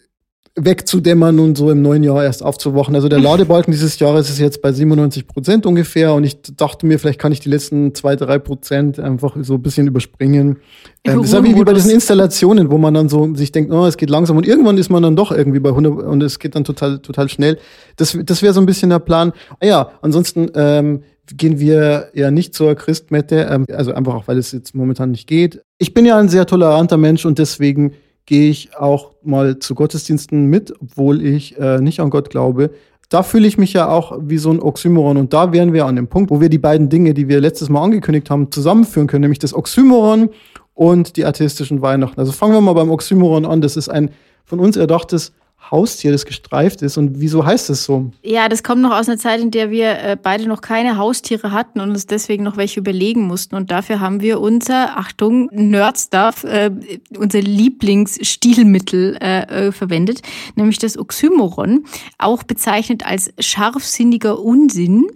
wegzudämmern 0.57 1.37
und 1.39 1.57
so 1.57 1.69
im 1.69 1.81
neuen 1.81 2.01
Jahr 2.01 2.23
erst 2.23 2.41
aufzuwachen. 2.41 2.95
Also 2.95 3.09
der 3.09 3.19
Ladebalken 3.19 3.73
dieses 3.73 3.99
Jahres 3.99 4.29
ist 4.29 4.39
jetzt 4.39 4.61
bei 4.61 4.71
97 4.71 5.27
Prozent 5.27 5.65
ungefähr 5.65 6.13
und 6.13 6.23
ich 6.23 6.37
dachte 6.55 6.85
mir, 6.85 6.97
vielleicht 6.97 7.19
kann 7.19 7.33
ich 7.33 7.41
die 7.41 7.49
letzten 7.49 7.93
zwei, 7.93 8.15
drei 8.15 8.39
Prozent 8.39 8.97
einfach 8.97 9.35
so 9.41 9.55
ein 9.55 9.61
bisschen 9.61 9.87
überspringen. 9.87 10.57
Ähm, 11.03 11.17
das 11.17 11.27
ist 11.27 11.33
ja 11.33 11.43
wie, 11.43 11.55
wie 11.55 11.63
bei 11.63 11.73
diesen 11.73 11.91
Installationen, 11.91 12.71
wo 12.71 12.77
man 12.77 12.93
dann 12.93 13.09
so 13.09 13.35
sich 13.35 13.51
denkt, 13.51 13.71
oh, 13.73 13.85
es 13.85 13.97
geht 13.97 14.09
langsam 14.09 14.37
und 14.37 14.47
irgendwann 14.47 14.77
ist 14.77 14.89
man 14.89 15.03
dann 15.03 15.17
doch 15.17 15.33
irgendwie 15.33 15.59
bei 15.59 15.69
100 15.69 16.05
und 16.05 16.23
es 16.23 16.39
geht 16.39 16.55
dann 16.55 16.63
total, 16.63 16.99
total 16.99 17.27
schnell. 17.27 17.57
Das, 17.97 18.17
das 18.23 18.41
wäre 18.41 18.53
so 18.53 18.61
ein 18.61 18.65
bisschen 18.65 18.89
der 18.89 18.99
Plan. 18.99 19.33
Ah 19.59 19.65
ja, 19.65 19.89
ansonsten 20.01 20.49
ähm, 20.55 21.03
gehen 21.27 21.59
wir 21.59 22.11
ja 22.13 22.31
nicht 22.31 22.53
zur 22.53 22.75
Christmette, 22.75 23.49
ähm, 23.51 23.65
also 23.73 23.93
einfach 23.93 24.15
auch, 24.15 24.27
weil 24.29 24.37
es 24.37 24.53
jetzt 24.53 24.73
momentan 24.73 25.11
nicht 25.11 25.27
geht. 25.27 25.63
Ich 25.79 25.93
bin 25.93 26.05
ja 26.05 26.17
ein 26.17 26.29
sehr 26.29 26.45
toleranter 26.45 26.95
Mensch 26.95 27.25
und 27.25 27.39
deswegen 27.39 27.91
gehe 28.25 28.49
ich 28.49 28.75
auch 28.75 29.11
mal 29.23 29.59
zu 29.59 29.75
Gottesdiensten 29.75 30.45
mit, 30.45 30.73
obwohl 30.81 31.25
ich 31.25 31.57
äh, 31.57 31.79
nicht 31.79 31.99
an 31.99 32.09
Gott 32.09 32.29
glaube. 32.29 32.71
Da 33.09 33.21
fühle 33.21 33.47
ich 33.47 33.57
mich 33.57 33.73
ja 33.73 33.87
auch 33.87 34.17
wie 34.21 34.37
so 34.37 34.49
ein 34.49 34.59
Oxymoron. 34.59 35.17
Und 35.17 35.33
da 35.33 35.53
wären 35.53 35.73
wir 35.73 35.85
an 35.85 35.95
dem 35.95 36.07
Punkt, 36.07 36.31
wo 36.31 36.41
wir 36.41 36.49
die 36.49 36.57
beiden 36.57 36.89
Dinge, 36.89 37.13
die 37.13 37.27
wir 37.27 37.39
letztes 37.39 37.69
Mal 37.69 37.83
angekündigt 37.83 38.29
haben, 38.29 38.51
zusammenführen 38.51 39.07
können, 39.07 39.21
nämlich 39.21 39.39
das 39.39 39.53
Oxymoron 39.53 40.29
und 40.73 41.15
die 41.17 41.25
atheistischen 41.25 41.81
Weihnachten. 41.81 42.19
Also 42.19 42.31
fangen 42.31 42.53
wir 42.53 42.61
mal 42.61 42.73
beim 42.73 42.89
Oxymoron 42.89 43.45
an. 43.45 43.61
Das 43.61 43.77
ist 43.77 43.89
ein 43.89 44.09
von 44.43 44.59
uns 44.59 44.75
erdachtes 44.75 45.33
Haustier, 45.71 46.11
das 46.11 46.25
gestreift 46.25 46.81
ist. 46.81 46.97
Und 46.97 47.19
wieso 47.19 47.45
heißt 47.45 47.69
es 47.69 47.85
so? 47.85 48.11
Ja, 48.23 48.49
das 48.49 48.63
kommt 48.63 48.81
noch 48.81 48.91
aus 48.91 49.07
einer 49.07 49.17
Zeit, 49.17 49.41
in 49.41 49.51
der 49.51 49.71
wir 49.71 49.99
äh, 49.99 50.17
beide 50.21 50.47
noch 50.47 50.61
keine 50.61 50.97
Haustiere 50.97 51.51
hatten 51.51 51.79
und 51.79 51.89
uns 51.89 52.05
deswegen 52.05 52.43
noch 52.43 52.57
welche 52.57 52.79
überlegen 52.79 53.27
mussten. 53.27 53.55
Und 53.55 53.71
dafür 53.71 53.99
haben 53.99 54.21
wir 54.21 54.39
unser, 54.39 54.97
Achtung, 54.97 55.49
Nerdstuff, 55.51 56.43
äh, 56.43 56.71
unser 57.17 57.41
Lieblingsstilmittel 57.41 59.17
äh, 59.21 59.67
äh, 59.67 59.71
verwendet, 59.71 60.21
nämlich 60.55 60.79
das 60.79 60.97
Oxymoron, 60.97 61.85
auch 62.17 62.43
bezeichnet 62.43 63.05
als 63.05 63.31
scharfsinniger 63.39 64.39
Unsinn. 64.39 65.07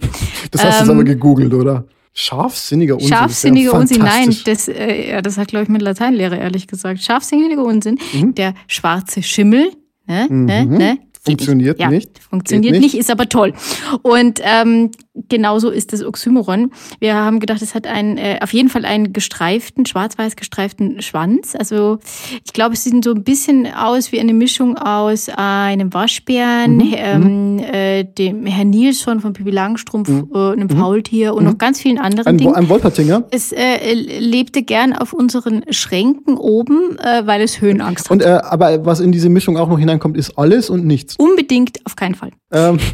Das 0.51 0.63
hast 0.63 0.79
du 0.79 0.83
ähm, 0.83 0.87
jetzt 0.87 0.89
aber 0.89 1.03
gegoogelt, 1.03 1.53
oder? 1.53 1.85
Scharfsinniger 2.13 2.95
Unsinn. 2.95 3.09
Scharfsinniger 3.09 3.73
Unsinn, 3.73 3.99
nein, 3.99 4.35
das, 4.45 4.67
äh, 4.67 5.11
ja, 5.11 5.21
das 5.21 5.37
hat, 5.37 5.47
glaube 5.47 5.63
ich, 5.63 5.69
mein 5.69 5.79
Lateinlehrer 5.79 6.37
ehrlich 6.37 6.67
gesagt. 6.67 7.01
Scharfsinniger 7.01 7.63
Unsinn. 7.63 7.97
Mhm. 8.13 8.35
Der 8.35 8.55
schwarze 8.67 9.23
Schimmel, 9.23 9.71
Ne? 10.09 10.27
Mhm. 10.29 10.77
Ne? 10.77 10.97
Funktioniert 11.21 11.79
ja, 11.79 11.89
nicht. 11.89 12.19
Funktioniert 12.19 12.73
nicht. 12.73 12.81
nicht. 12.81 12.95
ist 12.95 13.11
aber 13.11 13.29
toll. 13.29 13.53
Und 14.01 14.39
ähm, 14.43 14.89
genauso 15.27 15.69
ist 15.69 15.93
das 15.93 16.03
Oxymoron. 16.03 16.71
Wir 16.99 17.15
haben 17.15 17.39
gedacht, 17.39 17.61
es 17.61 17.75
hat 17.75 17.87
einen, 17.87 18.17
äh, 18.17 18.39
auf 18.41 18.53
jeden 18.53 18.69
Fall 18.69 18.85
einen 18.85 19.13
gestreiften, 19.13 19.85
schwarz-weiß 19.85 20.35
gestreiften 20.35 21.01
Schwanz. 21.01 21.55
Also 21.55 21.99
ich 22.45 22.53
glaube, 22.53 22.73
es 22.73 22.83
sieht 22.83 23.03
so 23.03 23.11
ein 23.11 23.23
bisschen 23.23 23.67
aus 23.67 24.11
wie 24.11 24.19
eine 24.19 24.33
Mischung 24.33 24.77
aus 24.77 25.29
einem 25.29 25.93
Waschbären, 25.93 26.77
mhm. 26.77 26.93
ähm, 26.95 27.55
mhm. 27.55 27.59
äh, 27.59 28.03
dem 28.03 28.45
Herrn 28.45 28.69
Nilsson 28.69 29.19
von 29.19 29.33
Pippi 29.33 29.51
Langstrumpf, 29.51 30.09
mhm. 30.09 30.29
äh, 30.33 30.51
einem 30.51 30.67
mhm. 30.67 30.77
Faultier 30.77 31.33
und 31.33 31.43
noch 31.43 31.53
mhm. 31.53 31.57
ganz 31.57 31.79
vielen 31.79 31.97
anderen 31.97 32.27
ein, 32.27 32.37
Dingen. 32.37 32.55
Ein 32.55 32.69
Wolpertinger? 32.69 33.25
Es 33.31 33.51
äh, 33.51 33.93
lebte 33.93 34.63
gern 34.63 34.93
auf 34.93 35.13
unseren 35.13 35.63
Schränken 35.71 36.37
oben, 36.37 36.97
äh, 36.99 37.25
weil 37.25 37.41
es 37.41 37.61
Höhenangst 37.61 38.05
hat. 38.05 38.11
Und, 38.11 38.21
äh, 38.21 38.39
aber 38.43 38.85
was 38.85 38.99
in 38.99 39.11
diese 39.11 39.29
Mischung 39.29 39.57
auch 39.57 39.69
noch 39.69 39.79
hineinkommt, 39.79 40.17
ist 40.17 40.37
alles 40.37 40.69
und 40.69 40.85
nichts? 40.85 41.15
Unbedingt, 41.17 41.79
auf 41.85 41.95
keinen 41.95 42.15
Fall. 42.15 42.31
Ähm. 42.51 42.79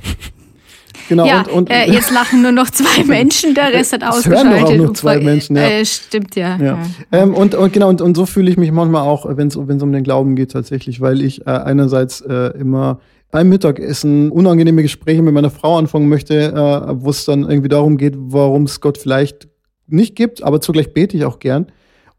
Genau, 1.09 1.25
ja, 1.25 1.41
und, 1.41 1.51
und 1.51 1.69
äh, 1.69 1.91
jetzt 1.91 2.11
lachen 2.11 2.41
nur 2.41 2.51
noch 2.51 2.69
zwei 2.69 3.03
Menschen, 3.05 3.53
der 3.53 3.73
Rest 3.73 3.93
hat 3.93 4.03
ausgeschaltet. 4.03 4.53
Es 4.53 4.61
hören 4.61 4.63
auch 4.63 4.85
nur 4.85 4.93
zwei 4.93 5.19
Menschen, 5.19 5.55
ja. 5.55 5.63
Äh, 5.63 5.85
stimmt, 5.85 6.35
ja. 6.35 6.57
ja. 6.57 6.65
ja. 6.65 6.79
Ähm, 7.11 7.33
und, 7.33 7.55
und 7.55 7.73
genau, 7.73 7.89
und, 7.89 8.01
und 8.01 8.15
so 8.15 8.25
fühle 8.25 8.49
ich 8.49 8.57
mich 8.57 8.71
manchmal 8.71 9.01
auch, 9.03 9.25
wenn 9.29 9.47
es 9.47 9.55
um 9.55 9.67
den 9.67 10.03
Glauben 10.03 10.35
geht 10.35 10.51
tatsächlich, 10.51 11.01
weil 11.01 11.21
ich 11.21 11.45
äh, 11.45 11.51
einerseits 11.51 12.21
äh, 12.21 12.57
immer 12.57 12.99
beim 13.31 13.49
Mittagessen 13.49 14.31
unangenehme 14.31 14.81
Gespräche 14.81 15.21
mit 15.21 15.33
meiner 15.33 15.49
Frau 15.49 15.77
anfangen 15.77 16.07
möchte, 16.07 16.53
äh, 16.53 16.93
wo 17.03 17.09
es 17.09 17.25
dann 17.25 17.43
irgendwie 17.43 17.69
darum 17.69 17.97
geht, 17.97 18.13
warum 18.17 18.63
es 18.63 18.79
Gott 18.81 18.97
vielleicht 18.97 19.47
nicht 19.87 20.15
gibt, 20.15 20.43
aber 20.43 20.61
zugleich 20.61 20.93
bete 20.93 21.17
ich 21.17 21.25
auch 21.25 21.39
gern. 21.39 21.67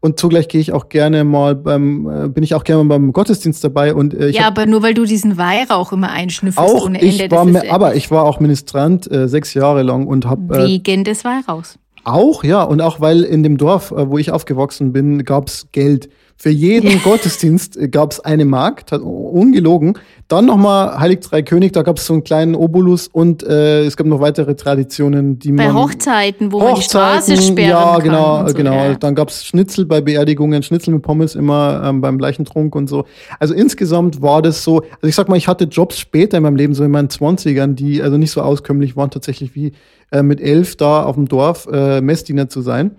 Und 0.07 0.17
zugleich 0.17 0.47
gehe 0.47 0.61
ich 0.61 0.71
auch 0.71 0.87
gerne 0.87 1.25
mal 1.25 1.53
beim, 1.53 2.09
äh, 2.09 2.29
bin 2.29 2.41
ich 2.41 2.55
auch 2.55 2.63
gerne 2.63 2.81
mal 2.85 2.97
beim 2.97 3.11
Gottesdienst 3.11 3.61
dabei. 3.61 3.93
Und, 3.93 4.13
äh, 4.13 4.29
ja, 4.29 4.47
aber 4.47 4.65
nur 4.65 4.81
weil 4.81 4.93
du 4.93 5.03
diesen 5.03 5.37
Weihrauch 5.37 5.91
immer 5.91 6.09
einschnüffelst 6.09 6.57
auch 6.57 6.85
ohne 6.85 7.01
Ende. 7.01 7.25
Ich 7.25 7.31
war, 7.31 7.45
aber 7.69 7.95
ich 7.95 8.09
war 8.09 8.23
auch 8.23 8.39
Ministrant 8.39 9.11
äh, 9.11 9.27
sechs 9.27 9.53
Jahre 9.53 9.83
lang 9.83 10.07
und 10.07 10.25
habe. 10.25 10.59
Äh, 10.59 10.67
wegen 10.67 11.03
des 11.03 11.25
Weihrauchs. 11.25 11.77
Auch, 12.05 12.45
ja. 12.45 12.63
Und 12.63 12.79
auch 12.79 13.01
weil 13.01 13.23
in 13.23 13.43
dem 13.43 13.57
Dorf, 13.57 13.91
äh, 13.91 14.09
wo 14.09 14.17
ich 14.17 14.31
aufgewachsen 14.31 14.93
bin, 14.93 15.25
gab 15.25 15.49
es 15.49 15.67
Geld. 15.73 16.07
Für 16.39 16.51
jeden 16.51 17.01
Gottesdienst 17.01 17.77
äh, 17.77 17.87
gab 17.87 18.11
es 18.11 18.19
eine 18.19 18.45
Mark, 18.45 18.83
ungelogen. 18.91 19.97
Dann 20.27 20.45
nochmal 20.45 20.99
Heilig 20.99 21.21
Drei 21.21 21.41
König, 21.41 21.73
da 21.73 21.81
gab 21.81 21.97
es 21.97 22.05
so 22.05 22.13
einen 22.13 22.23
kleinen 22.23 22.53
Obolus 22.53 23.07
und 23.07 23.41
äh, 23.41 23.85
es 23.85 23.97
gab 23.97 24.05
noch 24.05 24.19
weitere 24.19 24.53
Traditionen, 24.55 25.39
die 25.39 25.51
bei 25.51 25.65
man. 25.65 25.73
Bei 25.73 25.81
Hochzeiten, 25.81 26.51
wo 26.51 26.61
Hochzeiten, 26.61 26.69
man 26.69 26.77
die 26.77 26.83
Straße 26.83 27.41
sperren 27.41 27.69
Ja, 27.69 27.93
kann 27.93 28.03
genau, 28.03 28.47
so, 28.47 28.53
genau. 28.53 28.73
Ja. 28.73 28.93
Dann 28.93 29.15
gab 29.15 29.29
es 29.29 29.45
Schnitzel 29.45 29.85
bei 29.85 29.99
Beerdigungen, 29.99 30.61
Schnitzel 30.61 30.93
mit 30.93 31.01
Pommes 31.01 31.33
immer 31.33 31.81
ähm, 31.83 32.01
beim 32.01 32.19
Leichentrunk 32.19 32.75
und 32.75 32.87
so. 32.87 33.05
Also 33.39 33.55
insgesamt 33.55 34.21
war 34.21 34.43
das 34.43 34.63
so, 34.63 34.81
also 34.81 35.07
ich 35.07 35.15
sag 35.15 35.29
mal, 35.29 35.37
ich 35.37 35.47
hatte 35.47 35.63
Jobs 35.63 35.97
später 35.97 36.37
in 36.37 36.43
meinem 36.43 36.55
Leben, 36.55 36.75
so 36.75 36.83
in 36.83 36.91
meinen 36.91 37.09
Zwanzigern, 37.09 37.75
die 37.75 38.03
also 38.03 38.17
nicht 38.17 38.31
so 38.31 38.41
auskömmlich 38.41 38.95
waren, 38.95 39.09
tatsächlich 39.09 39.55
wie 39.55 39.71
äh, 40.11 40.21
mit 40.21 40.39
elf 40.39 40.75
da 40.75 41.03
auf 41.03 41.15
dem 41.15 41.27
Dorf 41.27 41.67
äh, 41.71 41.99
Messdiener 42.01 42.47
zu 42.47 42.61
sein. 42.61 42.91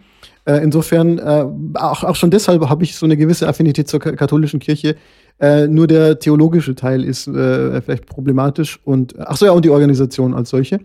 Äh, 0.48 0.62
insofern, 0.62 1.18
äh, 1.18 1.44
auch, 1.74 2.04
auch 2.04 2.16
schon 2.16 2.30
deshalb 2.30 2.66
habe 2.70 2.82
ich 2.82 2.96
so 2.96 3.04
eine 3.04 3.18
gewisse 3.18 3.46
Affinität 3.46 3.86
zur 3.86 4.00
katholischen 4.00 4.60
Kirche. 4.60 4.96
Äh, 5.38 5.68
nur 5.68 5.86
der 5.86 6.18
theologische 6.18 6.74
Teil 6.74 7.04
ist 7.04 7.28
äh, 7.28 7.82
vielleicht 7.82 8.06
problematisch 8.06 8.80
und 8.82 9.14
ach 9.18 9.36
so 9.36 9.44
ja 9.44 9.52
und 9.52 9.66
die 9.66 9.70
Organisation 9.70 10.32
als 10.32 10.48
solche. 10.48 10.80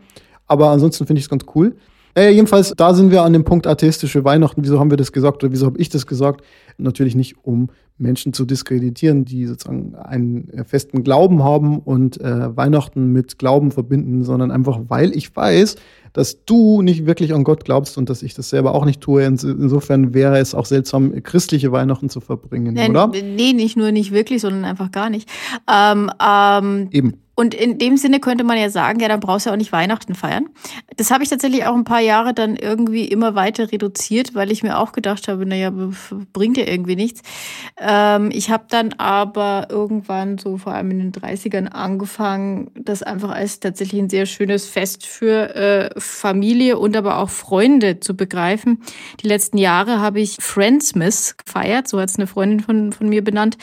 Aber 0.47 0.69
ansonsten 0.69 1.07
finde 1.07 1.19
ich 1.19 1.25
es 1.25 1.29
ganz 1.29 1.45
cool. 1.55 1.77
Äh, 2.13 2.31
jedenfalls, 2.31 2.73
da 2.75 2.93
sind 2.93 3.09
wir 3.09 3.23
an 3.23 3.31
dem 3.31 3.45
Punkt 3.45 3.65
atheistische 3.65 4.25
Weihnachten. 4.25 4.63
Wieso 4.65 4.81
haben 4.81 4.89
wir 4.89 4.97
das 4.97 5.13
gesagt 5.13 5.41
oder 5.45 5.53
wieso 5.53 5.67
habe 5.67 5.79
ich 5.79 5.87
das 5.87 6.05
gesagt? 6.05 6.41
Natürlich 6.77 7.15
nicht, 7.15 7.37
um 7.43 7.69
Menschen 7.97 8.33
zu 8.33 8.45
diskreditieren, 8.45 9.25
die 9.25 9.45
sozusagen 9.45 9.95
einen 9.95 10.49
äh, 10.49 10.63
festen 10.63 11.03
Glauben 11.03 11.43
haben 11.43 11.79
und 11.79 12.19
äh, 12.19 12.55
Weihnachten 12.55 13.11
mit 13.11 13.37
Glauben 13.37 13.71
verbinden, 13.71 14.23
sondern 14.23 14.51
einfach, 14.51 14.79
weil 14.87 15.15
ich 15.15 15.35
weiß, 15.35 15.75
dass 16.11 16.45
du 16.45 16.81
nicht 16.81 17.05
wirklich 17.05 17.33
an 17.33 17.43
Gott 17.43 17.65
glaubst 17.65 17.97
und 17.97 18.09
dass 18.09 18.21
ich 18.23 18.33
das 18.35 18.49
selber 18.49 18.75
auch 18.75 18.85
nicht 18.85 19.01
tue. 19.01 19.23
Insofern 19.23 20.13
wäre 20.13 20.37
es 20.37 20.53
auch 20.53 20.65
seltsam, 20.65 21.23
christliche 21.23 21.71
Weihnachten 21.71 22.09
zu 22.09 22.19
verbringen, 22.21 22.75
nee, 22.75 22.89
oder? 22.89 23.07
Nee, 23.07 23.53
nicht 23.53 23.75
nur 23.77 23.91
nicht 23.91 24.11
wirklich, 24.11 24.41
sondern 24.41 24.65
einfach 24.65 24.91
gar 24.91 25.09
nicht. 25.09 25.29
Ähm, 25.71 26.11
ähm, 26.23 26.89
Eben. 26.91 27.23
Und 27.35 27.55
in 27.55 27.79
dem 27.79 27.97
Sinne 27.97 28.19
könnte 28.19 28.43
man 28.43 28.59
ja 28.59 28.69
sagen, 28.69 28.99
ja, 28.99 29.07
dann 29.07 29.19
brauchst 29.19 29.45
du 29.45 29.49
ja 29.49 29.53
auch 29.55 29.57
nicht 29.57 29.71
Weihnachten 29.71 30.13
feiern. 30.13 30.49
Das 30.97 31.11
habe 31.11 31.23
ich 31.23 31.29
tatsächlich 31.29 31.65
auch 31.65 31.75
ein 31.75 31.83
paar 31.83 31.99
Jahre 31.99 32.33
dann 32.33 32.55
irgendwie 32.55 33.05
immer 33.05 33.35
weiter 33.35 33.71
reduziert, 33.71 34.35
weil 34.35 34.51
ich 34.51 34.63
mir 34.63 34.77
auch 34.77 34.91
gedacht 34.91 35.27
habe, 35.27 35.45
naja, 35.45 35.71
bringt 36.33 36.57
ja 36.57 36.65
irgendwie 36.65 36.95
nichts. 36.95 37.21
Ähm, 37.77 38.29
ich 38.31 38.49
habe 38.51 38.65
dann 38.69 38.93
aber 38.93 39.67
irgendwann 39.69 40.37
so 40.37 40.57
vor 40.57 40.73
allem 40.73 40.91
in 40.91 40.99
den 40.99 41.11
30ern 41.11 41.67
angefangen, 41.67 42.71
das 42.75 43.03
einfach 43.03 43.31
als 43.31 43.59
tatsächlich 43.59 44.01
ein 44.01 44.09
sehr 44.09 44.25
schönes 44.25 44.67
Fest 44.67 45.05
für 45.05 45.55
äh, 45.55 45.99
Familie 45.99 46.77
und 46.77 46.95
aber 46.95 47.19
auch 47.19 47.29
Freunde 47.29 47.99
zu 47.99 48.15
begreifen. 48.15 48.81
Die 49.21 49.27
letzten 49.27 49.57
Jahre 49.57 49.99
habe 49.99 50.19
ich 50.19 50.37
Friendsmas 50.39 51.37
gefeiert, 51.37 51.87
so 51.87 51.99
hat 51.99 52.09
es 52.09 52.17
eine 52.17 52.27
Freundin 52.27 52.59
von, 52.59 52.91
von 52.91 53.09
mir 53.09 53.23
benannt, 53.23 53.57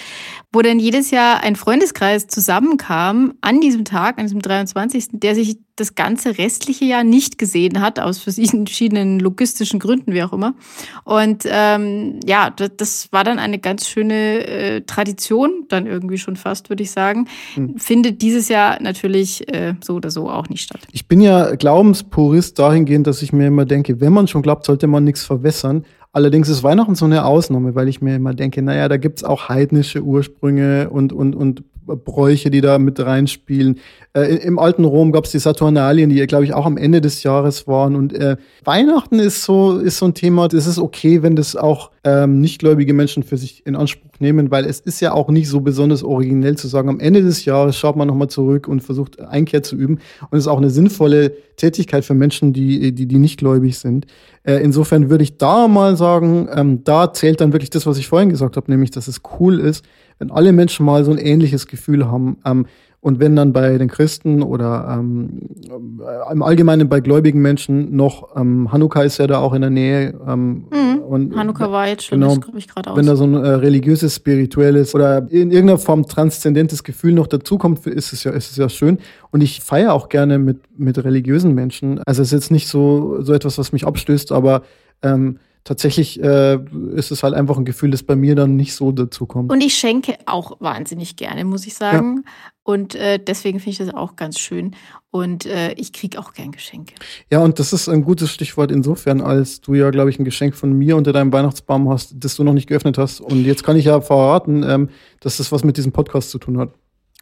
wo 0.53 0.63
dann 0.63 0.79
jedes 0.79 1.11
Jahr 1.11 1.43
ein 1.43 1.57
Freundeskreis 1.57 2.27
zusammenkam 2.27 3.35
an 3.41 3.61
diesem 3.61 3.85
Tag, 3.85 4.19
an 4.19 4.25
diesem 4.25 4.43
23., 4.43 5.09
der 5.13 5.35
sich 5.35 5.59
das 5.81 5.95
ganze 5.95 6.39
restliche 6.39 6.85
Jahr 6.85 7.05
nicht 7.05 7.39
gesehen 7.39 7.81
hat, 7.81 7.99
aus 7.99 8.19
verschiedenen 8.19 9.19
logistischen 9.19 9.81
Gründen, 9.81 10.13
wie 10.13 10.23
auch 10.23 10.33
immer. 10.33 10.55
Und 11.05 11.45
ähm, 11.47 12.21
ja, 12.27 12.51
das, 12.51 12.71
das 12.77 13.13
war 13.13 13.25
dann 13.25 13.39
eine 13.39 13.59
ganz 13.59 13.89
schöne 13.89 14.47
äh, 14.47 14.81
Tradition, 14.83 15.65
dann 15.69 15.87
irgendwie 15.87 16.19
schon 16.19 16.37
fast, 16.37 16.69
würde 16.69 16.83
ich 16.83 16.91
sagen. 16.91 17.27
Hm. 17.55 17.79
Findet 17.79 18.23
dieses 18.23 18.49
Jahr 18.49 18.81
natürlich 18.83 19.53
äh, 19.53 19.75
so 19.83 19.95
oder 19.95 20.11
so 20.11 20.29
auch 20.29 20.49
nicht 20.49 20.63
statt. 20.63 20.81
Ich 20.93 21.09
bin 21.09 21.21
ja 21.21 21.55
Glaubenspurist 21.55 22.59
dahingehend, 22.59 23.07
dass 23.07 23.23
ich 23.23 23.33
mir 23.33 23.47
immer 23.47 23.65
denke, 23.65 24.01
wenn 24.01 24.13
man 24.13 24.29
schon 24.29 24.43
glaubt, 24.43 24.67
sollte 24.67 24.87
man 24.87 25.05
nichts 25.05 25.25
verwässern. 25.25 25.85
Allerdings 26.13 26.49
ist 26.49 26.63
Weihnachten 26.63 26.97
so 26.97 27.05
eine 27.05 27.25
Ausnahme, 27.25 27.77
weil 27.77 27.89
ich 27.89 28.03
mir 28.03 28.17
immer 28.17 28.35
denke, 28.35 28.63
naja, 28.63 28.89
da 28.89 28.97
gibt's 28.97 29.23
auch 29.23 29.49
heidnische 29.49 30.03
Ursprünge 30.03 30.91
und, 30.91 31.13
und, 31.13 31.37
und 31.37 31.63
Bräuche, 31.97 32.51
die 32.51 32.61
da 32.61 32.79
mit 32.79 33.01
reinspielen. 33.01 33.79
Äh, 34.13 34.37
Im 34.37 34.59
alten 34.59 34.85
Rom 34.85 35.13
gab 35.13 35.25
es 35.25 35.31
die 35.31 35.39
Saturnalien, 35.39 36.11
die, 36.11 36.27
glaube 36.27 36.45
ich, 36.45 36.53
auch 36.53 36.67
am 36.67 36.77
Ende 36.77 37.01
des 37.01 37.23
Jahres 37.23 37.69
waren. 37.69 37.95
Und 37.95 38.13
äh, 38.13 38.37
Weihnachten 38.65 39.21
ist 39.21 39.45
so, 39.45 39.79
ist 39.79 39.99
so 39.99 40.07
ein 40.07 40.15
Thema, 40.15 40.49
das 40.49 40.67
ist 40.67 40.79
okay, 40.79 41.23
wenn 41.23 41.37
das 41.37 41.55
auch 41.55 41.93
ähm, 42.03 42.41
nichtgläubige 42.41 42.93
Menschen 42.93 43.23
für 43.23 43.37
sich 43.37 43.65
in 43.67 43.77
Anspruch 43.77 44.11
nehmen, 44.19 44.51
weil 44.51 44.65
es 44.65 44.81
ist 44.81 45.01
ja 45.01 45.13
auch 45.13 45.29
nicht 45.29 45.49
so 45.49 45.61
besonders 45.61 46.03
originell 46.03 46.57
zu 46.57 46.67
sagen, 46.67 46.89
am 46.89 46.99
Ende 46.99 47.23
des 47.23 47.45
Jahres 47.45 47.77
schaut 47.77 47.95
man 47.95 48.09
nochmal 48.09 48.29
zurück 48.29 48.67
und 48.67 48.81
versucht 48.81 49.21
Einkehr 49.21 49.63
zu 49.63 49.77
üben. 49.77 50.01
Und 50.31 50.39
es 50.39 50.45
ist 50.45 50.49
auch 50.49 50.59
eine 50.59 50.71
sinnvolle 50.71 51.33
Tätigkeit 51.57 52.05
für 52.05 52.15
Menschen, 52.15 52.53
die, 52.53 52.93
die, 52.93 53.07
die 53.07 53.19
nicht 53.19 53.39
gläubig 53.39 53.79
sind. 53.79 54.07
Äh, 54.43 54.55
insofern 54.57 55.09
würde 55.11 55.23
ich 55.23 55.39
da 55.39 55.69
mal 55.69 55.97
sagen, 55.97 56.49
ähm, 56.53 56.83
da 56.83 57.13
zählt 57.13 57.41
dann 57.41 57.53
wirklich 57.53 57.71
das, 57.71 57.87
was 57.87 57.99
ich 57.99 58.09
vorhin 58.09 58.31
gesagt 58.31 58.57
habe, 58.57 58.71
nämlich, 58.71 58.91
dass 58.91 59.07
es 59.07 59.21
cool 59.39 59.61
ist, 59.61 59.85
wenn 60.19 60.31
alle 60.31 60.53
Menschen 60.53 60.85
mal 60.85 61.05
so 61.05 61.13
ein 61.13 61.19
ähnliches 61.19 61.67
Gefühl 61.67 62.11
haben. 62.11 62.39
Ähm, 62.45 62.67
und 63.03 63.19
wenn 63.19 63.35
dann 63.35 63.55
bei 63.55 63.79
den 63.79 63.89
Christen 63.89 64.43
oder 64.43 64.87
ähm, 64.91 65.41
äh, 66.01 66.33
im 66.33 66.43
Allgemeinen 66.43 66.89
bei 66.91 67.01
gläubigen 67.01 67.41
Menschen 67.41 67.97
noch 67.97 68.37
ähm, 68.37 68.71
Hanukkah 68.71 69.03
ist 69.03 69.17
ja 69.19 69.27
da 69.27 69.39
auch 69.39 69.55
in 69.55 69.63
der 69.63 69.71
Nähe. 69.71 70.15
Ähm, 70.29 70.67
mhm. 70.71 70.99
und, 71.09 71.35
Hanukkah 71.35 71.73
war 71.73 71.89
jetzt 71.89 72.05
schon, 72.05 72.21
genau, 72.21 72.37
ich 72.55 72.69
gerade 72.69 72.91
aus. 72.91 72.99
Wenn 72.99 73.07
da 73.07 73.17
so 73.17 73.25
ein 73.25 73.35
äh, 73.35 73.49
religiöses, 73.49 74.17
spirituelles 74.17 74.95
oder 74.95 75.19
in 75.31 75.51
irgendeiner 75.51 75.79
Form 75.79 76.07
transzendentes 76.07 76.85
Gefühl 76.85 77.15
noch 77.15 77.27
dazukommt, 77.27 77.87
ist 77.87 78.13
es 78.13 78.25
ja, 78.25 78.33
ist 78.33 78.51
es 78.51 78.59
ja 78.59 78.69
schön. 78.69 78.99
Und 79.31 79.41
ich 79.41 79.63
feiere 79.63 79.95
auch 79.95 80.11
gerne 80.11 80.39
mit, 80.39 80.59
mit 80.79 81.03
religiösen 81.03 81.55
Menschen. 81.55 82.01
Also 82.05 82.21
es 82.21 82.29
ist 82.29 82.33
jetzt 82.33 82.51
nicht 82.51 82.69
so, 82.69 83.23
so 83.23 83.33
etwas, 83.33 83.57
was 83.57 83.73
mich 83.73 83.87
abstößt, 83.87 84.31
aber 84.31 84.63
ähm, 85.03 85.39
tatsächlich 85.65 86.23
äh, 86.23 86.59
ist 86.95 87.11
es 87.11 87.23
halt 87.23 87.35
einfach 87.35 87.57
ein 87.57 87.65
Gefühl, 87.65 87.91
das 87.91 88.03
bei 88.03 88.17
mir 88.17 88.35
dann 88.35 88.57
nicht 88.57 88.75
so 88.75 88.93
dazu 88.93 89.27
kommt. 89.27 89.53
Und 89.53 89.61
ich 89.61 89.75
schenke 89.75 90.17
auch 90.27 90.61
wahnsinnig 90.61 91.17
gerne, 91.17 91.45
muss 91.45 91.67
ich 91.67 91.75
sagen. 91.75 92.25
Ja. 92.25 92.33
Und 92.63 92.95
äh, 92.95 93.19
deswegen 93.19 93.59
finde 93.59 93.71
ich 93.71 93.79
das 93.79 93.95
auch 93.95 94.17
ganz 94.17 94.39
schön. 94.39 94.77
Und 95.11 95.45
äh, 95.47 95.73
ich 95.73 95.93
kriege 95.93 96.19
auch 96.19 96.33
gern 96.33 96.53
Geschenke. 96.53 96.95
Ja, 97.31 97.41
und 97.41 97.59
das 97.59 97.73
ist 97.73 97.89
ein 97.89 98.05
gutes 98.05 98.31
Stichwort 98.31 98.71
insofern, 98.71 99.21
als 99.21 99.61
du 99.61 99.75
ja, 99.75 99.91
glaube 99.91 100.11
ich, 100.11 100.19
ein 100.19 100.25
Geschenk 100.25 100.55
von 100.55 100.73
mir 100.73 100.97
unter 100.97 101.13
deinem 101.13 101.33
Weihnachtsbaum 101.33 101.89
hast, 101.89 102.15
das 102.17 102.37
du 102.37 102.45
noch 102.45 102.53
nicht 102.53 102.69
geöffnet 102.69 102.97
hast. 102.97 103.21
Und 103.21 103.45
jetzt 103.45 103.65
kann 103.65 103.77
ich 103.77 103.87
ja 103.87 104.01
verraten, 104.01 104.63
ähm, 104.63 104.89
dass 105.21 105.39
das 105.39 105.51
was 105.53 105.65
mit 105.65 105.77
diesem 105.77 105.93
Podcast 105.93 106.31
zu 106.31 106.39
tun 106.39 106.59
hat. 106.59 106.71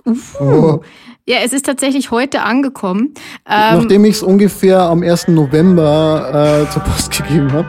Uh, 0.07 0.17
oh. 0.41 0.81
Ja, 1.27 1.39
es 1.45 1.53
ist 1.53 1.67
tatsächlich 1.67 2.11
heute 2.11 2.43
angekommen. 2.43 3.15
Ähm, 3.47 3.79
Nachdem 3.81 4.05
ich 4.05 4.17
es 4.17 4.23
ungefähr 4.23 4.81
am 4.81 5.03
1. 5.03 5.29
November 5.29 6.67
äh, 6.67 6.73
zur 6.73 6.83
Post 6.83 7.11
gegeben 7.23 7.53
habe. 7.53 7.67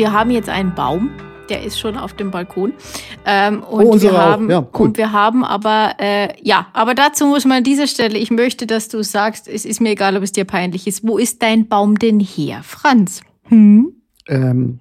Wir 0.00 0.12
haben 0.14 0.30
jetzt 0.30 0.48
einen 0.48 0.74
Baum, 0.74 1.10
der 1.50 1.62
ist 1.62 1.78
schon 1.78 1.98
auf 1.98 2.14
dem 2.14 2.30
Balkon. 2.30 2.72
Ähm, 3.26 3.62
und, 3.62 3.84
oh, 3.84 4.00
wir 4.00 4.12
haben, 4.12 4.48
ja, 4.48 4.66
cool. 4.78 4.86
und 4.86 4.96
wir 4.96 5.12
haben 5.12 5.44
aber, 5.44 5.92
äh, 5.98 6.28
ja, 6.42 6.68
aber 6.72 6.94
dazu 6.94 7.26
muss 7.26 7.44
man 7.44 7.58
an 7.58 7.64
dieser 7.64 7.86
Stelle, 7.86 8.16
ich 8.16 8.30
möchte, 8.30 8.66
dass 8.66 8.88
du 8.88 9.04
sagst, 9.04 9.46
es 9.46 9.66
ist 9.66 9.78
mir 9.78 9.90
egal, 9.90 10.16
ob 10.16 10.22
es 10.22 10.32
dir 10.32 10.46
peinlich 10.46 10.86
ist, 10.86 11.06
wo 11.06 11.18
ist 11.18 11.42
dein 11.42 11.68
Baum 11.68 11.98
denn 11.98 12.18
her, 12.18 12.62
Franz? 12.62 13.20
Hm? 13.48 13.92
Ähm, 14.26 14.80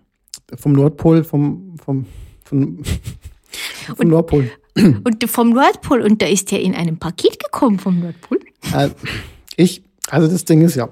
vom 0.55 0.71
Nordpol, 0.71 1.25
vom, 1.25 1.75
vom, 1.83 2.05
vom, 2.45 2.77
vom 2.81 3.95
und, 3.97 4.07
Nordpol. 4.07 4.49
Und 5.03 5.29
vom 5.29 5.49
Nordpol, 5.49 6.01
und 6.01 6.21
da 6.21 6.27
ist 6.27 6.51
der 6.51 6.61
in 6.61 6.73
einem 6.73 6.97
Paket 6.97 7.43
gekommen 7.43 7.79
vom 7.79 7.99
Nordpol. 7.99 8.39
Äh, 8.73 8.87
ich, 9.57 9.83
also 10.09 10.29
das 10.29 10.45
Ding 10.45 10.61
ist 10.61 10.75
ja, 10.75 10.87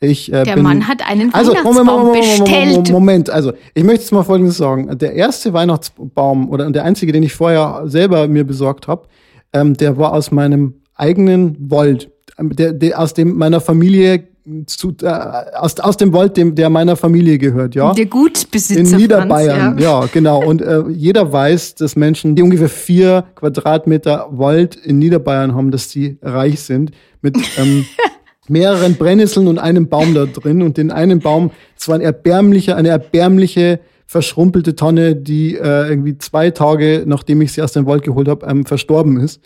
ich, 0.00 0.32
äh, 0.32 0.44
der 0.44 0.54
bin, 0.54 0.62
Mann 0.62 0.88
hat 0.88 1.06
einen 1.06 1.32
also, 1.34 1.52
Weihnachtsbaum 1.52 1.86
Moment, 1.86 2.04
Moment, 2.04 2.38
bestellt. 2.38 2.90
Moment, 2.90 3.30
also 3.30 3.52
ich 3.74 3.84
möchte 3.84 4.00
jetzt 4.00 4.12
mal 4.12 4.22
Folgendes 4.22 4.56
sagen. 4.56 4.96
Der 4.98 5.12
erste 5.12 5.52
Weihnachtsbaum 5.52 6.48
oder 6.48 6.70
der 6.70 6.84
einzige, 6.84 7.12
den 7.12 7.22
ich 7.22 7.34
vorher 7.34 7.82
selber 7.84 8.26
mir 8.26 8.44
besorgt 8.44 8.88
habe, 8.88 9.08
ähm, 9.52 9.74
der 9.74 9.98
war 9.98 10.14
aus 10.14 10.30
meinem 10.30 10.74
eigenen 10.94 11.70
Wald, 11.70 12.10
ähm, 12.38 12.56
der, 12.56 12.72
der 12.72 12.98
aus 12.98 13.12
dem 13.12 13.36
meiner 13.36 13.60
Familie 13.60 14.28
zu, 14.66 14.94
äh, 15.02 15.06
aus, 15.06 15.78
aus 15.80 15.96
dem 15.96 16.12
Wald, 16.12 16.36
dem, 16.36 16.54
der 16.54 16.70
meiner 16.70 16.96
Familie 16.96 17.38
gehört, 17.38 17.74
ja. 17.74 17.92
Der 17.92 18.06
Gutsbesitzer. 18.06 18.80
In 18.80 19.02
Niederbayern, 19.02 19.60
Franz, 19.60 19.82
ja. 19.82 20.00
ja. 20.00 20.08
genau. 20.12 20.42
Und 20.42 20.62
äh, 20.62 20.82
jeder 20.88 21.30
weiß, 21.32 21.74
dass 21.74 21.94
Menschen, 21.94 22.36
die 22.36 22.42
ungefähr 22.42 22.68
vier 22.68 23.24
Quadratmeter 23.34 24.28
Wald 24.30 24.76
in 24.76 24.98
Niederbayern 24.98 25.54
haben, 25.54 25.70
dass 25.70 25.88
die 25.88 26.18
reich 26.22 26.60
sind. 26.60 26.92
Mit 27.20 27.36
ähm, 27.58 27.84
mehreren 28.50 28.96
Brennnesseln 28.96 29.48
und 29.48 29.58
einem 29.58 29.88
Baum 29.88 30.14
da 30.14 30.26
drin. 30.26 30.62
Und 30.62 30.76
den 30.76 30.90
einen 30.90 31.20
Baum, 31.20 31.50
es 31.78 31.88
war 31.88 31.94
ein 31.94 32.00
erbärmlicher, 32.00 32.76
eine 32.76 32.88
erbärmliche, 32.88 33.80
verschrumpelte 34.06 34.74
Tonne, 34.74 35.14
die 35.14 35.54
äh, 35.54 35.88
irgendwie 35.88 36.18
zwei 36.18 36.50
Tage, 36.50 37.04
nachdem 37.06 37.40
ich 37.42 37.52
sie 37.52 37.62
aus 37.62 37.72
dem 37.72 37.86
Wald 37.86 38.02
geholt 38.02 38.26
habe, 38.26 38.44
ähm, 38.46 38.66
verstorben 38.66 39.20
ist. 39.20 39.40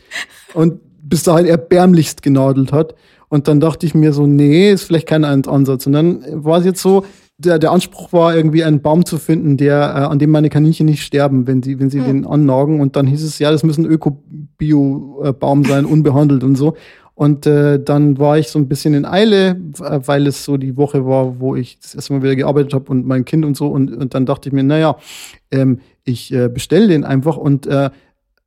Und 0.54 0.80
bis 1.02 1.22
dahin 1.22 1.46
erbärmlichst 1.46 2.22
genadelt 2.22 2.72
hat. 2.72 2.94
Und 3.28 3.46
dann 3.46 3.60
dachte 3.60 3.84
ich 3.84 3.94
mir 3.94 4.12
so, 4.12 4.26
nee, 4.26 4.70
ist 4.70 4.84
vielleicht 4.84 5.06
kein 5.06 5.24
Ansatz. 5.24 5.86
Und 5.86 5.92
dann 5.92 6.24
war 6.30 6.58
es 6.58 6.64
jetzt 6.64 6.80
so, 6.80 7.04
der, 7.36 7.58
der 7.58 7.72
Anspruch 7.72 8.12
war, 8.12 8.34
irgendwie 8.36 8.64
einen 8.64 8.80
Baum 8.80 9.04
zu 9.04 9.18
finden, 9.18 9.56
der, 9.56 9.74
äh, 9.74 10.04
an 10.04 10.18
dem 10.18 10.30
meine 10.30 10.50
Kaninchen 10.50 10.86
nicht 10.86 11.02
sterben, 11.02 11.46
wenn 11.46 11.62
sie, 11.62 11.80
wenn 11.80 11.90
sie 11.90 12.00
mhm. 12.00 12.06
den 12.06 12.26
annagen. 12.26 12.80
Und 12.80 12.96
dann 12.96 13.06
hieß 13.06 13.22
es, 13.22 13.38
ja, 13.38 13.50
das 13.50 13.64
muss 13.64 13.76
ein 13.76 13.86
Öko-Bio-Baum 13.86 15.64
sein, 15.64 15.84
unbehandelt 15.84 16.44
und 16.44 16.56
so. 16.56 16.74
Und 17.14 17.46
äh, 17.46 17.82
dann 17.82 18.18
war 18.18 18.38
ich 18.38 18.48
so 18.48 18.58
ein 18.58 18.66
bisschen 18.66 18.92
in 18.94 19.04
Eile, 19.04 19.56
weil 19.78 20.26
es 20.26 20.44
so 20.44 20.56
die 20.56 20.76
Woche 20.76 21.06
war, 21.06 21.38
wo 21.38 21.54
ich 21.54 21.78
das 21.78 21.94
erste 21.94 22.12
Mal 22.12 22.22
wieder 22.22 22.34
gearbeitet 22.34 22.74
habe 22.74 22.90
und 22.90 23.06
mein 23.06 23.24
Kind 23.24 23.44
und 23.44 23.56
so. 23.56 23.68
Und, 23.68 23.94
und 23.94 24.14
dann 24.14 24.26
dachte 24.26 24.48
ich 24.48 24.52
mir, 24.52 24.64
naja, 24.64 24.96
ähm, 25.52 25.78
ich 26.02 26.32
äh, 26.32 26.48
bestelle 26.48 26.88
den 26.88 27.04
einfach 27.04 27.36
und 27.36 27.66
äh, 27.66 27.90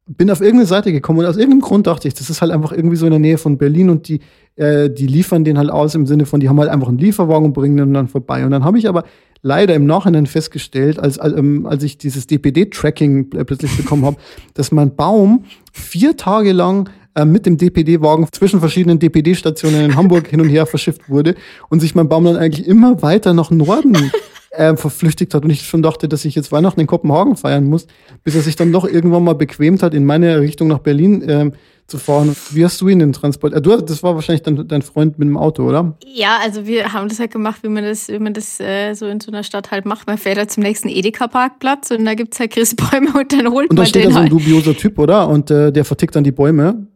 bin 0.06 0.30
auf 0.32 0.42
irgendeine 0.42 0.68
Seite 0.68 0.92
gekommen 0.92 1.20
und 1.20 1.26
aus 1.26 1.38
irgendeinem 1.38 1.62
Grund 1.62 1.88
dachte 1.88 2.08
ich, 2.08 2.14
das 2.14 2.30
ist 2.30 2.42
halt 2.42 2.52
einfach 2.52 2.72
irgendwie 2.72 2.96
so 2.96 3.06
in 3.06 3.12
der 3.12 3.20
Nähe 3.20 3.38
von 3.38 3.58
Berlin 3.58 3.90
und 3.90 4.08
die, 4.08 4.22
äh, 4.56 4.90
die 4.90 5.08
liefern 5.08 5.44
den 5.44 5.58
halt 5.58 5.70
aus 5.70 5.96
im 5.96 6.06
Sinne 6.06 6.26
von, 6.26 6.40
die 6.40 6.50
haben 6.50 6.60
halt 6.60 6.70
einfach 6.70 6.88
einen 6.88 6.98
Lieferwagen 6.98 7.46
und 7.46 7.54
bringen 7.54 7.78
den 7.78 7.94
dann 7.94 8.08
vorbei. 8.08 8.46
Und 8.46 8.52
dann 8.52 8.64
habe 8.64 8.78
ich 8.78 8.88
aber 8.88 9.04
leider 9.42 9.76
im 9.76 9.86
Nachhinein 9.86 10.26
festgestellt, 10.26 11.00
als, 11.00 11.20
als, 11.20 11.38
ähm, 11.38 11.66
als 11.66 11.84
ich 11.84 11.98
dieses 11.98 12.28
DPD-Tracking 12.28 13.30
plötzlich 13.30 13.76
bekommen 13.78 14.06
habe, 14.06 14.18
dass 14.54 14.72
mein 14.72 14.96
Baum 14.96 15.44
vier 15.72 16.18
Tage 16.18 16.54
lang 16.54 16.90
äh, 17.18 17.26
mit 17.26 17.48
dem 17.48 17.58
DPD-Wagen 17.58 18.28
zwischen 18.32 18.60
verschiedenen 18.60 19.00
DPD-Stationen 19.00 19.86
in 19.86 19.96
Hamburg 19.96 20.28
hin 20.28 20.40
und 20.40 20.50
her 20.50 20.68
verschifft 20.68 21.10
wurde 21.10 21.34
und 21.70 21.80
sich 21.80 21.96
mein 21.96 22.08
Baum 22.08 22.26
dann 22.26 22.38
eigentlich 22.38 22.68
immer 22.68 23.02
weiter 23.02 23.34
nach 23.34 23.50
Norden 23.50 24.12
äh, 24.52 24.76
verflüchtigt 24.76 25.34
hat 25.34 25.44
und 25.44 25.50
ich 25.50 25.64
schon 25.64 25.82
dachte, 25.82 26.08
dass 26.08 26.26
ich 26.26 26.36
jetzt 26.36 26.52
Weihnachten 26.52 26.80
in 26.80 26.86
Kopenhagen 26.86 27.36
feiern 27.36 27.66
muss, 27.66 27.88
bis 28.24 28.36
er 28.36 28.42
sich 28.42 28.56
dann 28.56 28.72
doch 28.72 28.88
irgendwann 28.88 29.24
mal 29.24 29.34
bequemt 29.34 29.82
hat, 29.82 29.96
in 29.96 30.06
meine 30.06 30.40
Richtung 30.42 30.68
nach 30.68 30.78
Berlin 30.78 31.24
äh, 31.24 31.52
zu 31.88 31.98
fahren. 31.98 32.36
Wie 32.52 32.64
hast 32.64 32.80
du 32.82 32.88
ihn 32.88 33.00
denn 33.00 33.14
transportiert? 33.14 33.66
Äh, 33.66 33.78
du, 33.78 33.82
das 33.82 34.04
war 34.04 34.14
wahrscheinlich 34.14 34.44
dein, 34.44 34.68
dein 34.68 34.84
Freund 34.84 35.18
mit 35.18 35.28
dem 35.28 35.38
Auto, 35.38 35.64
oder? 35.64 35.98
Ja, 36.06 36.38
also 36.44 36.68
wir 36.68 36.94
haben 36.94 37.10
das 37.10 37.20
halt 37.20 37.32
gemacht, 37.32 37.64
wie 37.64 37.70
man 37.70 37.84
das, 37.84 38.10
wie 38.10 38.20
man 38.20 38.34
das 38.34 38.60
äh, 38.60 38.94
so 38.94 39.08
in 39.08 39.20
so 39.20 39.32
einer 39.32 39.42
Stadt 39.42 39.72
halt 39.72 39.86
macht. 39.86 40.06
Man 40.06 40.20
fährt 40.20 40.38
halt 40.38 40.52
zum 40.52 40.62
nächsten 40.62 40.90
Edeka-Parkplatz 40.90 41.90
und 41.90 42.06
da 42.06 42.14
gibt's 42.14 42.40
halt 42.40 42.52
Christbäume 42.52 43.12
und 43.20 43.32
dann 43.32 43.48
holt 43.52 43.70
und 43.72 43.78
man 43.78 43.78
den 43.78 43.80
Und 43.80 43.80
da 43.80 43.86
steht 43.86 44.06
da 44.06 44.12
so 44.12 44.18
ein 44.18 44.24
halt. 44.24 44.32
dubioser 44.32 44.76
Typ, 44.76 45.00
oder? 45.00 45.28
Und 45.28 45.50
äh, 45.50 45.72
der 45.72 45.84
vertickt 45.84 46.16
dann 46.16 46.24
die 46.24 46.32
Bäume. 46.32 46.88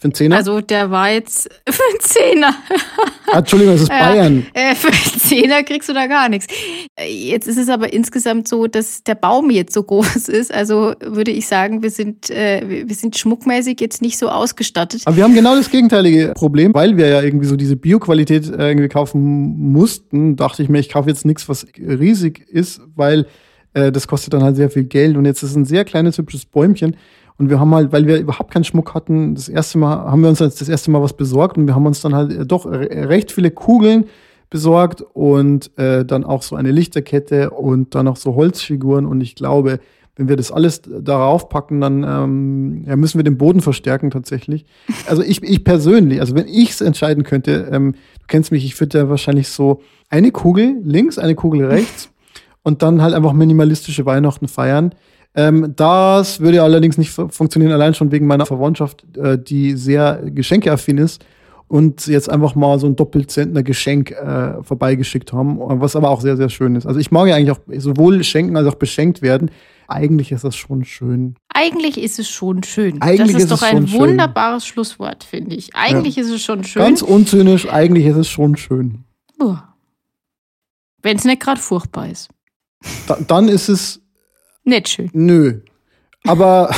Für 0.00 0.04
einen 0.04 0.14
Zehner? 0.14 0.36
Also 0.36 0.60
der 0.60 0.92
war 0.92 1.10
jetzt 1.10 1.50
für 1.68 1.82
einen 1.90 2.00
Zehner. 2.00 2.54
Ah, 3.32 3.38
Entschuldigung, 3.38 3.74
das 3.74 3.82
ist 3.82 3.88
Bayern. 3.88 4.46
Äh, 4.54 4.76
für 4.76 4.88
einen 4.88 5.20
Zehner 5.20 5.64
kriegst 5.64 5.88
du 5.88 5.92
da 5.92 6.06
gar 6.06 6.28
nichts. 6.28 6.46
Jetzt 7.04 7.48
ist 7.48 7.58
es 7.58 7.68
aber 7.68 7.92
insgesamt 7.92 8.46
so, 8.46 8.68
dass 8.68 9.02
der 9.02 9.16
Baum 9.16 9.50
jetzt 9.50 9.74
so 9.74 9.82
groß 9.82 10.28
ist. 10.28 10.54
Also 10.54 10.94
würde 11.00 11.32
ich 11.32 11.48
sagen, 11.48 11.82
wir 11.82 11.90
sind, 11.90 12.30
äh, 12.30 12.84
wir 12.86 12.94
sind 12.94 13.18
schmuckmäßig 13.18 13.80
jetzt 13.80 14.00
nicht 14.00 14.18
so 14.18 14.28
ausgestattet. 14.28 15.02
Aber 15.04 15.16
wir 15.16 15.24
haben 15.24 15.34
genau 15.34 15.56
das 15.56 15.68
gegenteilige 15.68 16.32
Problem, 16.36 16.72
weil 16.74 16.96
wir 16.96 17.08
ja 17.08 17.20
irgendwie 17.20 17.46
so 17.46 17.56
diese 17.56 17.74
Bioqualität 17.74 18.48
äh, 18.48 18.68
irgendwie 18.68 18.88
kaufen 18.88 19.72
mussten. 19.72 20.36
Dachte 20.36 20.62
ich 20.62 20.68
mir, 20.68 20.78
ich 20.78 20.90
kaufe 20.90 21.08
jetzt 21.08 21.24
nichts, 21.26 21.48
was 21.48 21.66
riesig 21.76 22.46
ist, 22.48 22.80
weil 22.94 23.26
äh, 23.74 23.90
das 23.90 24.06
kostet 24.06 24.32
dann 24.32 24.44
halt 24.44 24.54
sehr 24.54 24.70
viel 24.70 24.84
Geld. 24.84 25.16
Und 25.16 25.24
jetzt 25.24 25.42
ist 25.42 25.56
ein 25.56 25.64
sehr 25.64 25.84
kleines, 25.84 26.18
hübsches 26.18 26.46
Bäumchen. 26.46 26.96
Und 27.38 27.50
wir 27.50 27.60
haben 27.60 27.74
halt, 27.74 27.92
weil 27.92 28.06
wir 28.06 28.18
überhaupt 28.18 28.52
keinen 28.52 28.64
Schmuck 28.64 28.94
hatten, 28.94 29.34
das 29.34 29.48
erste 29.48 29.78
Mal, 29.78 30.10
haben 30.10 30.22
wir 30.22 30.28
uns 30.28 30.38
das 30.38 30.68
erste 30.68 30.90
Mal 30.90 31.02
was 31.02 31.12
besorgt 31.12 31.56
und 31.56 31.66
wir 31.66 31.74
haben 31.74 31.86
uns 31.86 32.00
dann 32.00 32.14
halt 32.14 32.32
äh, 32.32 32.44
doch 32.44 32.66
recht 32.66 33.32
viele 33.32 33.50
Kugeln 33.50 34.06
besorgt 34.50 35.02
und 35.12 35.76
äh, 35.78 36.04
dann 36.04 36.24
auch 36.24 36.42
so 36.42 36.56
eine 36.56 36.72
Lichterkette 36.72 37.50
und 37.50 37.94
dann 37.94 38.06
noch 38.06 38.16
so 38.16 38.34
Holzfiguren. 38.34 39.06
Und 39.06 39.20
ich 39.20 39.34
glaube, 39.34 39.78
wenn 40.16 40.28
wir 40.28 40.36
das 40.36 40.50
alles 40.50 40.82
darauf 40.82 41.48
packen, 41.48 41.80
dann 41.80 42.02
ähm, 42.02 42.84
ja, 42.86 42.96
müssen 42.96 43.18
wir 43.18 43.24
den 43.24 43.38
Boden 43.38 43.60
verstärken 43.60 44.10
tatsächlich. 44.10 44.66
Also 45.06 45.22
ich, 45.22 45.42
ich 45.42 45.64
persönlich, 45.64 46.20
also 46.20 46.34
wenn 46.34 46.48
ich 46.48 46.70
es 46.70 46.80
entscheiden 46.80 47.22
könnte, 47.24 47.68
ähm, 47.72 47.92
du 47.92 48.26
kennst 48.26 48.52
mich, 48.52 48.64
ich 48.64 48.78
würde 48.78 48.98
ja 48.98 49.08
wahrscheinlich 49.08 49.48
so 49.48 49.80
eine 50.10 50.32
Kugel 50.32 50.80
links, 50.82 51.18
eine 51.18 51.34
Kugel 51.34 51.64
rechts 51.64 52.10
und 52.62 52.82
dann 52.82 53.00
halt 53.00 53.14
einfach 53.14 53.32
minimalistische 53.32 54.04
Weihnachten 54.04 54.48
feiern. 54.48 54.92
Ähm, 55.38 55.72
das 55.76 56.40
würde 56.40 56.64
allerdings 56.64 56.98
nicht 56.98 57.10
funktionieren, 57.10 57.70
allein 57.70 57.94
schon 57.94 58.10
wegen 58.10 58.26
meiner 58.26 58.44
Verwandtschaft, 58.44 59.04
äh, 59.16 59.38
die 59.38 59.76
sehr 59.76 60.20
geschenkeaffin 60.24 60.98
ist 60.98 61.24
und 61.68 62.08
jetzt 62.08 62.28
einfach 62.28 62.56
mal 62.56 62.80
so 62.80 62.88
ein 62.88 62.96
Doppelzentner 62.96 63.62
Geschenk 63.62 64.10
äh, 64.10 64.60
vorbeigeschickt 64.64 65.32
haben, 65.32 65.58
was 65.60 65.94
aber 65.94 66.10
auch 66.10 66.22
sehr, 66.22 66.36
sehr 66.36 66.48
schön 66.48 66.74
ist. 66.74 66.86
Also 66.86 66.98
ich 66.98 67.12
mag 67.12 67.28
ja 67.28 67.36
eigentlich 67.36 67.52
auch 67.52 67.60
sowohl 67.76 68.24
schenken 68.24 68.56
als 68.56 68.66
auch 68.66 68.74
beschenkt 68.74 69.22
werden. 69.22 69.52
Eigentlich 69.86 70.32
ist 70.32 70.42
das 70.42 70.56
schon 70.56 70.84
schön. 70.84 71.36
Eigentlich 71.54 72.02
ist 72.02 72.18
es 72.18 72.28
schon 72.28 72.64
schön. 72.64 73.00
Eigentlich 73.00 73.36
das 73.36 73.44
ist, 73.44 73.52
ist 73.52 73.62
doch 73.62 73.62
ein 73.62 73.92
wunderbares 73.92 74.66
schön. 74.66 74.74
Schlusswort, 74.74 75.22
finde 75.22 75.54
ich. 75.54 75.70
Eigentlich 75.74 76.16
ja. 76.16 76.22
ist 76.24 76.30
es 76.30 76.42
schon 76.42 76.64
schön. 76.64 76.82
Ganz 76.82 77.00
unzynisch, 77.00 77.70
eigentlich 77.70 78.06
ist 78.06 78.16
es 78.16 78.28
schon 78.28 78.56
schön. 78.56 79.04
Wenn 81.00 81.16
es 81.16 81.24
nicht 81.24 81.40
gerade 81.40 81.60
furchtbar 81.60 82.08
ist. 82.10 82.28
Da, 83.06 83.16
dann 83.26 83.48
ist 83.48 83.68
es 83.68 84.00
nicht 84.68 84.88
schön. 84.88 85.10
Nö. 85.12 85.60
Aber. 86.26 86.70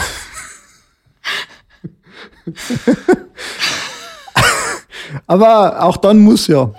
Aber 5.26 5.82
auch 5.82 5.97
dann 5.97 6.20
muss 6.20 6.47
ja. 6.47 6.72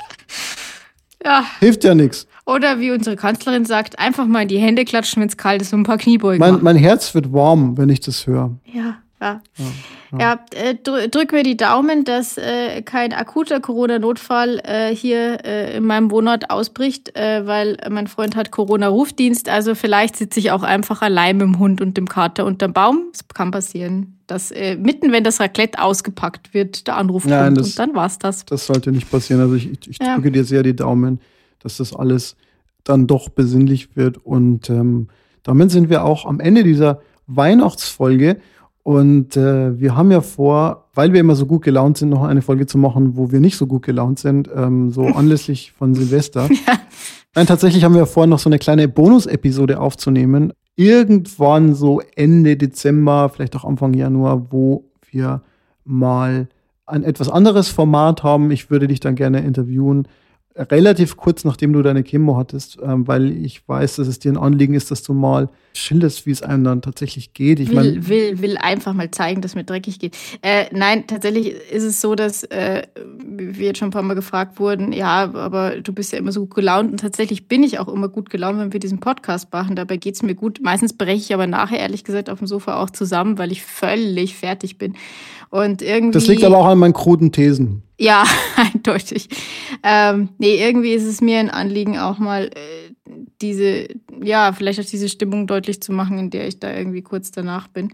Ja. 1.23 1.45
Hilft 1.59 1.83
ja 1.83 1.93
nichts. 1.93 2.27
Oder 2.45 2.79
wie 2.79 2.91
unsere 2.91 3.15
Kanzlerin 3.15 3.65
sagt, 3.65 3.99
einfach 3.99 4.25
mal 4.25 4.41
in 4.41 4.47
die 4.47 4.57
Hände 4.57 4.83
klatschen, 4.83 5.21
wenn 5.21 5.29
es 5.29 5.37
kalt 5.37 5.61
ist 5.61 5.73
und 5.73 5.81
ein 5.81 5.83
paar 5.83 5.97
Kniebeugen 5.97 6.39
mein, 6.39 6.63
mein 6.63 6.75
Herz 6.75 7.13
wird 7.13 7.31
warm, 7.31 7.77
wenn 7.77 7.89
ich 7.89 7.99
das 7.99 8.25
höre. 8.25 8.57
Ja. 8.65 8.97
Ja, 9.21 9.41
ja. 10.11 10.19
ja 10.19 10.39
äh, 10.55 10.75
drück 10.75 11.31
mir 11.31 11.43
die 11.43 11.55
Daumen, 11.55 12.03
dass 12.03 12.37
äh, 12.37 12.81
kein 12.81 13.13
akuter 13.13 13.59
Corona-Notfall 13.59 14.59
äh, 14.63 14.95
hier 14.95 15.45
äh, 15.45 15.77
in 15.77 15.85
meinem 15.85 16.09
Wohnort 16.09 16.49
ausbricht, 16.49 17.15
äh, 17.15 17.45
weil 17.45 17.77
mein 17.89 18.07
Freund 18.07 18.35
hat 18.35 18.49
Corona-Rufdienst. 18.49 19.47
Also 19.47 19.75
vielleicht 19.75 20.15
sitze 20.15 20.39
ich 20.39 20.51
auch 20.51 20.63
einfach 20.63 21.03
allein 21.03 21.37
mit 21.37 21.45
dem 21.45 21.59
Hund 21.59 21.81
und 21.81 21.97
dem 21.97 22.07
Kater 22.07 22.45
unterm 22.45 22.73
Baum. 22.73 23.09
Das 23.11 23.27
kann 23.27 23.51
passieren. 23.51 24.17
Dass 24.25 24.49
äh, 24.49 24.75
mitten, 24.75 25.11
wenn 25.11 25.23
das 25.23 25.39
Raclette 25.39 25.79
ausgepackt 25.79 26.53
wird, 26.55 26.87
der 26.87 26.97
Anruf 26.97 27.25
Nein, 27.25 27.45
kommt 27.45 27.59
das, 27.59 27.67
und 27.67 27.79
dann 27.79 27.95
war's 27.95 28.17
das. 28.17 28.45
Das 28.45 28.65
sollte 28.65 28.91
nicht 28.91 29.11
passieren. 29.11 29.41
Also 29.41 29.53
ich, 29.53 29.69
ich 29.87 29.99
drücke 29.99 30.27
ja. 30.27 30.31
dir 30.31 30.43
sehr 30.45 30.63
die 30.63 30.75
Daumen, 30.75 31.19
dass 31.59 31.77
das 31.77 31.95
alles 31.95 32.35
dann 32.83 33.05
doch 33.05 33.29
besinnlich 33.29 33.95
wird. 33.95 34.17
Und 34.17 34.69
ähm, 34.71 35.09
damit 35.43 35.69
sind 35.69 35.89
wir 35.89 36.05
auch 36.05 36.25
am 36.25 36.39
Ende 36.39 36.63
dieser 36.63 37.01
Weihnachtsfolge. 37.27 38.37
Und 38.83 39.37
äh, 39.37 39.79
wir 39.79 39.95
haben 39.95 40.11
ja 40.11 40.21
vor, 40.21 40.89
weil 40.93 41.13
wir 41.13 41.19
immer 41.19 41.35
so 41.35 41.45
gut 41.45 41.63
gelaunt 41.63 41.97
sind, 41.97 42.09
noch 42.09 42.23
eine 42.23 42.41
Folge 42.41 42.65
zu 42.65 42.77
machen, 42.77 43.15
wo 43.15 43.31
wir 43.31 43.39
nicht 43.39 43.57
so 43.57 43.67
gut 43.67 43.83
gelaunt 43.83 44.17
sind, 44.17 44.49
ähm, 44.55 44.89
so 44.89 45.05
anlässlich 45.05 45.71
von 45.71 45.93
Silvester. 45.93 46.49
Ja. 46.67 46.79
Nein, 47.33 47.47
tatsächlich 47.47 47.85
haben 47.85 47.95
wir 47.95 48.05
vor, 48.07 48.27
noch 48.27 48.39
so 48.39 48.49
eine 48.49 48.59
kleine 48.59 48.89
Bonus-Episode 48.89 49.79
aufzunehmen. 49.79 50.51
Irgendwann 50.75 51.73
so 51.75 52.01
Ende 52.15 52.57
Dezember, 52.57 53.29
vielleicht 53.29 53.55
auch 53.55 53.63
Anfang 53.63 53.93
Januar, 53.93 54.51
wo 54.51 54.83
wir 55.09 55.41
mal 55.85 56.49
ein 56.85 57.03
etwas 57.03 57.29
anderes 57.29 57.69
Format 57.69 58.23
haben. 58.23 58.51
Ich 58.51 58.69
würde 58.69 58.87
dich 58.87 58.99
dann 58.99 59.15
gerne 59.15 59.39
interviewen 59.39 60.09
relativ 60.55 61.17
kurz 61.17 61.45
nachdem 61.45 61.73
du 61.73 61.81
deine 61.81 62.03
Chemo 62.03 62.37
hattest, 62.37 62.77
ähm, 62.83 63.07
weil 63.07 63.31
ich 63.31 63.67
weiß, 63.67 63.97
dass 63.97 64.07
es 64.07 64.19
dir 64.19 64.31
ein 64.31 64.37
Anliegen 64.37 64.73
ist, 64.73 64.91
dass 64.91 65.03
du 65.03 65.13
mal 65.13 65.49
schilderst, 65.73 66.25
wie 66.25 66.31
es 66.31 66.41
einem 66.41 66.63
dann 66.63 66.81
tatsächlich 66.81 67.33
geht. 67.33 67.59
Ich 67.59 67.69
will, 67.69 67.75
mein, 67.75 68.07
will, 68.07 68.41
will 68.41 68.57
einfach 68.57 68.93
mal 68.93 69.09
zeigen, 69.11 69.41
dass 69.41 69.55
mir 69.55 69.63
dreckig 69.63 69.99
geht. 69.99 70.17
Äh, 70.41 70.65
nein, 70.71 71.07
tatsächlich 71.07 71.53
ist 71.71 71.83
es 71.83 72.01
so, 72.01 72.15
dass 72.15 72.43
äh, 72.43 72.83
wir 73.23 73.67
jetzt 73.67 73.79
schon 73.79 73.87
ein 73.87 73.91
paar 73.91 74.01
Mal 74.01 74.15
gefragt 74.15 74.59
wurden, 74.59 74.91
ja, 74.91 75.33
aber 75.33 75.79
du 75.79 75.93
bist 75.93 76.11
ja 76.11 76.19
immer 76.19 76.31
so 76.31 76.41
gut 76.41 76.55
gelaunt 76.55 76.91
und 76.91 76.99
tatsächlich 76.99 77.47
bin 77.47 77.63
ich 77.63 77.79
auch 77.79 77.87
immer 77.87 78.09
gut 78.09 78.29
gelaunt, 78.29 78.59
wenn 78.59 78.73
wir 78.73 78.79
diesen 78.81 78.99
Podcast 78.99 79.51
machen. 79.53 79.75
Dabei 79.75 79.97
geht 79.97 80.15
es 80.15 80.23
mir 80.23 80.35
gut. 80.35 80.59
Meistens 80.61 80.93
breche 80.93 81.21
ich 81.21 81.33
aber 81.33 81.47
nachher, 81.47 81.79
ehrlich 81.79 82.03
gesagt, 82.03 82.29
auf 82.29 82.39
dem 82.39 82.47
Sofa 82.47 82.81
auch 82.81 82.89
zusammen, 82.89 83.37
weil 83.37 83.51
ich 83.51 83.63
völlig 83.63 84.35
fertig 84.35 84.77
bin. 84.77 84.95
Und 85.51 85.81
irgendwie. 85.81 86.13
Das 86.13 86.27
liegt 86.27 86.43
aber 86.43 86.57
auch 86.57 86.65
an 86.65 86.79
meinen 86.79 86.93
kruden 86.93 87.31
Thesen. 87.31 87.83
Ja, 87.99 88.23
eindeutig. 88.55 89.27
Ähm, 89.83 90.29
nee, 90.39 90.55
irgendwie 90.65 90.93
ist 90.93 91.05
es 91.05 91.21
mir 91.21 91.39
ein 91.39 91.49
Anliegen, 91.49 91.99
auch 91.99 92.17
mal 92.17 92.45
äh, 92.45 93.11
diese, 93.41 93.87
ja, 94.23 94.53
vielleicht 94.53 94.79
auch 94.79 94.85
diese 94.85 95.09
Stimmung 95.09 95.47
deutlich 95.47 95.81
zu 95.81 95.91
machen, 95.91 96.17
in 96.17 96.29
der 96.29 96.47
ich 96.47 96.59
da 96.59 96.73
irgendwie 96.73 97.01
kurz 97.01 97.31
danach 97.31 97.67
bin. 97.67 97.91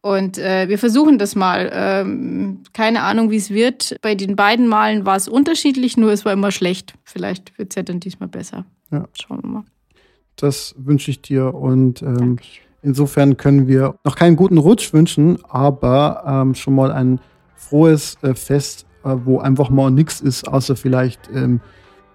Und 0.00 0.38
äh, 0.38 0.68
wir 0.68 0.78
versuchen 0.78 1.18
das 1.18 1.34
mal. 1.34 1.70
Ähm, 1.74 2.60
keine 2.72 3.02
Ahnung, 3.02 3.30
wie 3.30 3.36
es 3.36 3.50
wird. 3.50 3.96
Bei 4.02 4.14
den 4.14 4.36
beiden 4.36 4.68
Malen 4.68 5.04
war 5.04 5.16
es 5.16 5.26
unterschiedlich, 5.26 5.96
nur 5.96 6.12
es 6.12 6.24
war 6.24 6.32
immer 6.32 6.52
schlecht. 6.52 6.94
Vielleicht 7.02 7.58
wird 7.58 7.72
es 7.72 7.74
ja 7.74 7.82
dann 7.82 7.98
diesmal 7.98 8.28
besser. 8.28 8.64
Ja. 8.92 9.08
Schauen 9.20 9.42
wir 9.42 9.50
mal. 9.50 9.64
Das 10.36 10.76
wünsche 10.78 11.10
ich 11.10 11.22
dir 11.22 11.54
und 11.54 12.02
ähm, 12.02 12.38
Insofern 12.82 13.36
können 13.36 13.68
wir 13.68 13.94
noch 14.04 14.16
keinen 14.16 14.36
guten 14.36 14.58
Rutsch 14.58 14.92
wünschen, 14.92 15.38
aber 15.48 16.22
ähm, 16.26 16.54
schon 16.54 16.74
mal 16.74 16.90
ein 16.90 17.20
frohes 17.54 18.16
äh, 18.22 18.34
Fest, 18.34 18.86
äh, 19.04 19.14
wo 19.24 19.38
einfach 19.38 19.68
mal 19.70 19.90
nichts 19.90 20.20
ist, 20.20 20.48
außer 20.48 20.76
vielleicht 20.76 21.28
ähm, 21.34 21.60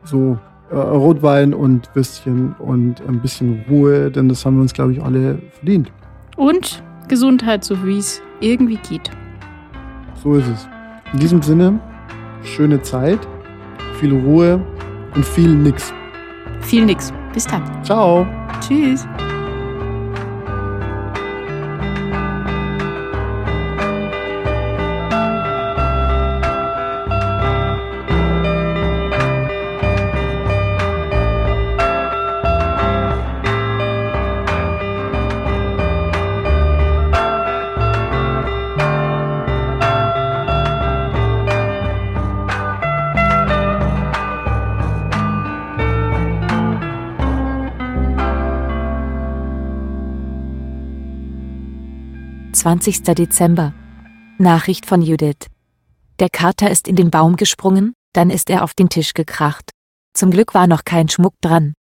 so 0.03 0.39
äh, 0.71 0.75
Rotwein 0.75 1.53
und 1.53 1.89
Würstchen 1.93 2.55
und 2.57 3.01
ein 3.07 3.21
bisschen 3.21 3.63
Ruhe, 3.69 4.09
denn 4.09 4.27
das 4.27 4.45
haben 4.45 4.55
wir 4.55 4.61
uns, 4.61 4.73
glaube 4.73 4.93
ich, 4.93 5.03
alle 5.03 5.39
verdient. 5.51 5.91
Und 6.37 6.83
Gesundheit, 7.07 7.63
so 7.63 7.85
wie 7.85 7.99
es 7.99 8.21
irgendwie 8.39 8.77
geht. 8.89 9.11
So 10.23 10.35
ist 10.35 10.47
es. 10.47 10.67
In 11.13 11.19
diesem 11.19 11.41
Sinne, 11.41 11.79
schöne 12.43 12.81
Zeit, 12.81 13.19
viel 13.99 14.13
Ruhe 14.13 14.59
und 15.13 15.23
viel 15.23 15.53
Nix. 15.55 15.93
Viel 16.61 16.85
Nix. 16.85 17.13
Bis 17.33 17.45
dann. 17.45 17.63
Ciao. 17.83 18.25
Tschüss. 18.59 19.05
20. 52.65 53.03
Dezember. 53.03 53.75
Nachricht 54.39 54.87
von 54.87 55.03
Judith. 55.03 55.51
Der 56.17 56.29
Kater 56.31 56.71
ist 56.71 56.87
in 56.87 56.95
den 56.95 57.11
Baum 57.11 57.35
gesprungen, 57.35 57.93
dann 58.11 58.31
ist 58.31 58.49
er 58.49 58.63
auf 58.63 58.73
den 58.73 58.89
Tisch 58.89 59.13
gekracht. 59.13 59.69
Zum 60.15 60.31
Glück 60.31 60.55
war 60.55 60.65
noch 60.65 60.83
kein 60.83 61.07
Schmuck 61.07 61.35
dran. 61.41 61.75